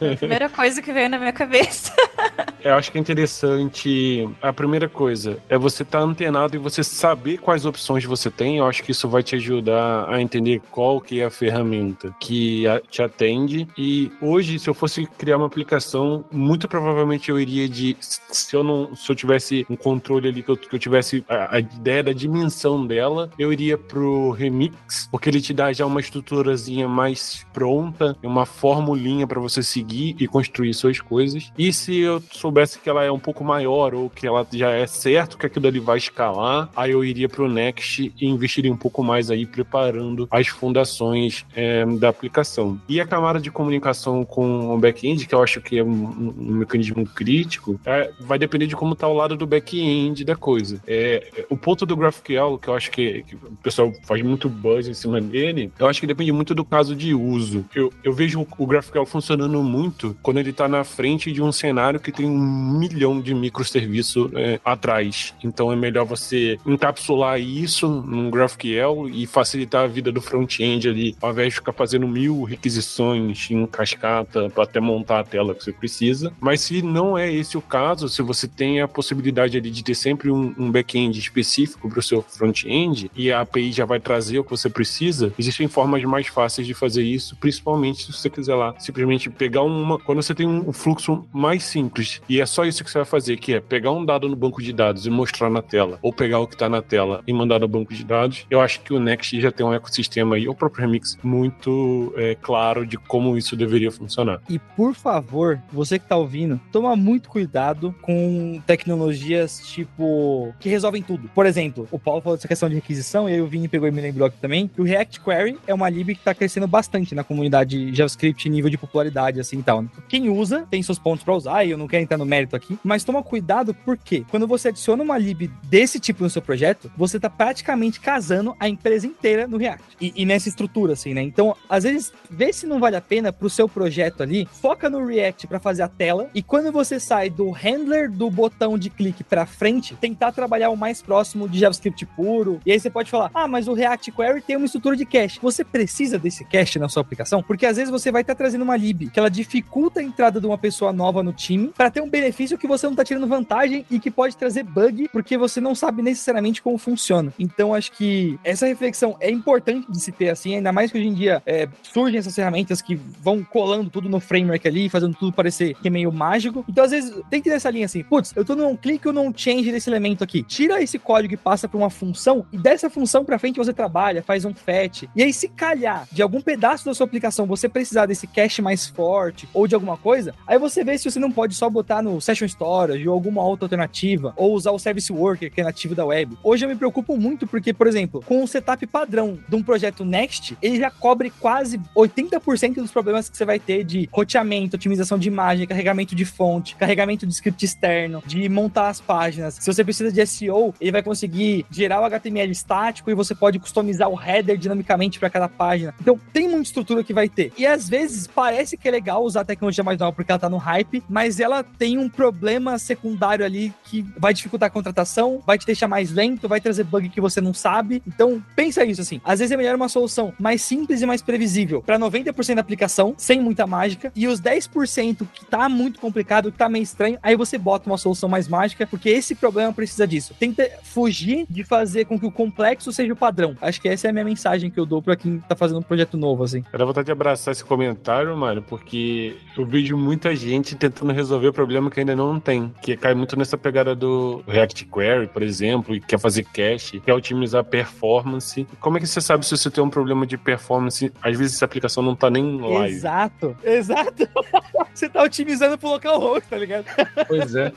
É 0.00 0.12
a 0.12 0.16
primeira 0.16 0.48
coisa 0.48 0.80
que 0.80 0.92
veio 0.92 1.08
na 1.08 1.18
minha 1.18 1.32
cabeça. 1.32 1.92
Eu 2.64 2.76
acho 2.76 2.90
que 2.90 2.96
é 2.96 3.00
interessante. 3.00 4.26
A 4.40 4.50
primeira 4.50 4.88
coisa 4.88 5.38
é 5.50 5.58
você 5.58 5.82
estar 5.82 5.98
tá 5.98 6.04
antenado 6.04 6.56
e 6.56 6.58
você 6.58 6.82
saber 6.82 7.36
quais 7.36 7.66
opções 7.66 8.04
você 8.06 8.30
tem. 8.30 8.56
Eu 8.56 8.66
acho 8.66 8.82
que 8.82 8.90
isso 8.90 9.06
vai 9.06 9.22
te 9.22 9.36
ajudar 9.36 10.08
a 10.08 10.20
entender 10.20 10.62
qual 10.70 10.98
que 10.98 11.20
é 11.20 11.26
a 11.26 11.30
ferramenta 11.30 12.16
que 12.18 12.64
te 12.90 13.02
atende. 13.02 13.68
E 13.76 14.10
hoje, 14.18 14.58
se 14.58 14.70
eu 14.70 14.72
fosse 14.72 15.06
criar 15.18 15.36
uma 15.36 15.46
aplicação, 15.46 16.24
muito 16.32 16.66
provavelmente 16.66 17.30
eu 17.30 17.38
iria 17.38 17.68
de. 17.68 17.98
Se 18.00 18.56
eu 18.56 18.64
não. 18.64 18.96
Se 18.96 19.12
eu 19.12 19.14
tivesse 19.14 19.66
um 19.68 19.76
controle 19.76 20.28
ali, 20.28 20.42
que 20.42 20.48
eu, 20.48 20.56
que 20.56 20.74
eu 20.74 20.78
tivesse 20.78 21.22
a, 21.28 21.56
a 21.56 21.60
ideia 21.60 22.02
da 22.02 22.12
dimensão 22.14 22.86
dela, 22.86 23.28
eu 23.38 23.52
iria 23.52 23.76
pro 23.76 24.30
Remix, 24.30 25.06
porque 25.10 25.28
ele 25.28 25.42
te 25.42 25.52
dá 25.52 25.70
já 25.70 25.84
uma 25.84 26.00
estruturazinha 26.00 26.88
mais 26.88 27.44
pronta, 27.52 28.16
uma 28.22 28.46
formulinha 28.46 29.26
para 29.26 29.38
você 29.38 29.62
seguir 29.62 30.16
e 30.18 30.26
construir 30.26 30.72
suas 30.72 30.98
coisas. 30.98 31.52
E 31.58 31.70
se 31.70 31.98
eu 31.98 32.22
soubesse 32.54 32.78
que 32.78 32.88
ela 32.88 33.02
é 33.02 33.10
um 33.10 33.18
pouco 33.18 33.42
maior 33.42 33.94
ou 33.94 34.08
que 34.08 34.26
ela 34.26 34.46
já 34.52 34.70
é 34.70 34.86
certo 34.86 35.36
que 35.36 35.46
aquilo 35.46 35.66
ali 35.66 35.80
vai 35.80 35.98
escalar, 35.98 36.70
aí 36.76 36.92
eu 36.92 37.04
iria 37.04 37.28
para 37.28 37.42
o 37.42 37.48
Next 37.48 38.12
e 38.20 38.26
investiria 38.26 38.72
um 38.72 38.76
pouco 38.76 39.02
mais 39.02 39.30
aí 39.30 39.44
preparando 39.44 40.28
as 40.30 40.46
fundações 40.46 41.44
é, 41.54 41.84
da 41.84 42.08
aplicação. 42.08 42.80
E 42.88 43.00
a 43.00 43.06
camada 43.06 43.40
de 43.40 43.50
comunicação 43.50 44.24
com 44.24 44.72
o 44.72 44.78
back-end, 44.78 45.26
que 45.26 45.34
eu 45.34 45.42
acho 45.42 45.60
que 45.60 45.78
é 45.78 45.84
um, 45.84 46.34
um 46.38 46.54
mecanismo 46.58 47.04
crítico, 47.04 47.80
é, 47.84 48.12
vai 48.20 48.38
depender 48.38 48.68
de 48.68 48.76
como 48.76 48.92
está 48.92 49.08
o 49.08 49.14
lado 49.14 49.36
do 49.36 49.46
back-end 49.46 50.24
da 50.24 50.36
coisa. 50.36 50.80
É, 50.86 51.46
o 51.50 51.56
ponto 51.56 51.84
do 51.84 51.96
GraphQL 51.96 52.58
que 52.58 52.68
eu 52.68 52.74
acho 52.74 52.90
que, 52.90 53.24
que, 53.24 53.34
o 53.34 53.56
pessoal 53.62 53.92
faz 54.04 54.22
muito 54.22 54.48
buzz 54.48 54.86
em 54.86 54.94
cima 54.94 55.20
dele, 55.20 55.72
eu 55.78 55.88
acho 55.88 56.00
que 56.00 56.06
depende 56.06 56.30
muito 56.30 56.54
do 56.54 56.64
caso 56.64 56.94
de 56.94 57.14
uso. 57.14 57.64
Eu, 57.74 57.92
eu 58.04 58.12
vejo 58.12 58.46
o 58.56 58.66
GraphQL 58.66 59.06
funcionando 59.06 59.60
muito 59.62 60.16
quando 60.22 60.38
ele 60.38 60.50
está 60.50 60.68
na 60.68 60.84
frente 60.84 61.32
de 61.32 61.42
um 61.42 61.50
cenário 61.50 61.98
que 61.98 62.12
tem 62.12 62.26
um 62.26 62.43
milhão 62.44 63.20
de 63.20 63.34
microserviços 63.34 64.30
é, 64.34 64.60
atrás. 64.64 65.34
Então 65.42 65.72
é 65.72 65.76
melhor 65.76 66.04
você 66.04 66.58
encapsular 66.66 67.40
isso 67.40 67.88
num 67.88 68.30
GraphQL 68.30 69.08
e 69.08 69.26
facilitar 69.26 69.84
a 69.84 69.86
vida 69.86 70.12
do 70.12 70.20
front-end 70.20 70.88
ali, 70.88 71.16
ao 71.20 71.30
invés 71.30 71.48
de 71.48 71.54
ficar 71.56 71.72
fazendo 71.72 72.06
mil 72.06 72.42
requisições 72.42 73.48
em 73.50 73.66
cascata 73.66 74.50
para 74.50 74.64
até 74.64 74.80
montar 74.80 75.20
a 75.20 75.24
tela 75.24 75.54
que 75.54 75.64
você 75.64 75.72
precisa. 75.72 76.32
Mas 76.40 76.60
se 76.60 76.82
não 76.82 77.16
é 77.16 77.32
esse 77.32 77.56
o 77.56 77.62
caso, 77.62 78.08
se 78.08 78.22
você 78.22 78.46
tem 78.46 78.80
a 78.80 78.88
possibilidade 78.88 79.56
ali 79.56 79.70
de 79.70 79.82
ter 79.82 79.94
sempre 79.94 80.30
um, 80.30 80.54
um 80.58 80.70
back-end 80.70 81.18
específico 81.18 81.88
para 81.88 81.98
o 81.98 82.02
seu 82.02 82.22
front-end 82.22 83.10
e 83.16 83.32
a 83.32 83.40
API 83.40 83.72
já 83.72 83.84
vai 83.84 84.00
trazer 84.00 84.38
o 84.38 84.44
que 84.44 84.50
você 84.50 84.68
precisa, 84.68 85.32
existem 85.38 85.68
formas 85.68 86.02
mais 86.04 86.26
fáceis 86.26 86.66
de 86.66 86.74
fazer 86.74 87.02
isso, 87.02 87.36
principalmente 87.36 88.04
se 88.04 88.12
você 88.12 88.30
quiser 88.30 88.54
lá 88.54 88.74
simplesmente 88.78 89.30
pegar 89.30 89.62
uma. 89.62 89.98
Quando 89.98 90.22
você 90.22 90.34
tem 90.34 90.46
um 90.46 90.72
fluxo 90.72 91.24
mais 91.32 91.64
simples 91.64 92.20
e 92.28 92.33
é 92.40 92.46
só 92.46 92.64
isso 92.64 92.84
que 92.84 92.90
você 92.90 92.98
vai 92.98 93.04
fazer, 93.04 93.36
que 93.36 93.54
é 93.54 93.60
pegar 93.60 93.92
um 93.92 94.04
dado 94.04 94.28
no 94.28 94.36
banco 94.36 94.62
de 94.62 94.72
dados 94.72 95.06
e 95.06 95.10
mostrar 95.10 95.50
na 95.50 95.62
tela, 95.62 95.98
ou 96.02 96.12
pegar 96.12 96.40
o 96.40 96.46
que 96.46 96.54
está 96.54 96.68
na 96.68 96.82
tela 96.82 97.22
e 97.26 97.32
mandar 97.32 97.60
no 97.60 97.68
banco 97.68 97.92
de 97.94 98.04
dados, 98.04 98.46
eu 98.50 98.60
acho 98.60 98.80
que 98.80 98.92
o 98.92 99.00
Next 99.00 99.40
já 99.40 99.50
tem 99.50 99.64
um 99.64 99.72
ecossistema 99.72 100.36
aí, 100.36 100.48
o 100.48 100.54
próprio 100.54 100.86
Remix, 100.86 101.18
muito 101.22 102.12
é, 102.16 102.34
claro 102.40 102.86
de 102.86 102.96
como 102.96 103.36
isso 103.36 103.56
deveria 103.56 103.90
funcionar. 103.90 104.40
E 104.48 104.58
por 104.58 104.94
favor, 104.94 105.60
você 105.72 105.98
que 105.98 106.04
está 106.04 106.16
ouvindo, 106.16 106.60
toma 106.72 106.96
muito 106.96 107.28
cuidado 107.28 107.94
com 108.02 108.60
tecnologias 108.66 109.60
tipo 109.66 110.54
que 110.60 110.68
resolvem 110.68 111.02
tudo. 111.02 111.28
Por 111.34 111.46
exemplo, 111.46 111.88
o 111.90 111.98
Paulo 111.98 112.20
falou 112.20 112.36
dessa 112.36 112.48
questão 112.48 112.68
de 112.68 112.74
requisição, 112.74 113.28
e 113.28 113.34
aí 113.34 113.40
o 113.40 113.46
Vini 113.46 113.68
pegou 113.68 113.88
e 113.88 113.90
me 113.90 114.00
lembrou 114.00 114.26
aqui 114.26 114.36
também, 114.40 114.68
que 114.68 114.80
o 114.80 114.84
React 114.84 115.20
Query 115.20 115.58
é 115.66 115.74
uma 115.74 115.88
lib 115.88 116.14
que 116.14 116.20
está 116.20 116.34
crescendo 116.34 116.66
bastante 116.66 117.14
na 117.14 117.24
comunidade 117.24 117.94
JavaScript, 117.94 118.48
nível 118.48 118.70
de 118.70 118.78
popularidade, 118.78 119.40
assim 119.40 119.58
e 119.58 119.62
tal. 119.62 119.82
Né? 119.82 119.88
Quem 120.08 120.28
usa 120.28 120.66
tem 120.70 120.82
seus 120.82 120.98
pontos 120.98 121.24
para 121.24 121.34
usar, 121.34 121.64
e 121.64 121.70
eu 121.70 121.78
não 121.78 121.88
quero 121.88 122.02
entrar 122.02 122.18
no 122.18 122.23
mérito 122.24 122.56
aqui, 122.56 122.78
mas 122.82 123.04
toma 123.04 123.22
cuidado 123.22 123.74
porque 123.84 124.24
quando 124.30 124.46
você 124.46 124.68
adiciona 124.68 125.02
uma 125.02 125.18
lib 125.18 125.50
desse 125.64 125.98
tipo 126.00 126.22
no 126.22 126.30
seu 126.30 126.42
projeto, 126.42 126.90
você 126.96 127.16
está 127.16 127.30
praticamente 127.30 128.00
casando 128.00 128.54
a 128.58 128.68
empresa 128.68 129.06
inteira 129.06 129.46
no 129.46 129.56
React. 129.56 129.84
E, 130.00 130.12
e, 130.16 130.24
nessa 130.24 130.48
estrutura, 130.48 130.92
assim, 130.92 131.14
né? 131.14 131.22
Então, 131.22 131.56
às 131.68 131.84
vezes, 131.84 132.12
vê 132.30 132.52
se 132.52 132.66
não 132.66 132.80
vale 132.80 132.96
a 132.96 133.00
pena 133.00 133.32
pro 133.32 133.48
seu 133.48 133.68
projeto 133.68 134.22
ali, 134.22 134.46
foca 134.60 134.90
no 134.90 135.04
React 135.04 135.46
para 135.46 135.60
fazer 135.60 135.82
a 135.82 135.88
tela, 135.88 136.28
e 136.34 136.42
quando 136.42 136.72
você 136.72 136.98
sai 136.98 137.30
do 137.30 137.50
handler 137.50 138.10
do 138.10 138.30
botão 138.30 138.78
de 138.78 138.90
clique 138.90 139.24
para 139.24 139.46
frente, 139.46 139.94
tentar 139.96 140.32
trabalhar 140.32 140.70
o 140.70 140.76
mais 140.76 141.00
próximo 141.02 141.48
de 141.48 141.58
JavaScript 141.58 142.04
puro. 142.06 142.60
E 142.66 142.72
aí 142.72 142.80
você 142.80 142.90
pode 142.90 143.10
falar: 143.10 143.30
ah, 143.34 143.48
mas 143.48 143.68
o 143.68 143.72
React 143.74 144.12
Query 144.12 144.42
tem 144.42 144.56
uma 144.56 144.66
estrutura 144.66 144.96
de 144.96 145.04
cache. 145.04 145.38
Você 145.40 145.64
precisa 145.64 146.18
desse 146.18 146.44
cache 146.44 146.78
na 146.78 146.88
sua 146.88 147.02
aplicação? 147.02 147.42
Porque 147.42 147.66
às 147.66 147.76
vezes 147.76 147.90
você 147.90 148.10
vai 148.10 148.22
estar 148.22 148.34
tá 148.34 148.38
trazendo 148.38 148.62
uma 148.62 148.76
lib 148.76 149.10
que 149.10 149.18
ela 149.18 149.30
dificulta 149.30 150.00
a 150.00 150.02
entrada 150.02 150.40
de 150.40 150.46
uma 150.46 150.58
pessoa 150.58 150.92
nova 150.92 151.22
no 151.22 151.32
time 151.32 151.68
para 151.76 151.90
ter 151.90 152.00
um 152.04 152.10
benefício 152.10 152.58
que 152.58 152.66
você 152.66 152.86
não 152.86 152.92
está 152.92 153.04
tirando 153.04 153.26
vantagem 153.26 153.84
e 153.90 153.98
que 153.98 154.10
pode 154.10 154.36
trazer 154.36 154.62
bug 154.62 155.08
porque 155.12 155.36
você 155.36 155.60
não 155.60 155.74
sabe 155.74 156.02
necessariamente 156.02 156.62
como 156.62 156.78
funciona. 156.78 157.32
Então 157.38 157.74
acho 157.74 157.92
que 157.92 158.38
essa 158.44 158.66
reflexão 158.66 159.16
é 159.20 159.30
importante 159.30 159.90
de 159.90 159.98
se 160.00 160.12
ter 160.12 160.28
assim, 160.28 160.56
ainda 160.56 160.72
mais 160.72 160.90
que 160.90 160.98
hoje 160.98 161.08
em 161.08 161.14
dia 161.14 161.42
é, 161.46 161.68
surgem 161.82 162.18
essas 162.18 162.34
ferramentas 162.34 162.82
que 162.82 162.94
vão 162.94 163.42
colando 163.42 163.90
tudo 163.90 164.08
no 164.08 164.20
framework 164.20 164.66
ali, 164.68 164.88
fazendo 164.88 165.16
tudo 165.16 165.32
parecer 165.32 165.74
que 165.80 165.88
é 165.88 165.90
meio 165.90 166.12
mágico. 166.12 166.64
Então 166.68 166.84
às 166.84 166.90
vezes 166.90 167.14
tem 167.30 167.40
que 167.40 167.48
ter 167.48 167.56
essa 167.56 167.70
linha 167.70 167.86
assim, 167.86 168.02
putz, 168.02 168.32
eu 168.36 168.44
tô 168.44 168.54
num 168.54 168.76
clique 168.76 169.08
ou 169.08 169.14
num 169.14 169.32
change 169.34 169.72
desse 169.72 169.88
elemento 169.88 170.22
aqui. 170.22 170.42
Tira 170.42 170.82
esse 170.82 170.98
código 170.98 171.34
e 171.34 171.38
passa 171.38 171.68
para 171.68 171.78
uma 171.78 171.90
função 171.90 172.44
e 172.52 172.58
dessa 172.58 172.90
função 172.90 173.24
para 173.24 173.38
frente 173.38 173.56
você 173.56 173.72
trabalha, 173.72 174.22
faz 174.22 174.44
um 174.44 174.54
fetch. 174.54 175.04
E 175.16 175.22
aí 175.22 175.32
se 175.32 175.48
calhar 175.48 176.06
de 176.12 176.22
algum 176.22 176.40
pedaço 176.40 176.84
da 176.84 176.94
sua 176.94 177.06
aplicação 177.06 177.46
você 177.46 177.68
precisar 177.68 178.06
desse 178.06 178.26
cache 178.26 178.60
mais 178.60 178.86
forte 178.86 179.48
ou 179.54 179.66
de 179.66 179.74
alguma 179.74 179.96
coisa, 179.96 180.34
aí 180.46 180.58
você 180.58 180.84
vê 180.84 180.98
se 180.98 181.10
você 181.10 181.18
não 181.18 181.32
pode 181.32 181.54
só 181.54 181.70
botar 181.70 181.93
no 182.02 182.20
session 182.20 182.46
storage 182.46 183.06
ou 183.08 183.14
alguma 183.14 183.42
outra 183.42 183.66
alternativa 183.66 184.32
ou 184.36 184.54
usar 184.54 184.70
o 184.70 184.78
service 184.78 185.12
worker 185.12 185.50
que 185.50 185.60
é 185.60 185.64
nativo 185.64 185.94
da 185.94 186.04
web. 186.04 186.36
Hoje 186.42 186.64
eu 186.64 186.68
me 186.68 186.76
preocupo 186.76 187.16
muito 187.16 187.46
porque, 187.46 187.72
por 187.72 187.86
exemplo, 187.86 188.22
com 188.26 188.42
o 188.42 188.48
setup 188.48 188.86
padrão 188.86 189.38
de 189.48 189.56
um 189.56 189.62
projeto 189.62 190.04
Next, 190.04 190.56
ele 190.62 190.78
já 190.78 190.90
cobre 190.90 191.30
quase 191.30 191.80
80% 191.96 192.74
dos 192.74 192.90
problemas 192.90 193.28
que 193.28 193.36
você 193.36 193.44
vai 193.44 193.58
ter 193.58 193.84
de 193.84 194.08
roteamento, 194.12 194.76
otimização 194.76 195.18
de 195.18 195.28
imagem, 195.28 195.66
carregamento 195.66 196.14
de 196.14 196.24
fonte, 196.24 196.76
carregamento 196.76 197.26
de 197.26 197.32
script 197.32 197.64
externo, 197.64 198.22
de 198.26 198.48
montar 198.48 198.88
as 198.88 199.00
páginas. 199.00 199.54
Se 199.54 199.66
você 199.66 199.84
precisa 199.84 200.10
de 200.10 200.24
SEO, 200.26 200.74
ele 200.80 200.92
vai 200.92 201.02
conseguir 201.02 201.66
gerar 201.70 202.00
o 202.00 202.04
HTML 202.04 202.50
estático 202.50 203.10
e 203.10 203.14
você 203.14 203.34
pode 203.34 203.58
customizar 203.58 204.08
o 204.08 204.20
header 204.20 204.56
dinamicamente 204.56 205.18
para 205.18 205.30
cada 205.30 205.48
página. 205.48 205.94
Então, 206.00 206.18
tem 206.32 206.48
muita 206.48 206.62
estrutura 206.62 207.04
que 207.04 207.12
vai 207.12 207.28
ter. 207.28 207.52
E 207.56 207.66
às 207.66 207.88
vezes 207.88 208.26
parece 208.26 208.76
que 208.76 208.88
é 208.88 208.90
legal 208.90 209.22
usar 209.22 209.42
a 209.42 209.44
tecnologia 209.44 209.84
mais 209.84 209.98
nova 209.98 210.12
porque 210.12 210.30
ela 210.30 210.38
tá 210.38 210.48
no 210.48 210.56
hype, 210.56 211.02
mas 211.08 211.40
ela 211.40 211.62
tem 211.62 211.83
um 211.98 212.08
problema 212.08 212.78
secundário 212.78 213.44
ali 213.44 213.72
que 213.84 214.04
vai 214.18 214.32
dificultar 214.32 214.68
a 214.68 214.70
contratação, 214.70 215.42
vai 215.46 215.58
te 215.58 215.66
deixar 215.66 215.88
mais 215.88 216.10
lento, 216.10 216.48
vai 216.48 216.60
trazer 216.60 216.84
bug 216.84 217.08
que 217.08 217.20
você 217.20 217.40
não 217.40 217.54
sabe. 217.54 218.02
Então, 218.06 218.42
pensa 218.56 218.84
isso 218.84 219.00
assim. 219.00 219.20
Às 219.24 219.38
vezes 219.38 219.52
é 219.52 219.56
melhor 219.56 219.76
uma 219.76 219.88
solução 219.88 220.32
mais 220.38 220.62
simples 220.62 221.02
e 221.02 221.06
mais 221.06 221.22
previsível 221.22 221.82
para 221.82 221.98
90% 221.98 222.54
da 222.54 222.60
aplicação, 222.60 223.14
sem 223.16 223.40
muita 223.40 223.66
mágica, 223.66 224.12
e 224.14 224.26
os 224.26 224.40
10% 224.40 225.26
que 225.32 225.44
tá 225.44 225.68
muito 225.68 226.00
complicado, 226.00 226.50
que 226.50 226.58
tá 226.58 226.68
meio 226.68 226.82
estranho, 226.82 227.18
aí 227.22 227.36
você 227.36 227.58
bota 227.58 227.88
uma 227.88 227.98
solução 227.98 228.28
mais 228.28 228.48
mágica, 228.48 228.86
porque 228.86 229.08
esse 229.08 229.34
problema 229.34 229.72
precisa 229.72 230.06
disso. 230.06 230.34
Tenta 230.38 230.68
fugir 230.82 231.46
de 231.48 231.64
fazer 231.64 232.04
com 232.04 232.18
que 232.18 232.26
o 232.26 232.30
complexo 232.30 232.92
seja 232.92 233.12
o 233.12 233.16
padrão. 233.16 233.56
Acho 233.60 233.80
que 233.80 233.88
essa 233.88 234.06
é 234.06 234.10
a 234.10 234.12
minha 234.12 234.24
mensagem 234.24 234.70
que 234.70 234.78
eu 234.78 234.86
dou 234.86 235.02
para 235.02 235.16
quem 235.16 235.38
tá 235.38 235.54
fazendo 235.56 235.78
um 235.78 235.82
projeto 235.82 236.16
novo, 236.16 236.44
assim. 236.44 236.64
Eu 236.72 236.78
dá 236.78 236.84
vontade 236.84 237.06
de 237.06 237.12
abraçar 237.12 237.52
esse 237.52 237.64
comentário, 237.64 238.36
mano, 238.36 238.62
porque 238.62 239.36
eu 239.56 239.64
vejo 239.66 239.96
muita 239.96 240.34
gente 240.34 240.74
tentando 240.76 241.12
resolver 241.12 241.48
o 241.48 241.52
problema 241.74 241.90
que 241.90 242.00
ainda 242.00 242.14
não 242.14 242.38
tem, 242.38 242.72
que 242.80 242.96
cai 242.96 243.14
muito 243.14 243.36
nessa 243.36 243.58
pegada 243.58 243.96
do 243.96 244.44
React 244.46 244.84
Query, 244.86 245.26
por 245.26 245.42
exemplo, 245.42 245.94
e 245.94 246.00
quer 246.00 246.20
fazer 246.20 246.44
cache, 246.44 247.00
quer 247.00 247.12
otimizar 247.12 247.64
performance. 247.64 248.64
Como 248.78 248.96
é 248.96 249.00
que 249.00 249.06
você 249.08 249.20
sabe 249.20 249.44
se 249.44 249.56
você 249.56 249.68
tem 249.70 249.82
um 249.82 249.90
problema 249.90 250.24
de 250.24 250.38
performance? 250.38 251.12
Às 251.20 251.36
vezes 251.36 251.56
essa 251.56 251.64
aplicação 251.64 252.00
não 252.00 252.14
tá 252.14 252.30
nem 252.30 252.60
live. 252.60 252.94
Exato, 252.94 253.56
exato. 253.64 254.28
você 254.94 255.08
tá 255.08 255.22
otimizando 255.22 255.76
pro 255.76 255.88
localhost, 255.88 256.48
tá 256.48 256.56
ligado? 256.56 256.84
Pois 257.26 257.54
é. 257.56 257.72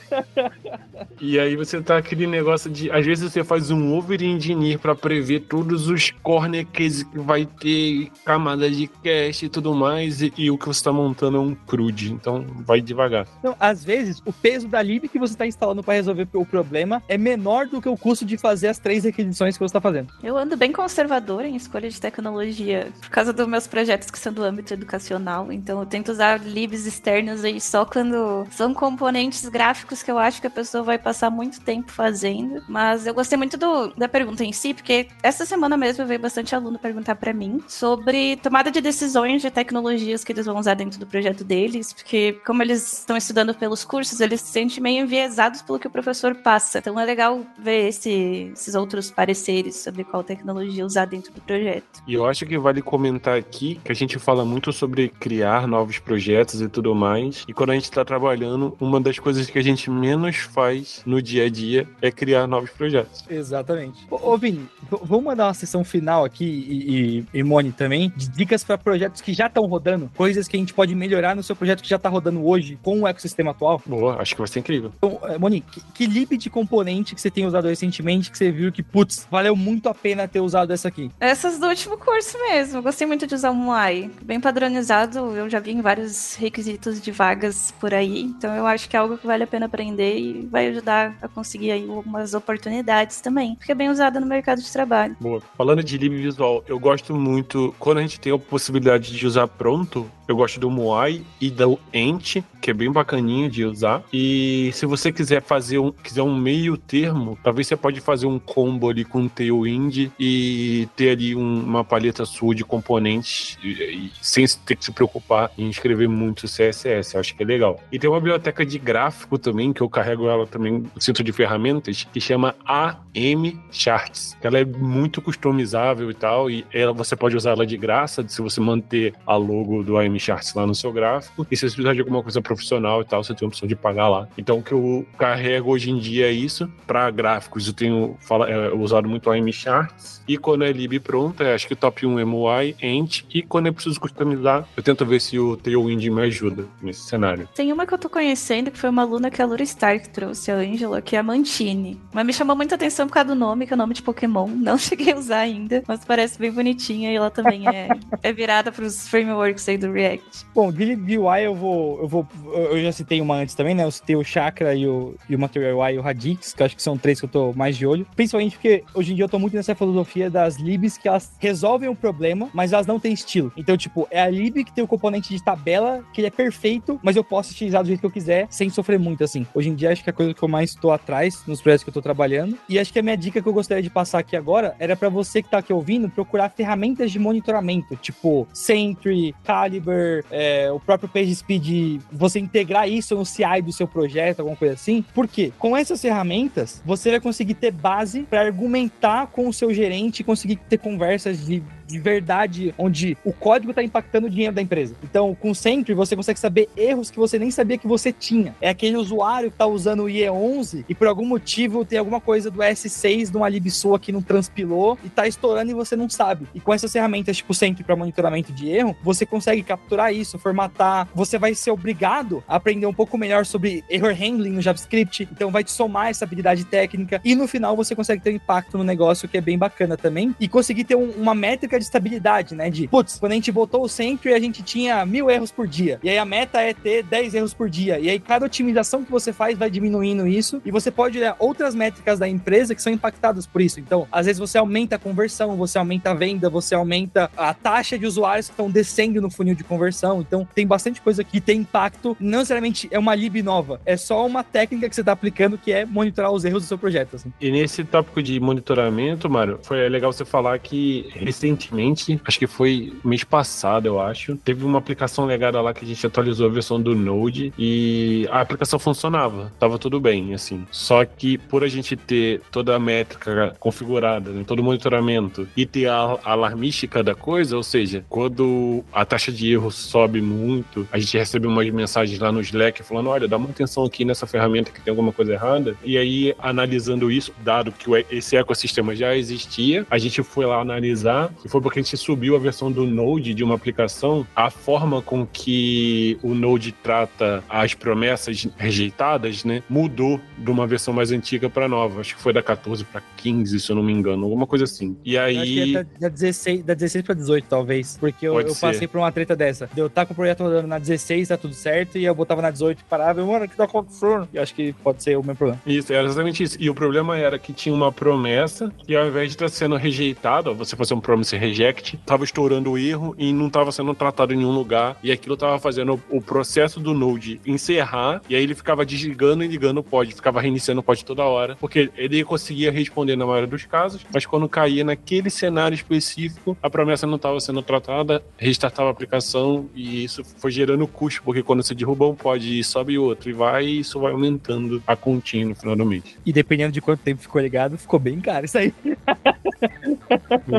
E 1.20 1.40
aí 1.40 1.56
você 1.56 1.82
tá 1.82 1.98
aquele 1.98 2.28
negócio 2.28 2.70
de. 2.70 2.92
Às 2.92 3.06
vezes 3.06 3.32
você 3.32 3.44
faz 3.44 3.72
um 3.72 3.96
over-engineer 3.96 4.78
pra 4.78 4.94
prever 4.94 5.42
todos 5.42 5.90
os 5.90 6.12
corner 6.22 6.66
cases 6.68 7.04
que 7.04 7.18
vai 7.18 7.46
ter, 7.46 8.12
camada 8.24 8.70
de 8.70 8.88
cache 8.88 9.48
e 9.48 9.50
tudo 9.50 9.74
mais, 9.74 10.22
e, 10.22 10.32
e, 10.38 10.52
o 10.52 10.58
que 10.58 10.68
você 10.68 10.84
tá 10.84 10.94
montando 10.94 11.38
é 11.38 11.40
um 11.40 11.56
CRUD. 11.56 12.14
Então 12.14 12.46
vai 12.66 12.80
devagar. 12.80 13.28
Então, 13.40 13.56
às 13.60 13.84
vezes, 13.88 14.22
o 14.26 14.34
peso 14.34 14.68
da 14.68 14.82
lib 14.82 15.08
que 15.08 15.18
você 15.18 15.36
tá 15.36 15.48
instalando 15.48 15.82
para 15.82 15.96
resolver 15.96 16.28
o 16.34 16.46
problema 16.46 17.02
é 17.08 17.18
menor 17.18 17.68
do 17.68 17.82
que 17.82 17.90
o 17.90 17.98
custo 17.98 18.26
de 18.26 18.38
fazer 18.38 18.68
as 18.68 18.78
três 18.78 19.06
requisições 19.06 19.58
que 19.58 19.64
você 19.64 19.74
tá 19.74 19.82
fazendo. 19.82 20.14
Eu 20.22 20.38
ando 20.38 20.58
bem 20.58 20.72
conservador 20.72 21.46
em 21.46 21.56
escolha 21.56 21.90
de 21.90 22.00
tecnologia 22.00 22.90
por 23.02 23.10
causa 23.10 23.32
dos 23.32 23.48
meus 23.48 23.66
projetos 23.66 24.12
que 24.12 24.20
são 24.20 24.34
do 24.34 24.44
âmbito 24.44 24.74
educacional. 24.74 25.52
Então 25.52 25.80
eu 25.80 25.86
tento 25.86 26.12
usar 26.12 26.40
libs 26.42 26.86
externos 26.86 27.44
aí 27.44 27.60
só 27.62 27.86
quando 27.86 28.46
são 28.52 28.74
componentes 28.74 29.48
gráficos 29.48 30.04
que 30.04 30.12
eu 30.12 30.18
acho 30.18 30.42
que 30.42 30.48
a 30.48 30.52
pessoa 30.52 30.84
vai 30.84 30.98
passar 30.98 31.30
muito 31.30 31.62
tempo 31.62 31.92
fazendo. 31.92 32.62
Mas 32.68 33.08
eu 33.08 33.14
gostei 33.14 33.38
muito 33.38 33.58
do, 33.58 33.88
da 33.96 34.10
pergunta 34.10 34.44
em 34.44 34.52
si, 34.52 34.74
porque 34.74 35.08
essa 35.24 35.46
semana 35.46 35.78
mesmo 35.78 36.06
veio 36.06 36.20
bastante 36.20 36.54
aluno 36.54 36.78
perguntar 36.78 37.16
para 37.16 37.34
mim 37.34 37.64
sobre 37.68 38.36
tomada 38.38 38.70
de 38.70 38.82
decisões 38.82 39.42
de 39.42 39.50
tecnologias 39.50 40.24
que 40.24 40.32
eles 40.32 40.46
vão 40.46 40.58
usar 40.58 40.74
dentro 40.74 41.00
do 41.00 41.06
projeto 41.06 41.44
deles, 41.44 41.94
porque 41.94 42.34
como 42.46 42.62
eles 42.62 43.00
estão 43.00 43.16
estudando 43.16 43.54
pelos 43.78 43.84
cursos, 43.84 44.20
eles 44.20 44.42
se 44.42 44.52
sentem 44.52 44.82
meio 44.82 45.04
enviesados 45.04 45.62
pelo 45.62 45.78
que 45.78 45.88
o 45.88 45.90
professor 45.90 46.34
passa. 46.36 46.80
Então 46.80 47.00
é 47.00 47.06
legal 47.06 47.42
ver 47.60 47.90
esse, 47.90 48.52
esses 48.54 48.74
outros 48.74 49.12
pareceres 49.12 49.76
sobre 49.76 50.04
qual 50.04 50.24
tecnologia 50.24 50.86
usar 50.86 51.06
dentro 51.06 51.32
do 51.32 51.42
projeto. 51.42 52.02
E 52.08 52.14
eu 52.14 52.26
acho 52.26 52.46
que 52.46 52.58
vale 52.58 52.82
comentar 52.82 53.38
aqui 53.38 53.80
que 53.84 53.92
a 53.92 53.96
gente 53.96 54.18
fala 54.18 54.44
muito 54.44 54.72
sobre 54.74 55.10
criar 55.10 55.68
novos 55.68 56.00
projetos 56.00 56.62
e 56.62 56.68
tudo 56.68 56.96
mais. 56.96 57.44
E 57.48 57.54
quando 57.54 57.72
a 57.72 57.74
gente 57.74 57.84
está 57.84 58.04
trabalhando, 58.04 58.76
uma 58.80 59.00
das 59.00 59.20
coisas 59.20 59.50
que 59.50 59.60
a 59.60 59.64
gente 59.64 59.90
menos 59.90 60.38
faz 60.38 61.02
no 61.06 61.22
dia 61.22 61.46
a 61.46 61.50
dia 61.50 61.88
é 62.02 62.10
criar 62.10 62.48
novos 62.48 62.72
projetos. 62.72 63.24
Exatamente. 63.30 64.08
Ô, 64.10 64.34
ô 64.34 64.38
Vini, 64.38 64.68
vamos 64.90 65.26
mandar 65.26 65.48
uma 65.48 65.54
sessão 65.54 65.84
final 65.84 66.24
aqui 66.24 66.46
e, 66.46 67.20
e, 67.34 67.40
e 67.40 67.44
Moni 67.44 67.72
também, 67.72 68.12
de 68.16 68.30
dicas 68.30 68.64
para 68.64 68.78
projetos 68.78 69.22
que 69.22 69.34
já 69.34 69.48
estão 69.48 69.66
rodando, 69.66 70.10
coisas 70.16 70.48
que 70.48 70.56
a 70.56 70.60
gente 70.60 70.74
pode 70.74 70.96
melhorar 70.96 71.36
no 71.36 71.44
seu 71.44 71.56
projeto 71.56 71.84
que 71.84 71.90
já 71.90 71.98
está 71.98 72.10
rodando 72.10 72.46
hoje 72.46 72.80
com 72.82 73.02
o 73.02 73.08
ecossistema 73.08 73.52
atual. 73.52 73.67
Boa, 73.86 74.22
acho 74.22 74.36
que 74.36 74.42
vai 74.42 74.48
ser 74.48 74.60
incrível. 74.60 74.92
Então, 74.98 75.20
é, 75.24 75.38
Moni, 75.38 75.62
que, 75.62 75.82
que 75.94 76.06
lib 76.06 76.38
de 76.38 76.50
componente 76.50 77.14
que 77.14 77.22
você 77.22 77.30
tem 77.30 77.46
usado 77.46 77.68
recentemente 77.68 78.32
que 78.32 78.38
você 78.38 78.52
viu 78.52 78.72
que, 78.72 78.84
putz, 78.84 79.28
valeu 79.30 79.56
muito 79.56 79.90
a 79.90 79.94
pena 79.94 80.28
ter 80.28 80.40
usado 80.40 80.72
essa 80.72 80.88
aqui? 80.88 81.12
Essas 81.20 81.60
do 81.60 81.68
último 81.68 81.98
curso 81.98 82.38
mesmo. 82.50 82.82
Gostei 82.82 83.06
muito 83.06 83.28
de 83.28 83.36
usar 83.36 83.52
o 83.52 83.56
Moai. 83.56 84.10
Bem 84.22 84.40
padronizado, 84.40 85.20
eu 85.36 85.50
já 85.50 85.60
vi 85.60 85.72
em 85.72 85.82
vários 85.82 86.36
requisitos 86.36 87.02
de 87.02 87.12
vagas 87.12 87.74
por 87.80 87.94
aí, 87.94 88.22
então 88.22 88.56
eu 88.56 88.66
acho 88.66 88.88
que 88.88 88.96
é 88.96 89.00
algo 89.00 89.18
que 89.18 89.28
vale 89.28 89.44
a 89.44 89.48
pena 89.48 89.66
aprender 89.66 90.18
e 90.18 90.48
vai 90.50 90.68
ajudar 90.68 91.18
a 91.22 91.28
conseguir 91.28 91.72
aí 91.72 91.88
algumas 91.90 92.34
oportunidades 92.34 93.20
também. 93.22 93.56
porque 93.56 93.72
é 93.72 93.76
bem 93.76 93.90
usada 93.90 94.20
no 94.20 94.26
mercado 94.26 94.62
de 94.62 94.72
trabalho. 94.72 95.16
Boa. 95.20 95.42
Falando 95.58 95.84
de 95.84 95.98
lib 95.98 96.16
visual, 96.16 96.64
eu 96.68 96.80
gosto 96.80 97.16
muito, 97.16 97.74
quando 97.80 97.98
a 97.98 98.02
gente 98.02 98.20
tem 98.20 98.34
a 98.34 98.38
possibilidade 98.38 99.16
de 99.16 99.28
usar 99.28 99.48
pronto, 99.48 100.10
eu 100.28 100.36
gosto 100.36 100.60
do 100.60 100.70
Moai 100.70 101.22
e 101.40 101.50
do 101.50 101.80
Ent, 101.94 102.44
que 102.62 102.72
é 102.72 102.74
bem 102.74 102.92
bacaninho 102.92 103.50
usar. 103.66 104.04
E 104.12 104.72
se 104.74 104.86
você 104.86 105.12
quiser 105.12 105.42
fazer 105.42 105.80
um, 105.80 105.92
quiser 105.92 106.22
um 106.22 106.36
meio 106.36 106.78
termo, 106.78 107.38
talvez 107.44 107.68
você 107.68 107.76
pode 107.76 108.00
fazer 108.00 108.26
um 108.26 108.40
combo 108.40 108.90
ali 108.90 109.04
com 109.04 109.28
Tailwind 109.28 110.10
e 110.20 110.88
ter 110.96 111.12
ali 111.12 111.36
um, 111.36 111.60
uma 111.64 111.84
paleta 111.84 112.26
sua 112.26 112.54
de 112.54 112.64
componentes 112.64 113.58
e, 113.64 113.70
e, 113.70 114.12
sem 114.22 114.46
ter 114.66 114.76
que 114.76 114.86
se 114.86 114.92
preocupar 114.92 115.52
em 115.58 115.70
escrever 115.70 116.08
muito 116.08 116.48
CSS. 116.48 117.14
Eu 117.14 117.20
acho 117.20 117.36
que 117.36 117.44
é 117.44 117.46
legal. 117.46 117.80
E 117.92 118.00
tem 118.00 118.10
uma 118.10 118.20
biblioteca 118.20 118.66
de 118.66 118.78
gráfico 118.80 119.38
também, 119.38 119.74
que 119.74 119.82
eu 119.82 119.90
carrego 119.90 120.28
ela 120.28 120.46
também 120.46 120.84
no 120.94 121.02
centro 121.02 121.24
de 121.24 121.32
ferramentas, 121.32 122.08
que 122.12 122.20
chama 122.20 122.56
AM 122.66 123.60
Charts. 123.72 124.38
Ela 124.42 124.60
é 124.60 124.66
muito 124.66 125.22
customizável 125.22 126.10
e 126.10 126.14
tal, 126.14 126.50
e 126.50 126.66
ela, 126.74 126.94
você 126.94 127.16
pode 127.16 127.36
usar 127.36 127.52
ela 127.52 127.66
de 127.66 127.78
graça 127.78 128.26
se 128.28 128.42
você 128.42 128.60
manter 128.60 129.14
a 129.26 129.36
logo 129.36 129.84
do 129.84 129.98
AM 129.98 130.20
Charts 130.20 130.54
lá 130.54 130.66
no 130.66 130.76
seu 130.76 130.92
gráfico. 130.92 131.46
E 131.50 131.56
se 131.56 131.62
você 131.62 131.76
precisar 131.76 131.94
de 131.94 132.00
alguma 132.00 132.22
coisa 132.22 132.42
profissional 132.42 133.02
e 133.02 133.06
tal, 133.06 133.24
você 133.24 133.34
tem 133.34 133.47
a 133.48 133.50
opção 133.50 133.68
de 133.68 133.76
pagar 133.76 134.08
lá. 134.10 134.28
Então, 134.38 134.60
o 134.60 134.64
que 134.64 134.72
eu 134.72 135.06
carrego 135.18 135.72
hoje 135.72 135.90
em 135.90 135.98
dia 135.98 136.28
é 136.28 136.32
isso. 136.32 136.70
Para 136.86 137.10
gráficos, 137.10 137.68
eu 137.68 137.74
tenho 137.74 138.18
fala, 138.20 138.50
é, 138.50 138.74
usado 138.74 139.08
muito 139.08 139.30
a 139.30 139.38
M 139.38 139.52
Charts. 139.52 140.22
E 140.28 140.38
quando 140.38 140.64
é 140.64 140.72
lib 140.72 141.00
pronta, 141.00 141.44
é, 141.44 141.54
acho 141.54 141.68
que 141.68 141.76
top 141.76 142.06
1 142.06 142.20
é 142.20 142.26
MUI, 142.26 142.76
Ent. 142.82 143.24
E 143.34 143.42
quando 143.42 143.68
eu 143.68 143.74
preciso 143.74 144.00
customizar, 144.00 144.68
eu 144.76 144.84
tento 144.84 145.06
ver 145.06 145.22
se 145.22 145.40
o 145.40 145.56
Tailwind 145.56 146.06
me 146.10 146.22
ajuda 146.22 146.66
nesse 146.82 147.02
cenário. 147.02 147.48
Tem 147.56 147.72
uma 147.72 147.86
que 147.86 147.94
eu 147.94 147.98
tô 147.98 148.10
conhecendo, 148.10 148.70
que 148.70 148.78
foi 148.78 148.90
uma 148.90 149.04
aluna 149.04 149.32
que 149.32 149.42
a 149.42 149.46
Lura 149.46 149.64
Stark 149.64 150.10
trouxe, 150.10 150.52
a 150.52 150.56
Angela, 150.56 151.02
que 151.02 151.16
é 151.16 151.20
a 151.20 151.24
Mantine. 151.24 152.00
Mas 152.14 152.26
me 152.26 152.34
chamou 152.34 152.56
muita 152.56 152.76
atenção 152.76 153.08
por 153.08 153.14
causa 153.14 153.30
do 153.30 153.36
nome, 153.36 153.66
que 153.66 153.74
é 153.74 153.76
o 153.76 153.78
nome 153.78 153.94
de 153.94 154.02
Pokémon. 154.02 154.48
Não 154.58 154.78
cheguei 154.78 155.14
a 155.14 155.18
usar 155.18 155.40
ainda, 155.40 155.84
mas 155.88 156.04
parece 156.04 156.38
bem 156.38 156.52
bonitinha 156.52 157.12
e 157.12 157.16
ela 157.16 157.30
também 157.30 157.68
é, 157.68 157.90
é 158.22 158.34
virada 158.34 158.72
pros 158.72 159.08
frameworks 159.08 159.68
aí 159.70 159.78
do 159.78 159.92
React. 159.92 160.46
Bom, 160.54 160.72
de 160.72 161.18
UI 161.18 161.46
eu 161.46 161.56
vou, 161.56 162.02
eu 162.02 162.08
vou. 162.08 162.28
Eu 162.46 162.82
já 162.82 162.92
citei 162.92 163.22
uma 163.28 163.36
antes 163.36 163.56
também, 163.56 163.76
né? 163.76 163.84
Eu 163.84 163.92
citei 163.92 164.16
o 164.16 164.24
Chakra 164.24 164.74
e 164.74 164.88
o, 164.88 165.16
e 165.30 165.36
o 165.36 165.40
Material 165.40 165.80
UI 165.80 165.96
e 165.96 166.00
o 166.00 166.02
Radix, 166.02 166.54
que 166.54 166.62
eu 166.62 166.66
acho 166.66 166.76
que 166.76 166.82
são 166.82 166.98
três 166.98 167.20
que 167.20 167.26
eu 167.26 167.30
tô 167.30 167.54
mais 167.54 167.78
de 167.78 167.86
olho. 167.86 168.08
Principalmente 168.16 168.56
porque 168.56 168.84
hoje 168.94 169.12
em 169.12 169.16
dia 169.16 169.26
eu 169.26 169.30
tô 169.30 169.38
muito 169.38 169.56
nessa 169.56 169.76
filosofia 169.76 170.30
das 170.30 170.58
libs 170.58 170.98
que 170.98 171.08
elas 171.08 171.32
resolvem 171.40 171.90
o 171.90 171.96
problema, 171.96 172.50
mas 172.54 172.74
elas 172.74 172.88
não 172.88 173.00
têm 173.00 173.14
estilo. 173.14 173.52
Então, 173.58 173.78
tipo, 173.78 174.08
é 174.10 174.22
a 174.22 174.30
lib 174.30 174.64
que 174.64 174.74
tem 174.74 174.84
o 174.84 174.88
componente 174.88 175.30
de 175.30 175.44
tabela, 175.44 176.04
que 176.14 176.22
ele 176.22 176.28
é 176.28 176.32
perfeito, 176.32 177.00
mas 177.04 177.16
eu 177.16 177.24
posso 177.24 177.52
utilizar 177.52 177.84
do 177.84 177.88
jeito 177.88 178.00
que 178.00 178.06
eu 178.06 178.12
quiser, 178.12 178.48
sem 178.50 178.70
sofrer 178.70 179.00
muito, 179.00 179.24
assim. 179.24 179.46
Hoje 179.54 179.70
em 179.70 179.76
dia, 179.76 179.92
acho 179.92 180.04
que 180.04 180.10
é 180.10 180.12
a 180.12 180.14
coisa 180.14 180.34
que 180.34 180.44
eu 180.44 180.48
mais 180.48 180.74
tô 180.74 180.92
atrás 180.92 181.44
nos 181.46 181.62
projetos 181.62 181.84
que 181.84 181.90
eu 181.90 181.94
tô 181.94 182.02
trabalhando. 182.02 182.58
E 182.70 182.80
acho 182.80 182.92
que 182.92 183.00
a 183.00 183.04
minha 183.04 183.18
dica 183.18 183.42
que 183.42 183.48
eu 183.48 183.54
gostaria 183.54 183.84
de 183.84 183.90
passar 183.90 184.20
aqui 184.20 184.36
agora 184.36 184.76
era 184.80 184.96
para 184.96 185.10
você 185.10 185.42
que 185.42 185.50
tá 185.50 185.58
aqui 185.58 185.74
ouvindo 185.74 186.10
procurar 186.10 186.50
ferramentas 186.50 187.12
de 187.12 187.20
monitoramento, 187.20 187.96
tipo 187.98 188.48
Sentry, 188.54 189.36
Caliber, 189.44 190.24
é, 190.32 190.72
o 190.72 190.80
próprio 190.80 191.10
PageSpeed, 191.10 192.02
você 192.12 192.40
integrar 192.40 192.90
isso 192.90 193.17
no 193.18 193.26
CI 193.26 193.62
do 193.64 193.74
seu 193.74 193.88
projeto, 193.88 194.40
alguma 194.40 194.56
coisa 194.56 194.76
assim. 194.76 195.04
Por 195.14 195.28
quê? 195.28 195.52
Com 195.58 195.76
essas 195.76 196.02
ferramentas, 196.02 196.82
você 196.86 197.12
vai 197.12 197.20
conseguir 197.20 197.56
ter 197.56 197.72
base 197.72 198.24
para 198.24 198.42
argumentar 198.42 199.28
com 199.28 199.48
o 199.48 199.54
seu 199.54 199.74
gerente 199.74 200.22
e 200.22 200.24
conseguir 200.24 200.58
ter 200.70 200.78
conversas 200.78 201.46
de 201.46 201.62
de 201.88 202.00
verdade, 202.00 202.76
onde 202.78 203.18
o 203.24 203.32
código 203.32 203.72
está 203.72 203.82
impactando 203.82 204.28
o 204.28 204.30
dinheiro 204.30 204.54
da 204.54 204.62
empresa. 204.62 204.94
Então, 205.04 205.34
com 205.34 205.52
o 205.52 205.56
Sentry, 205.56 205.94
você 205.94 206.16
consegue 206.16 206.40
saber 206.40 206.70
erros 206.76 207.10
que 207.10 207.18
você 207.18 207.40
nem 207.40 207.50
sabia 207.50 207.78
que 207.78 207.88
você 207.88 208.12
tinha. 208.12 208.54
É 208.62 208.70
aquele 208.70 208.98
usuário 208.98 209.50
que 209.50 209.56
está 209.56 209.66
usando 209.66 210.04
o 210.04 210.08
IE11 210.08 210.84
e 210.88 210.94
por 210.94 211.08
algum 211.08 211.26
motivo 211.26 211.86
tem 211.86 211.98
alguma 211.98 212.20
coisa 212.20 212.52
do 212.52 212.60
S6 212.60 213.32
de 213.32 213.38
uma 213.38 213.48
libsua 213.48 213.98
que 214.00 214.12
não 214.12 214.22
transpilou 214.22 214.98
e 215.04 215.08
está 215.08 215.26
estourando 215.26 215.72
e 215.72 215.74
você 215.74 215.96
não 215.96 216.10
sabe. 216.10 216.48
E 216.54 216.60
com 216.60 216.74
essas 216.74 216.92
ferramentas 216.92 217.38
tipo 217.38 217.54
Sentry 217.54 217.84
para 217.84 217.96
monitoramento 217.96 218.52
de 218.52 218.70
erro, 218.70 218.96
você 219.02 219.26
consegue 219.26 219.64
capturar 219.64 220.14
isso, 220.14 220.38
formatar. 220.38 221.08
Você 221.16 221.38
vai 221.38 221.56
ser 221.56 221.72
obrigado 221.72 222.44
a 222.48 222.58
aprender 222.58 222.86
um 222.86 222.94
pouco 222.94 223.18
melhor 223.18 223.46
sobre 223.46 223.84
error 223.90 224.14
handling 224.14 224.52
no 224.52 224.62
JavaScript. 224.62 225.28
Então, 225.32 225.52
vai 225.52 225.64
te 225.64 225.72
somar 225.72 226.10
essa 226.10 226.26
habilidade 226.26 226.66
técnica 226.66 227.22
e 227.24 227.36
no 227.36 227.48
final 227.48 227.76
você 227.76 227.96
consegue 227.96 228.22
ter 228.22 228.32
um 228.32 228.36
impacto 228.36 228.78
no 228.78 228.84
negócio 228.84 229.28
que 229.28 229.38
é 229.38 229.42
bem 229.42 229.58
bacana 229.58 229.96
também 229.96 230.36
e 230.40 230.48
conseguir 230.48 230.84
ter 230.84 230.96
um, 230.96 231.12
uma 231.12 231.34
métrica 231.34 231.77
de 231.80 231.86
estabilidade, 231.86 232.56
né? 232.56 232.70
De, 232.70 232.88
putz, 232.88 233.20
quando 233.20 233.32
a 233.32 233.36
gente 233.36 233.52
botou 233.52 233.84
o 233.84 233.90
Sentry, 233.90 234.34
a 234.34 234.40
gente 234.40 234.64
tinha 234.64 235.06
mil 235.06 235.30
erros 235.30 235.52
por 235.52 235.68
dia. 235.68 236.00
E 236.04 236.10
aí 236.10 236.18
a 236.18 236.26
meta 236.26 236.62
é 236.62 236.74
ter 236.74 237.04
10 237.04 237.36
erros 237.36 237.54
por 237.54 237.70
dia. 237.70 238.00
E 238.00 238.10
aí 238.10 238.20
cada 238.20 238.46
otimização 238.46 239.04
que 239.04 239.12
você 239.12 239.32
faz 239.34 239.58
vai 239.58 239.70
diminuindo 239.70 240.28
isso. 240.28 240.62
E 240.66 240.72
você 240.72 240.92
pode 240.92 241.18
olhar 241.18 241.36
outras 241.40 241.76
métricas 241.76 242.20
da 242.20 242.28
empresa 242.28 242.76
que 242.76 242.82
são 242.82 242.92
impactadas 242.92 243.46
por 243.46 243.62
isso. 243.62 243.80
Então, 243.80 244.08
às 244.12 244.26
vezes 244.26 244.40
você 244.40 244.58
aumenta 244.58 244.96
a 244.96 245.00
conversão, 245.00 245.56
você 245.56 245.78
aumenta 245.78 246.12
a 246.12 246.14
venda, 246.14 246.50
você 246.50 246.76
aumenta 246.76 247.30
a 247.36 247.54
taxa 247.54 247.98
de 247.98 248.06
usuários 248.06 248.48
que 248.48 248.54
estão 248.54 248.70
descendo 248.70 249.22
no 249.22 249.30
funil 249.30 249.56
de 249.56 249.64
conversão. 249.64 250.22
Então, 250.22 250.48
tem 250.54 250.66
bastante 250.66 251.02
coisa 251.02 251.24
que 251.24 251.40
tem 251.40 251.60
impacto. 251.60 252.16
Não 252.20 252.40
necessariamente 252.40 252.88
é 252.92 253.00
uma 253.00 253.16
lib 253.16 253.42
nova, 253.42 253.82
é 253.86 253.98
só 253.98 254.26
uma 254.26 254.44
técnica 254.44 254.90
que 254.90 254.96
você 254.96 255.02
está 255.02 255.12
aplicando 255.12 255.58
que 255.58 255.72
é 255.72 255.86
monitorar 255.86 256.32
os 256.32 256.46
erros 256.46 256.64
do 256.64 256.68
seu 256.68 256.78
projeto. 256.78 257.16
Assim. 257.16 257.32
E 257.40 257.52
nesse 257.52 257.84
tópico 257.84 258.22
de 258.22 258.40
monitoramento, 258.40 259.30
Mário, 259.30 259.60
foi 259.64 259.88
legal 259.90 260.12
você 260.12 260.26
falar 260.26 260.58
que 260.60 261.10
recentemente 261.14 261.67
recentemente, 261.68 262.20
acho 262.26 262.40
que 262.40 262.48
foi 262.48 262.94
mês 263.04 263.24
passado, 263.24 263.86
eu 263.86 264.00
acho, 264.00 264.36
teve 264.38 264.64
uma 264.64 264.80
aplicação 264.80 265.26
legada 265.26 265.60
lá 265.62 265.74
que 265.74 265.84
a 265.84 265.88
gente 265.88 266.06
atualizou 266.06 266.48
a 266.48 266.52
versão 266.52 266.82
do 266.82 266.96
Node 266.96 267.54
e 267.58 268.28
a 268.32 268.42
aplicação 268.42 268.80
funcionava, 268.80 269.52
tava 269.60 269.78
tudo 269.78 270.00
bem, 270.00 270.34
assim. 270.34 270.66
Só 270.72 271.04
que 271.06 271.38
por 271.38 271.64
a 271.64 271.68
gente 271.68 271.96
ter 271.96 272.42
toda 272.52 272.76
a 272.76 272.80
métrica 272.80 273.56
configurada, 273.60 274.32
né, 274.32 274.44
todo 274.46 274.60
o 274.60 274.64
monitoramento 274.64 275.48
e 275.56 275.66
ter 275.66 275.88
a 275.88 276.20
alarmística 276.24 277.04
da 277.04 277.16
coisa, 277.16 277.56
ou 277.56 277.64
seja, 277.64 278.06
quando 278.10 278.84
a 278.94 279.06
taxa 279.06 279.32
de 279.32 279.52
erro 279.52 279.72
sobe 279.72 280.22
muito, 280.22 280.88
a 280.92 281.00
gente 281.00 281.18
recebe 281.18 281.48
umas 281.48 281.70
mensagens 281.70 282.20
lá 282.20 282.32
no 282.32 282.42
Slack 282.42 282.84
falando: 282.84 283.10
olha, 283.10 283.28
dá 283.28 283.38
uma 283.38 283.50
atenção 283.50 283.84
aqui 283.84 284.06
nessa 284.06 284.26
ferramenta 284.26 284.72
que 284.72 284.82
tem 284.82 284.92
alguma 284.92 285.12
coisa 285.12 285.34
errada. 285.34 285.76
E 285.84 285.98
aí, 285.98 286.34
analisando 286.40 287.12
isso, 287.12 287.34
dado 287.44 287.72
que 287.72 287.90
esse 288.10 288.36
ecossistema 288.36 288.96
já 288.96 289.16
existia, 289.16 289.86
a 289.90 289.98
gente 289.98 290.24
foi 290.24 290.46
lá 290.46 290.60
analisar 290.60 291.32
e 291.44 291.50
foi 291.50 291.57
porque 291.62 291.80
a 291.80 291.84
gente 291.84 291.98
subiu 291.98 292.36
a 292.36 292.40
versão 292.40 292.72
do 292.72 292.86
Node 292.86 293.34
de 293.34 293.44
uma 293.44 293.56
aplicação, 293.56 294.26
a 294.36 294.50
forma 294.50 295.02
com 295.02 295.26
que 295.26 296.18
o 296.22 296.34
Node 296.34 296.72
trata 296.72 297.44
as 297.50 297.74
promessas 297.74 298.48
rejeitadas, 298.58 299.44
né, 299.44 299.64
mudou 299.70 300.20
de 300.38 300.50
uma 300.50 300.68
versão 300.68 300.94
mais 300.94 301.12
antiga 301.12 301.50
para 301.50 301.68
nova. 301.68 302.02
Acho 302.02 302.16
que 302.16 302.22
foi 302.22 302.34
da 302.34 302.42
14 302.42 302.84
para 302.86 303.02
15, 303.18 303.60
se 303.60 303.72
eu 303.72 303.76
não 303.76 303.84
me 303.84 303.94
engano, 303.94 304.24
alguma 304.24 304.48
coisa 304.48 304.66
assim. 304.66 304.98
E 305.04 305.18
aí. 305.18 305.76
é 305.76 305.84
da, 305.84 305.90
da 306.02 306.10
16, 306.10 306.64
da 306.64 306.74
16 306.74 307.06
para 307.06 307.16
18, 307.16 307.48
talvez. 307.48 307.98
Porque 308.00 308.28
eu, 308.28 308.40
eu 308.40 308.56
passei 308.56 308.88
por 308.88 309.00
uma 309.00 309.12
treta 309.12 309.36
dessa. 309.36 309.70
Eu 309.76 309.90
tá 309.90 310.06
com 310.06 310.14
o 310.14 310.16
projeto 310.16 310.44
rodando 310.44 310.68
na 310.68 310.80
16, 310.80 311.28
tá 311.28 311.38
tudo 311.38 311.54
certo, 311.54 311.98
e 311.98 312.06
eu 312.06 312.16
botava 312.16 312.42
na 312.42 312.52
18 312.52 312.80
e 312.80 312.84
parava, 312.84 313.26
mano, 313.26 313.46
o 313.46 313.50
que 313.50 313.56
tá 313.56 313.66
acontecendo? 313.66 314.28
E 314.34 314.40
acho 314.40 314.54
que 314.54 314.74
pode 314.74 315.04
ser 315.04 315.18
o 315.18 315.24
meu 315.24 315.36
problema. 315.36 315.62
Isso, 315.66 315.92
era 315.92 316.06
exatamente 316.06 316.44
isso. 316.44 316.58
E 316.60 316.70
o 316.70 316.76
problema 316.76 317.18
era 317.18 317.38
que 317.40 317.54
tinha 317.54 317.74
uma 317.74 317.92
promessa, 317.92 318.72
e 318.88 318.96
ao 318.96 319.08
invés 319.08 319.30
de 319.30 319.36
estar 319.36 319.50
sendo 319.50 319.76
rejeitado, 319.76 320.54
você 320.54 320.76
fazer 320.76 320.94
um 320.94 321.00
promise 321.00 321.36
reject, 321.48 321.98
tava 322.06 322.24
estourando 322.24 322.72
o 322.72 322.78
erro 322.78 323.16
e 323.18 323.32
não 323.34 323.50
tava 323.50 323.72
sendo 323.72 323.94
tratado 323.94 324.34
em 324.34 324.38
nenhum 324.38 324.52
lugar. 324.52 324.98
E 325.04 325.12
aquilo 325.12 325.38
tava 325.38 325.60
fazendo 325.60 326.02
o 326.10 326.22
processo 326.22 326.80
do 326.80 326.94
Node 326.94 327.40
encerrar, 327.46 328.22
e 328.30 328.36
aí 328.36 328.44
ele 328.44 328.56
ficava 328.56 328.86
desligando 328.86 329.44
e 329.44 329.48
ligando 329.48 329.80
o 329.80 329.84
pod, 329.84 330.14
ficava 330.14 330.42
reiniciando 330.42 330.82
o 330.82 330.84
pod 330.84 331.04
toda 331.04 331.24
hora, 331.24 331.56
porque 331.60 331.90
ele 331.96 332.24
conseguia 332.24 332.72
responder 332.72 333.16
na 333.16 333.26
maioria 333.26 333.48
dos 333.48 333.66
casos, 333.66 334.06
mas 334.14 334.26
quando 334.26 334.48
caía 334.50 334.84
naquele 334.84 335.30
cenário 335.30 335.76
específico, 335.76 336.58
a 336.62 336.70
promessa 336.70 337.08
não 337.08 337.16
estava 337.16 337.40
sendo 337.40 337.62
tratada, 337.62 338.24
restartava 338.38 338.90
a 338.90 338.92
aplicação 338.92 339.70
e 339.76 340.04
isso 340.04 340.24
foi 340.38 340.52
gerando 340.52 340.88
custo, 340.88 341.22
porque 341.24 341.44
quando 341.44 341.64
você 341.64 341.74
derruba 341.74 342.08
um 342.08 342.16
pod 342.16 342.60
e 342.60 342.64
sobe 342.64 342.98
outro 342.98 343.30
e 343.30 343.34
vai, 343.34 343.66
isso 343.66 344.00
vai 344.00 344.12
aumentando 344.12 344.82
a 344.86 344.96
continha 344.96 345.46
no 345.46 345.56
final 345.56 345.76
do 345.76 345.86
mês. 345.86 346.04
E 346.26 346.34
dependendo 346.34 346.72
de 346.72 346.82
quanto 346.82 347.02
tempo 347.02 347.22
ficou 347.22 347.42
ligado, 347.42 347.78
ficou 347.78 348.00
bem 348.00 348.20
caro 348.20 348.46
isso 348.46 348.58
aí. 348.58 348.74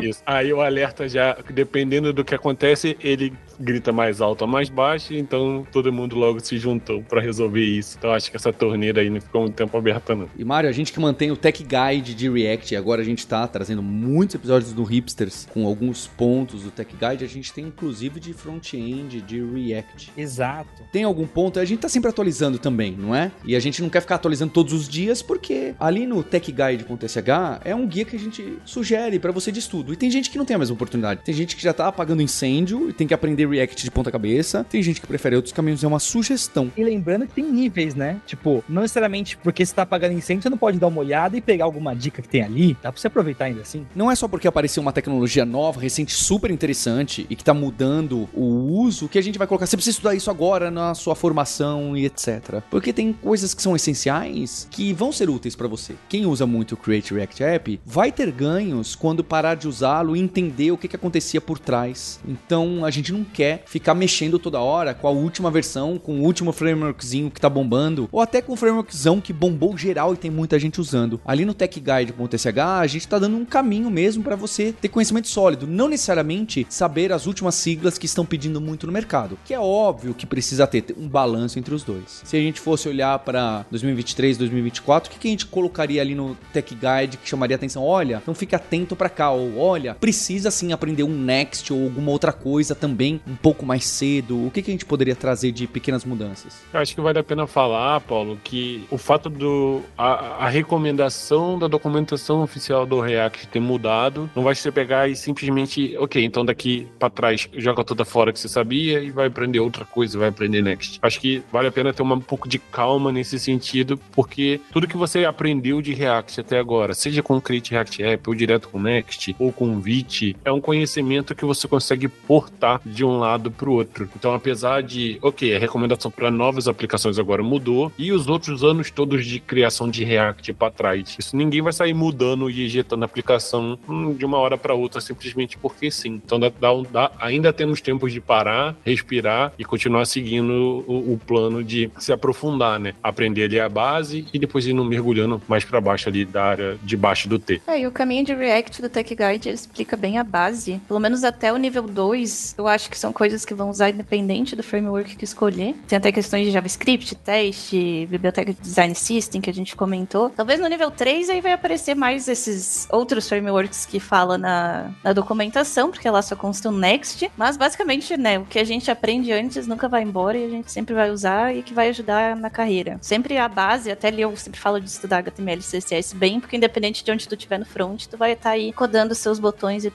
Isso. 0.03 0.21
Aí 0.25 0.51
o 0.53 0.61
alerta 0.79 1.07
já, 1.07 1.37
dependendo 1.53 2.13
do 2.13 2.23
que 2.23 2.33
acontece, 2.33 2.97
ele 3.01 3.33
grita 3.59 3.91
mais 3.91 4.21
alto 4.21 4.43
ou 4.43 4.47
mais 4.47 4.69
baixo, 4.69 5.13
então 5.13 5.67
todo 5.71 5.91
mundo 5.91 6.15
logo 6.15 6.39
se 6.39 6.57
juntou 6.57 7.03
para 7.03 7.19
resolver 7.19 7.63
isso. 7.63 7.97
Então 7.97 8.11
acho 8.11 8.31
que 8.31 8.37
essa 8.37 8.53
torneira 8.53 9.01
aí 9.01 9.09
não 9.09 9.19
ficou 9.19 9.41
muito 9.41 9.55
tempo 9.55 9.77
aberta, 9.77 10.15
não. 10.15 10.29
E 10.37 10.45
Mário, 10.45 10.69
a 10.69 10.71
gente 10.71 10.93
que 10.93 10.99
mantém 10.99 11.29
o 11.31 11.35
Tech 11.35 11.61
Guide 11.61 12.15
de 12.15 12.29
React, 12.29 12.73
e 12.73 12.77
agora 12.77 13.01
a 13.01 13.05
gente 13.05 13.27
tá 13.27 13.45
trazendo 13.47 13.83
muitos 13.83 14.35
episódios 14.35 14.71
do 14.71 14.83
Hipsters 14.83 15.47
com 15.53 15.67
alguns 15.67 16.07
pontos 16.07 16.63
do 16.63 16.71
Tech 16.71 16.89
Guide, 16.95 17.25
a 17.25 17.27
gente 17.27 17.51
tem 17.51 17.65
inclusive 17.65 18.19
de 18.19 18.33
front-end, 18.33 19.21
de 19.21 19.43
React. 19.43 20.13
Exato. 20.15 20.83
Tem 20.91 21.03
algum 21.03 21.27
ponto, 21.27 21.59
a 21.59 21.65
gente 21.65 21.79
tá 21.79 21.89
sempre 21.89 22.09
atualizando 22.09 22.57
também, 22.57 22.95
não 22.97 23.13
é? 23.13 23.31
E 23.43 23.55
a 23.55 23.59
gente 23.59 23.81
não 23.81 23.89
quer 23.89 24.01
ficar 24.01 24.15
atualizando 24.15 24.53
todos 24.53 24.73
os 24.73 24.87
dias, 24.87 25.21
porque 25.21 25.75
ali 25.79 26.07
no 26.07 26.23
techguide.sh 26.23 27.17
é 27.65 27.75
um 27.75 27.85
guia 27.85 28.05
que 28.05 28.15
a 28.15 28.19
gente 28.19 28.57
sugere 28.63 29.19
para 29.19 29.31
você 29.31 29.51
de 29.51 29.59
estudo. 29.59 29.91
E 29.91 29.97
tem 29.97 30.09
gente 30.09 30.29
que 30.29 30.37
não 30.37 30.45
tem 30.45 30.55
a 30.55 30.59
mesma 30.59 30.68
várias 30.69 30.71
oportunidades. 30.71 31.23
Tem 31.23 31.33
gente 31.33 31.55
que 31.55 31.63
já 31.63 31.73
tá 31.73 31.87
apagando 31.87 32.21
incêndio 32.21 32.89
e 32.89 32.93
tem 32.93 33.07
que 33.07 33.13
aprender 33.13 33.47
React 33.47 33.83
de 33.83 33.91
ponta 33.91 34.11
cabeça. 34.11 34.63
Tem 34.63 34.81
gente 34.81 35.01
que 35.01 35.07
prefere 35.07 35.35
outros 35.35 35.53
caminhos, 35.53 35.83
é 35.83 35.87
uma 35.87 35.99
sugestão. 35.99 36.71
E 36.77 36.83
lembrando 36.83 37.27
que 37.27 37.33
tem 37.33 37.43
níveis, 37.43 37.95
né? 37.95 38.21
Tipo, 38.25 38.63
não 38.69 38.83
necessariamente 38.83 39.37
porque 39.37 39.65
você 39.65 39.73
tá 39.73 39.81
apagando 39.81 40.13
incêndio, 40.13 40.43
você 40.43 40.49
não 40.49 40.57
pode 40.57 40.77
dar 40.77 40.87
uma 40.87 40.99
olhada 40.99 41.35
e 41.35 41.41
pegar 41.41 41.65
alguma 41.65 41.95
dica 41.95 42.21
que 42.21 42.29
tem 42.29 42.43
ali. 42.43 42.77
Dá 42.81 42.91
pra 42.91 42.99
você 42.99 43.07
aproveitar 43.07 43.45
ainda 43.45 43.61
assim. 43.61 43.85
Não 43.95 44.11
é 44.11 44.15
só 44.15 44.27
porque 44.27 44.47
apareceu 44.47 44.81
uma 44.81 44.93
tecnologia 44.93 45.45
nova, 45.45 45.79
recente, 45.79 46.13
super 46.13 46.51
interessante 46.51 47.25
e 47.29 47.35
que 47.35 47.43
tá 47.43 47.53
mudando 47.53 48.29
o 48.33 48.43
uso 48.43 49.07
que 49.07 49.17
a 49.17 49.23
gente 49.23 49.37
vai 49.37 49.47
colocar. 49.47 49.65
Você 49.65 49.75
precisa 49.75 49.95
estudar 49.95 50.15
isso 50.15 50.29
agora 50.29 50.69
na 50.69 50.93
sua 50.93 51.15
formação 51.15 51.97
e 51.97 52.05
etc. 52.05 52.61
Porque 52.69 52.93
tem 52.93 53.13
coisas 53.13 53.53
que 53.53 53.61
são 53.61 53.75
essenciais 53.75 54.67
que 54.69 54.93
vão 54.93 55.11
ser 55.11 55.29
úteis 55.29 55.55
para 55.55 55.67
você. 55.67 55.95
Quem 56.07 56.25
usa 56.25 56.45
muito 56.45 56.73
o 56.73 56.77
Create 56.77 57.13
React 57.13 57.43
App 57.43 57.81
vai 57.85 58.11
ter 58.11 58.31
ganhos 58.31 58.95
quando 58.95 59.23
parar 59.23 59.55
de 59.55 59.67
usá-lo 59.67 60.15
e 60.15 60.19
entender 60.19 60.48
o 60.71 60.77
que, 60.77 60.87
que 60.87 60.95
acontecia 60.95 61.41
por 61.41 61.59
trás. 61.59 62.19
Então 62.27 62.83
a 62.85 62.91
gente 62.91 63.11
não 63.11 63.23
quer 63.23 63.63
ficar 63.65 63.93
mexendo 63.93 64.39
toda 64.39 64.59
hora 64.59 64.93
com 64.93 65.07
a 65.07 65.11
última 65.11 65.49
versão, 65.51 65.97
com 65.97 66.19
o 66.19 66.23
último 66.23 66.51
frameworkzinho 66.51 67.31
que 67.31 67.41
tá 67.41 67.49
bombando, 67.49 68.09
ou 68.11 68.21
até 68.21 68.41
com 68.41 68.53
o 68.53 68.55
frameworkzão 68.55 69.21
que 69.21 69.33
bombou 69.33 69.77
geral 69.77 70.13
e 70.13 70.17
tem 70.17 70.31
muita 70.31 70.59
gente 70.59 70.81
usando. 70.81 71.19
Ali 71.25 71.45
no 71.45 71.53
techguide.sh 71.53 72.59
a 72.59 72.87
gente 72.87 73.07
tá 73.07 73.19
dando 73.19 73.37
um 73.37 73.45
caminho 73.45 73.89
mesmo 73.89 74.23
para 74.23 74.35
você 74.35 74.73
ter 74.73 74.89
conhecimento 74.89 75.27
sólido, 75.27 75.67
não 75.67 75.87
necessariamente 75.87 76.65
saber 76.69 77.11
as 77.11 77.25
últimas 77.25 77.55
siglas 77.55 77.97
que 77.97 78.05
estão 78.05 78.25
pedindo 78.25 78.61
muito 78.61 78.87
no 78.87 78.93
mercado, 78.93 79.37
que 79.45 79.53
é 79.53 79.59
óbvio 79.59 80.13
que 80.13 80.25
precisa 80.25 80.67
ter 80.67 80.95
um 80.97 81.07
balanço 81.07 81.59
entre 81.59 81.73
os 81.73 81.83
dois. 81.83 82.21
Se 82.23 82.37
a 82.37 82.39
gente 82.39 82.59
fosse 82.59 82.87
olhar 82.87 83.19
para 83.19 83.65
2023, 83.71 84.37
2024, 84.37 85.09
o 85.09 85.13
que, 85.13 85.19
que 85.19 85.27
a 85.27 85.31
gente 85.31 85.45
colocaria 85.45 86.01
ali 86.01 86.15
no 86.15 86.35
Tech 86.53 86.73
Guide 86.73 87.17
que 87.17 87.29
chamaria 87.29 87.55
atenção? 87.55 87.83
Olha, 87.83 88.19
então 88.21 88.33
fique 88.33 88.55
atento 88.55 88.95
para 88.95 89.09
cá, 89.09 89.31
ou 89.31 89.57
olha, 89.57 89.95
precisa 89.95 90.38
sim 90.51 90.71
aprender 90.71 91.03
um 91.03 91.17
Next 91.19 91.71
ou 91.73 91.83
alguma 91.83 92.11
outra 92.11 92.31
coisa 92.31 92.73
também 92.73 93.19
um 93.27 93.35
pouco 93.35 93.65
mais 93.65 93.85
cedo. 93.85 94.47
O 94.47 94.51
que, 94.51 94.61
que 94.61 94.71
a 94.71 94.73
gente 94.73 94.85
poderia 94.85 95.15
trazer 95.15 95.51
de 95.51 95.67
pequenas 95.67 96.05
mudanças? 96.05 96.61
Eu 96.73 96.79
acho 96.79 96.95
que 96.95 97.01
vale 97.01 97.19
a 97.19 97.23
pena 97.23 97.45
falar, 97.47 97.99
Paulo, 98.01 98.39
que 98.43 98.85
o 98.89 98.97
fato 98.97 99.29
do 99.29 99.81
a, 99.97 100.45
a 100.45 100.49
recomendação 100.49 101.57
da 101.57 101.67
documentação 101.67 102.41
oficial 102.41 102.85
do 102.85 102.99
React 102.99 103.47
ter 103.47 103.59
mudado 103.59 104.29
não 104.35 104.43
vai 104.43 104.55
ser 104.55 104.71
pegar 104.71 105.07
e 105.07 105.15
simplesmente, 105.15 105.95
ok, 105.97 106.23
então 106.23 106.45
daqui 106.45 106.87
para 106.97 107.09
trás 107.09 107.49
joga 107.53 107.83
toda 107.83 108.05
fora 108.05 108.31
que 108.31 108.39
você 108.39 108.47
sabia 108.47 108.99
e 108.99 109.11
vai 109.11 109.27
aprender 109.27 109.59
outra 109.59 109.85
coisa, 109.85 110.17
vai 110.17 110.29
aprender 110.29 110.61
Next. 110.61 110.99
Acho 111.01 111.19
que 111.19 111.43
vale 111.51 111.67
a 111.67 111.71
pena 111.71 111.93
ter 111.93 112.01
uma, 112.01 112.15
um 112.15 112.21
pouco 112.21 112.47
de 112.47 112.59
calma 112.59 113.11
nesse 113.11 113.39
sentido, 113.39 113.99
porque 114.11 114.61
tudo 114.71 114.87
que 114.87 114.97
você 114.97 115.25
aprendeu 115.25 115.81
de 115.81 115.93
React 115.93 116.41
até 116.41 116.59
agora, 116.59 116.93
seja 116.93 117.21
com 117.21 117.39
Create 117.41 117.71
React 117.71 118.03
App, 118.03 118.29
ou 118.29 118.35
direto 118.35 118.69
com 118.69 118.79
Next, 118.79 119.35
ou 119.39 119.51
com 119.51 119.79
Vite, 119.79 120.28
é 120.43 120.51
um 120.51 120.61
conhecimento 120.61 121.35
que 121.35 121.45
você 121.45 121.67
consegue 121.67 122.07
portar 122.07 122.81
de 122.85 123.03
um 123.03 123.17
lado 123.17 123.51
para 123.51 123.69
o 123.69 123.73
outro. 123.73 124.09
Então, 124.15 124.33
apesar 124.33 124.81
de, 124.83 125.17
ok, 125.21 125.55
a 125.55 125.59
recomendação 125.59 126.11
para 126.11 126.31
novas 126.31 126.67
aplicações 126.67 127.19
agora 127.19 127.43
mudou, 127.43 127.91
e 127.97 128.11
os 128.11 128.27
outros 128.27 128.63
anos 128.63 128.91
todos 128.91 129.25
de 129.25 129.39
criação 129.39 129.89
de 129.89 130.03
React 130.03 130.53
para 130.53 130.71
trás, 130.71 131.15
isso 131.17 131.35
ninguém 131.35 131.61
vai 131.61 131.73
sair 131.73 131.93
mudando 131.93 132.49
e 132.49 132.65
injetando 132.65 133.03
a 133.03 133.05
aplicação 133.05 133.77
hum, 133.87 134.13
de 134.13 134.25
uma 134.25 134.37
hora 134.37 134.57
para 134.57 134.73
outra 134.73 135.01
simplesmente 135.01 135.57
porque 135.57 135.89
sim. 135.91 136.21
Então, 136.23 136.39
dá, 136.39 136.51
dá, 136.91 137.11
ainda 137.19 137.51
temos 137.51 137.81
tempos 137.81 138.11
de 138.11 138.21
parar, 138.21 138.75
respirar 138.85 139.53
e 139.57 139.65
continuar 139.65 140.05
seguindo 140.05 140.83
o, 140.87 141.13
o 141.13 141.19
plano 141.25 141.63
de 141.63 141.89
se 141.97 142.11
aprofundar, 142.11 142.79
né? 142.79 142.93
Aprender 143.01 143.43
ali 143.43 143.59
a 143.59 143.69
base 143.69 144.25
e 144.33 144.39
depois 144.39 144.65
ir 144.65 144.73
mergulhando 144.73 145.41
mais 145.47 145.65
para 145.65 145.81
baixo 145.81 146.09
ali 146.09 146.25
da 146.25 146.43
área 146.43 146.77
de 146.83 146.95
baixo 146.95 147.27
do 147.27 147.39
T. 147.39 147.61
É, 147.67 147.81
e 147.81 147.87
o 147.87 147.91
caminho 147.91 148.25
de 148.25 148.33
React 148.33 148.81
do 148.81 148.89
Tech 148.89 149.15
Guide 149.15 149.49
explica 149.49 149.97
bem 149.97 150.18
a 150.19 150.23
base. 150.23 150.81
Pelo 150.87 150.99
menos 150.99 151.23
até 151.23 151.51
o 151.51 151.57
nível 151.57 151.83
2, 151.83 152.55
eu 152.57 152.67
acho 152.67 152.89
que 152.89 152.97
são 152.97 153.11
coisas 153.11 153.45
que 153.45 153.53
vão 153.53 153.69
usar 153.69 153.89
independente 153.89 154.55
do 154.55 154.63
framework 154.63 155.15
que 155.15 155.23
escolher. 155.23 155.75
Tem 155.87 155.97
até 155.97 156.11
questões 156.11 156.45
de 156.45 156.51
JavaScript, 156.51 157.15
teste, 157.15 158.07
biblioteca 158.09 158.53
de 158.53 158.59
design 158.59 158.93
system 158.95 159.41
que 159.41 159.49
a 159.49 159.53
gente 159.53 159.75
comentou. 159.75 160.29
Talvez 160.29 160.59
no 160.59 160.67
nível 160.67 160.91
3 160.91 161.29
aí 161.29 161.41
vai 161.41 161.53
aparecer 161.53 161.95
mais 161.95 162.27
esses 162.27 162.87
outros 162.91 163.27
frameworks 163.27 163.85
que 163.85 163.99
fala 163.99 164.37
na, 164.37 164.91
na 165.03 165.13
documentação, 165.13 165.91
porque 165.91 166.09
lá 166.09 166.21
só 166.21 166.35
consta 166.35 166.69
o 166.69 166.71
Next. 166.71 167.31
Mas 167.37 167.57
basicamente, 167.57 168.15
né, 168.17 168.39
o 168.39 168.45
que 168.45 168.59
a 168.59 168.63
gente 168.63 168.91
aprende 168.91 169.31
antes 169.31 169.67
nunca 169.67 169.87
vai 169.87 170.03
embora 170.03 170.37
e 170.37 170.45
a 170.45 170.49
gente 170.49 170.71
sempre 170.71 170.93
vai 170.93 171.09
usar 171.09 171.55
e 171.55 171.63
que 171.63 171.73
vai 171.73 171.89
ajudar 171.89 172.35
na 172.35 172.49
carreira. 172.49 172.97
Sempre 173.01 173.37
a 173.37 173.47
base, 173.47 173.91
até 173.91 174.07
ali 174.07 174.21
eu 174.21 174.35
sempre 174.35 174.59
falo 174.59 174.79
de 174.79 174.89
estudar 174.89 175.19
HTML 175.19 175.59
e 175.59 175.63
CSS 175.63 176.15
bem, 176.15 176.39
porque 176.39 176.57
independente 176.57 177.03
de 177.03 177.11
onde 177.11 177.27
tu 177.27 177.35
estiver 177.35 177.59
no 177.59 177.65
front, 177.65 178.05
tu 178.07 178.17
vai 178.17 178.33
estar 178.33 178.49
tá 178.49 178.55
aí 178.55 178.73
codando 178.73 179.15
seus 179.15 179.39
botões 179.39 179.85
e 179.85 179.91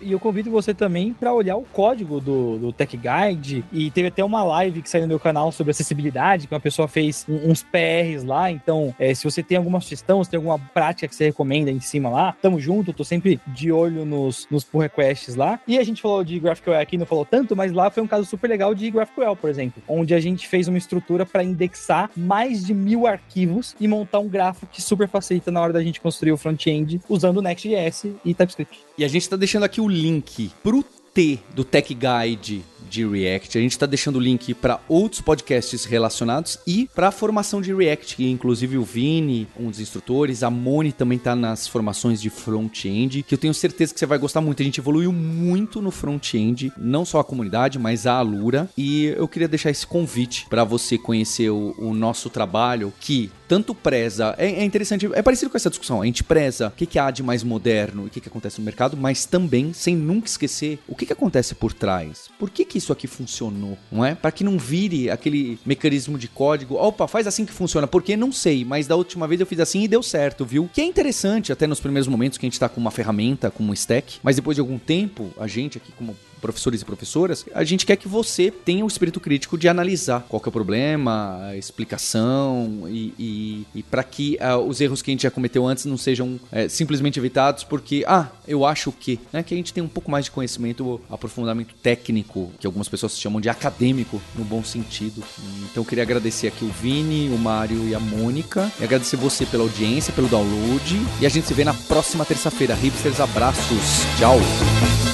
E 0.00 0.12
eu 0.12 0.20
convido 0.20 0.50
você 0.50 0.72
também 0.74 1.12
para 1.12 1.32
olhar 1.32 1.56
o 1.56 1.62
código 1.62 2.20
do, 2.20 2.58
do 2.58 2.72
Tech 2.72 2.96
Guide. 2.96 3.64
E 3.72 3.90
teve 3.90 4.08
até 4.08 4.24
uma 4.24 4.42
live 4.44 4.82
que 4.82 4.90
saiu 4.90 5.02
no 5.02 5.08
meu 5.08 5.20
canal 5.20 5.50
sobre 5.52 5.70
acessibilidade, 5.70 6.46
que 6.46 6.54
uma 6.54 6.60
pessoa 6.60 6.88
fez 6.88 7.26
uns 7.28 7.62
PRs 7.62 8.24
lá. 8.24 8.50
Então, 8.50 8.94
é, 8.98 9.14
se 9.14 9.24
você 9.24 9.42
tem 9.42 9.56
alguma 9.56 9.80
sugestão, 9.80 10.22
se 10.22 10.30
tem 10.30 10.38
alguma 10.38 10.58
prática 10.58 11.08
que 11.08 11.14
você 11.14 11.26
recomenda 11.26 11.70
em 11.70 11.80
cima 11.80 12.08
lá, 12.08 12.36
tamo 12.40 12.60
junto, 12.60 12.92
tô 12.92 13.04
sempre 13.04 13.40
de 13.46 13.72
olho 13.72 14.04
nos, 14.04 14.46
nos 14.50 14.64
pull 14.64 14.80
requests 14.80 15.34
lá. 15.34 15.60
E 15.66 15.78
a 15.78 15.84
gente 15.84 16.00
falou 16.00 16.24
de 16.24 16.38
GraphQL 16.38 16.74
aqui, 16.74 16.96
não 16.96 17.06
falou 17.06 17.24
tanto, 17.24 17.56
mas 17.56 17.72
lá 17.72 17.90
foi 17.90 18.02
um 18.02 18.06
caso 18.06 18.24
super 18.24 18.48
legal 18.48 18.74
de 18.74 18.90
GraphQL, 18.90 19.36
por 19.36 19.50
exemplo, 19.50 19.82
onde 19.88 20.14
a 20.14 20.20
gente 20.20 20.48
fez 20.48 20.68
uma 20.68 20.78
estrutura 20.78 21.24
para 21.26 21.42
indexar 21.42 22.10
mais 22.16 22.64
de 22.64 22.74
mil 22.74 23.06
arquivos 23.06 23.74
e 23.80 23.88
montar 23.88 24.18
um 24.18 24.28
grafo 24.28 24.66
que 24.66 24.80
super 24.80 25.08
facilita 25.08 25.50
na 25.50 25.60
hora 25.60 25.72
da 25.72 25.82
gente 25.82 26.00
construir 26.00 26.32
o 26.32 26.36
front-end 26.36 27.00
usando 27.08 27.42
Next.js 27.42 28.06
e 28.24 28.34
TypeScript. 28.34 28.80
E 28.96 29.04
a 29.04 29.08
gente 29.08 29.28
está 29.34 29.40
deixando 29.40 29.64
aqui 29.64 29.80
o 29.80 29.88
link 29.88 30.50
pro 30.62 30.84
T 31.12 31.38
do 31.54 31.64
Tech 31.64 31.92
Guide 31.92 32.64
de 32.88 33.04
React. 33.04 33.58
A 33.58 33.60
gente 33.60 33.72
está 33.72 33.86
deixando 33.86 34.16
o 34.16 34.20
link 34.20 34.54
para 34.54 34.80
outros 34.88 35.20
podcasts 35.20 35.84
relacionados 35.84 36.58
e 36.66 36.88
para 36.94 37.08
a 37.08 37.10
formação 37.10 37.60
de 37.60 37.74
React, 37.74 38.16
que 38.16 38.30
inclusive 38.30 38.78
o 38.78 38.84
Vini, 38.84 39.48
um 39.58 39.70
dos 39.70 39.80
instrutores, 39.80 40.42
a 40.42 40.50
Moni 40.50 40.92
também 40.92 41.18
está 41.18 41.34
nas 41.34 41.66
formações 41.66 42.20
de 42.20 42.30
front-end, 42.30 43.24
que 43.24 43.34
eu 43.34 43.38
tenho 43.38 43.54
certeza 43.54 43.92
que 43.92 43.98
você 43.98 44.06
vai 44.06 44.18
gostar 44.18 44.40
muito. 44.40 44.62
A 44.62 44.64
gente 44.64 44.78
evoluiu 44.78 45.12
muito 45.12 45.82
no 45.82 45.90
front-end, 45.90 46.72
não 46.76 47.04
só 47.04 47.20
a 47.20 47.24
comunidade, 47.24 47.78
mas 47.78 48.06
a 48.06 48.14
Alura. 48.14 48.68
E 48.76 49.06
eu 49.06 49.26
queria 49.26 49.48
deixar 49.48 49.70
esse 49.70 49.86
convite 49.86 50.46
para 50.48 50.62
você 50.62 50.96
conhecer 50.96 51.50
o, 51.50 51.74
o 51.78 51.94
nosso 51.94 52.30
trabalho, 52.30 52.92
que 53.00 53.30
tanto 53.48 53.74
preza. 53.74 54.34
É, 54.38 54.46
é, 54.46 54.64
interessante, 54.64 55.08
é 55.12 55.22
parecido 55.22 55.50
com 55.50 55.56
essa 55.56 55.70
discussão. 55.70 56.02
A 56.02 56.06
gente 56.06 56.24
preza 56.24 56.68
o 56.68 56.70
que, 56.70 56.86
que 56.86 56.98
há 56.98 57.10
de 57.10 57.22
mais 57.22 57.42
moderno 57.42 58.04
e 58.04 58.06
o 58.06 58.10
que, 58.10 58.20
que 58.20 58.28
acontece 58.28 58.58
no 58.58 58.64
mercado, 58.64 58.96
mas 58.96 59.24
também 59.24 59.72
sem 59.72 59.96
nunca 59.96 60.26
esquecer 60.26 60.78
o 60.88 60.94
que, 60.94 61.06
que 61.06 61.12
acontece 61.12 61.54
por 61.54 61.72
trás. 61.72 62.28
Por 62.38 62.50
que, 62.50 62.64
que 62.64 62.78
isso 62.78 62.92
aqui 62.92 63.06
funcionou, 63.06 63.78
não 63.90 64.04
é? 64.04 64.14
Para 64.14 64.32
que 64.32 64.44
não 64.44 64.58
vire 64.58 65.10
aquele 65.10 65.58
mecanismo 65.64 66.18
de 66.18 66.28
código. 66.28 66.76
Opa, 66.76 67.06
faz 67.06 67.26
assim 67.26 67.44
que 67.44 67.52
funciona. 67.52 67.86
Porque 67.86 68.16
não 68.16 68.32
sei, 68.32 68.64
mas 68.64 68.86
da 68.86 68.96
última 68.96 69.26
vez 69.26 69.40
eu 69.40 69.46
fiz 69.46 69.60
assim 69.60 69.82
e 69.82 69.88
deu 69.88 70.02
certo, 70.02 70.44
viu? 70.44 70.68
Que 70.72 70.80
é 70.80 70.84
interessante 70.84 71.52
até 71.52 71.66
nos 71.66 71.80
primeiros 71.80 72.08
momentos 72.08 72.38
que 72.38 72.46
a 72.46 72.48
gente 72.48 72.60
tá 72.60 72.68
com 72.68 72.80
uma 72.80 72.90
ferramenta, 72.90 73.50
com 73.50 73.64
um 73.64 73.72
stack, 73.72 74.18
mas 74.22 74.36
depois 74.36 74.56
de 74.56 74.60
algum 74.60 74.78
tempo, 74.78 75.32
a 75.38 75.46
gente 75.46 75.78
aqui 75.78 75.92
como 75.92 76.16
professores 76.44 76.82
e 76.82 76.84
professoras, 76.84 77.46
a 77.54 77.64
gente 77.64 77.86
quer 77.86 77.96
que 77.96 78.06
você 78.06 78.50
tenha 78.50 78.84
o 78.84 78.86
espírito 78.86 79.18
crítico 79.18 79.56
de 79.56 79.66
analisar 79.66 80.26
qual 80.28 80.42
é 80.44 80.48
o 80.48 80.52
problema, 80.52 81.38
a 81.46 81.56
explicação 81.56 82.82
e, 82.86 83.14
e, 83.18 83.66
e 83.76 83.82
para 83.82 84.04
que 84.04 84.36
uh, 84.42 84.58
os 84.58 84.78
erros 84.78 85.00
que 85.00 85.10
a 85.10 85.12
gente 85.12 85.22
já 85.22 85.30
cometeu 85.30 85.66
antes 85.66 85.86
não 85.86 85.96
sejam 85.96 86.34
uh, 86.34 86.68
simplesmente 86.68 87.18
evitados 87.18 87.64
porque, 87.64 88.04
ah, 88.06 88.28
eu 88.46 88.66
acho 88.66 88.92
que, 88.92 89.18
né, 89.32 89.42
que 89.42 89.54
a 89.54 89.56
gente 89.56 89.72
tem 89.72 89.82
um 89.82 89.88
pouco 89.88 90.10
mais 90.10 90.26
de 90.26 90.30
conhecimento, 90.30 91.00
aprofundamento 91.08 91.74
técnico, 91.82 92.52
que 92.60 92.66
algumas 92.66 92.90
pessoas 92.90 93.18
chamam 93.18 93.40
de 93.40 93.48
acadêmico, 93.48 94.20
no 94.34 94.44
bom 94.44 94.62
sentido. 94.62 95.24
Então 95.70 95.82
eu 95.82 95.84
queria 95.86 96.04
agradecer 96.04 96.48
aqui 96.48 96.62
o 96.62 96.68
Vini, 96.68 97.30
o 97.30 97.38
Mário 97.38 97.88
e 97.88 97.94
a 97.94 98.00
Mônica, 98.00 98.70
e 98.78 98.84
agradecer 98.84 99.16
você 99.16 99.46
pela 99.46 99.62
audiência, 99.62 100.12
pelo 100.12 100.28
download, 100.28 101.00
e 101.22 101.24
a 101.24 101.28
gente 101.30 101.46
se 101.46 101.54
vê 101.54 101.64
na 101.64 101.72
próxima 101.72 102.22
terça-feira. 102.24 102.74
Hipsters, 102.74 103.18
abraços, 103.18 104.04
tchau! 104.18 105.13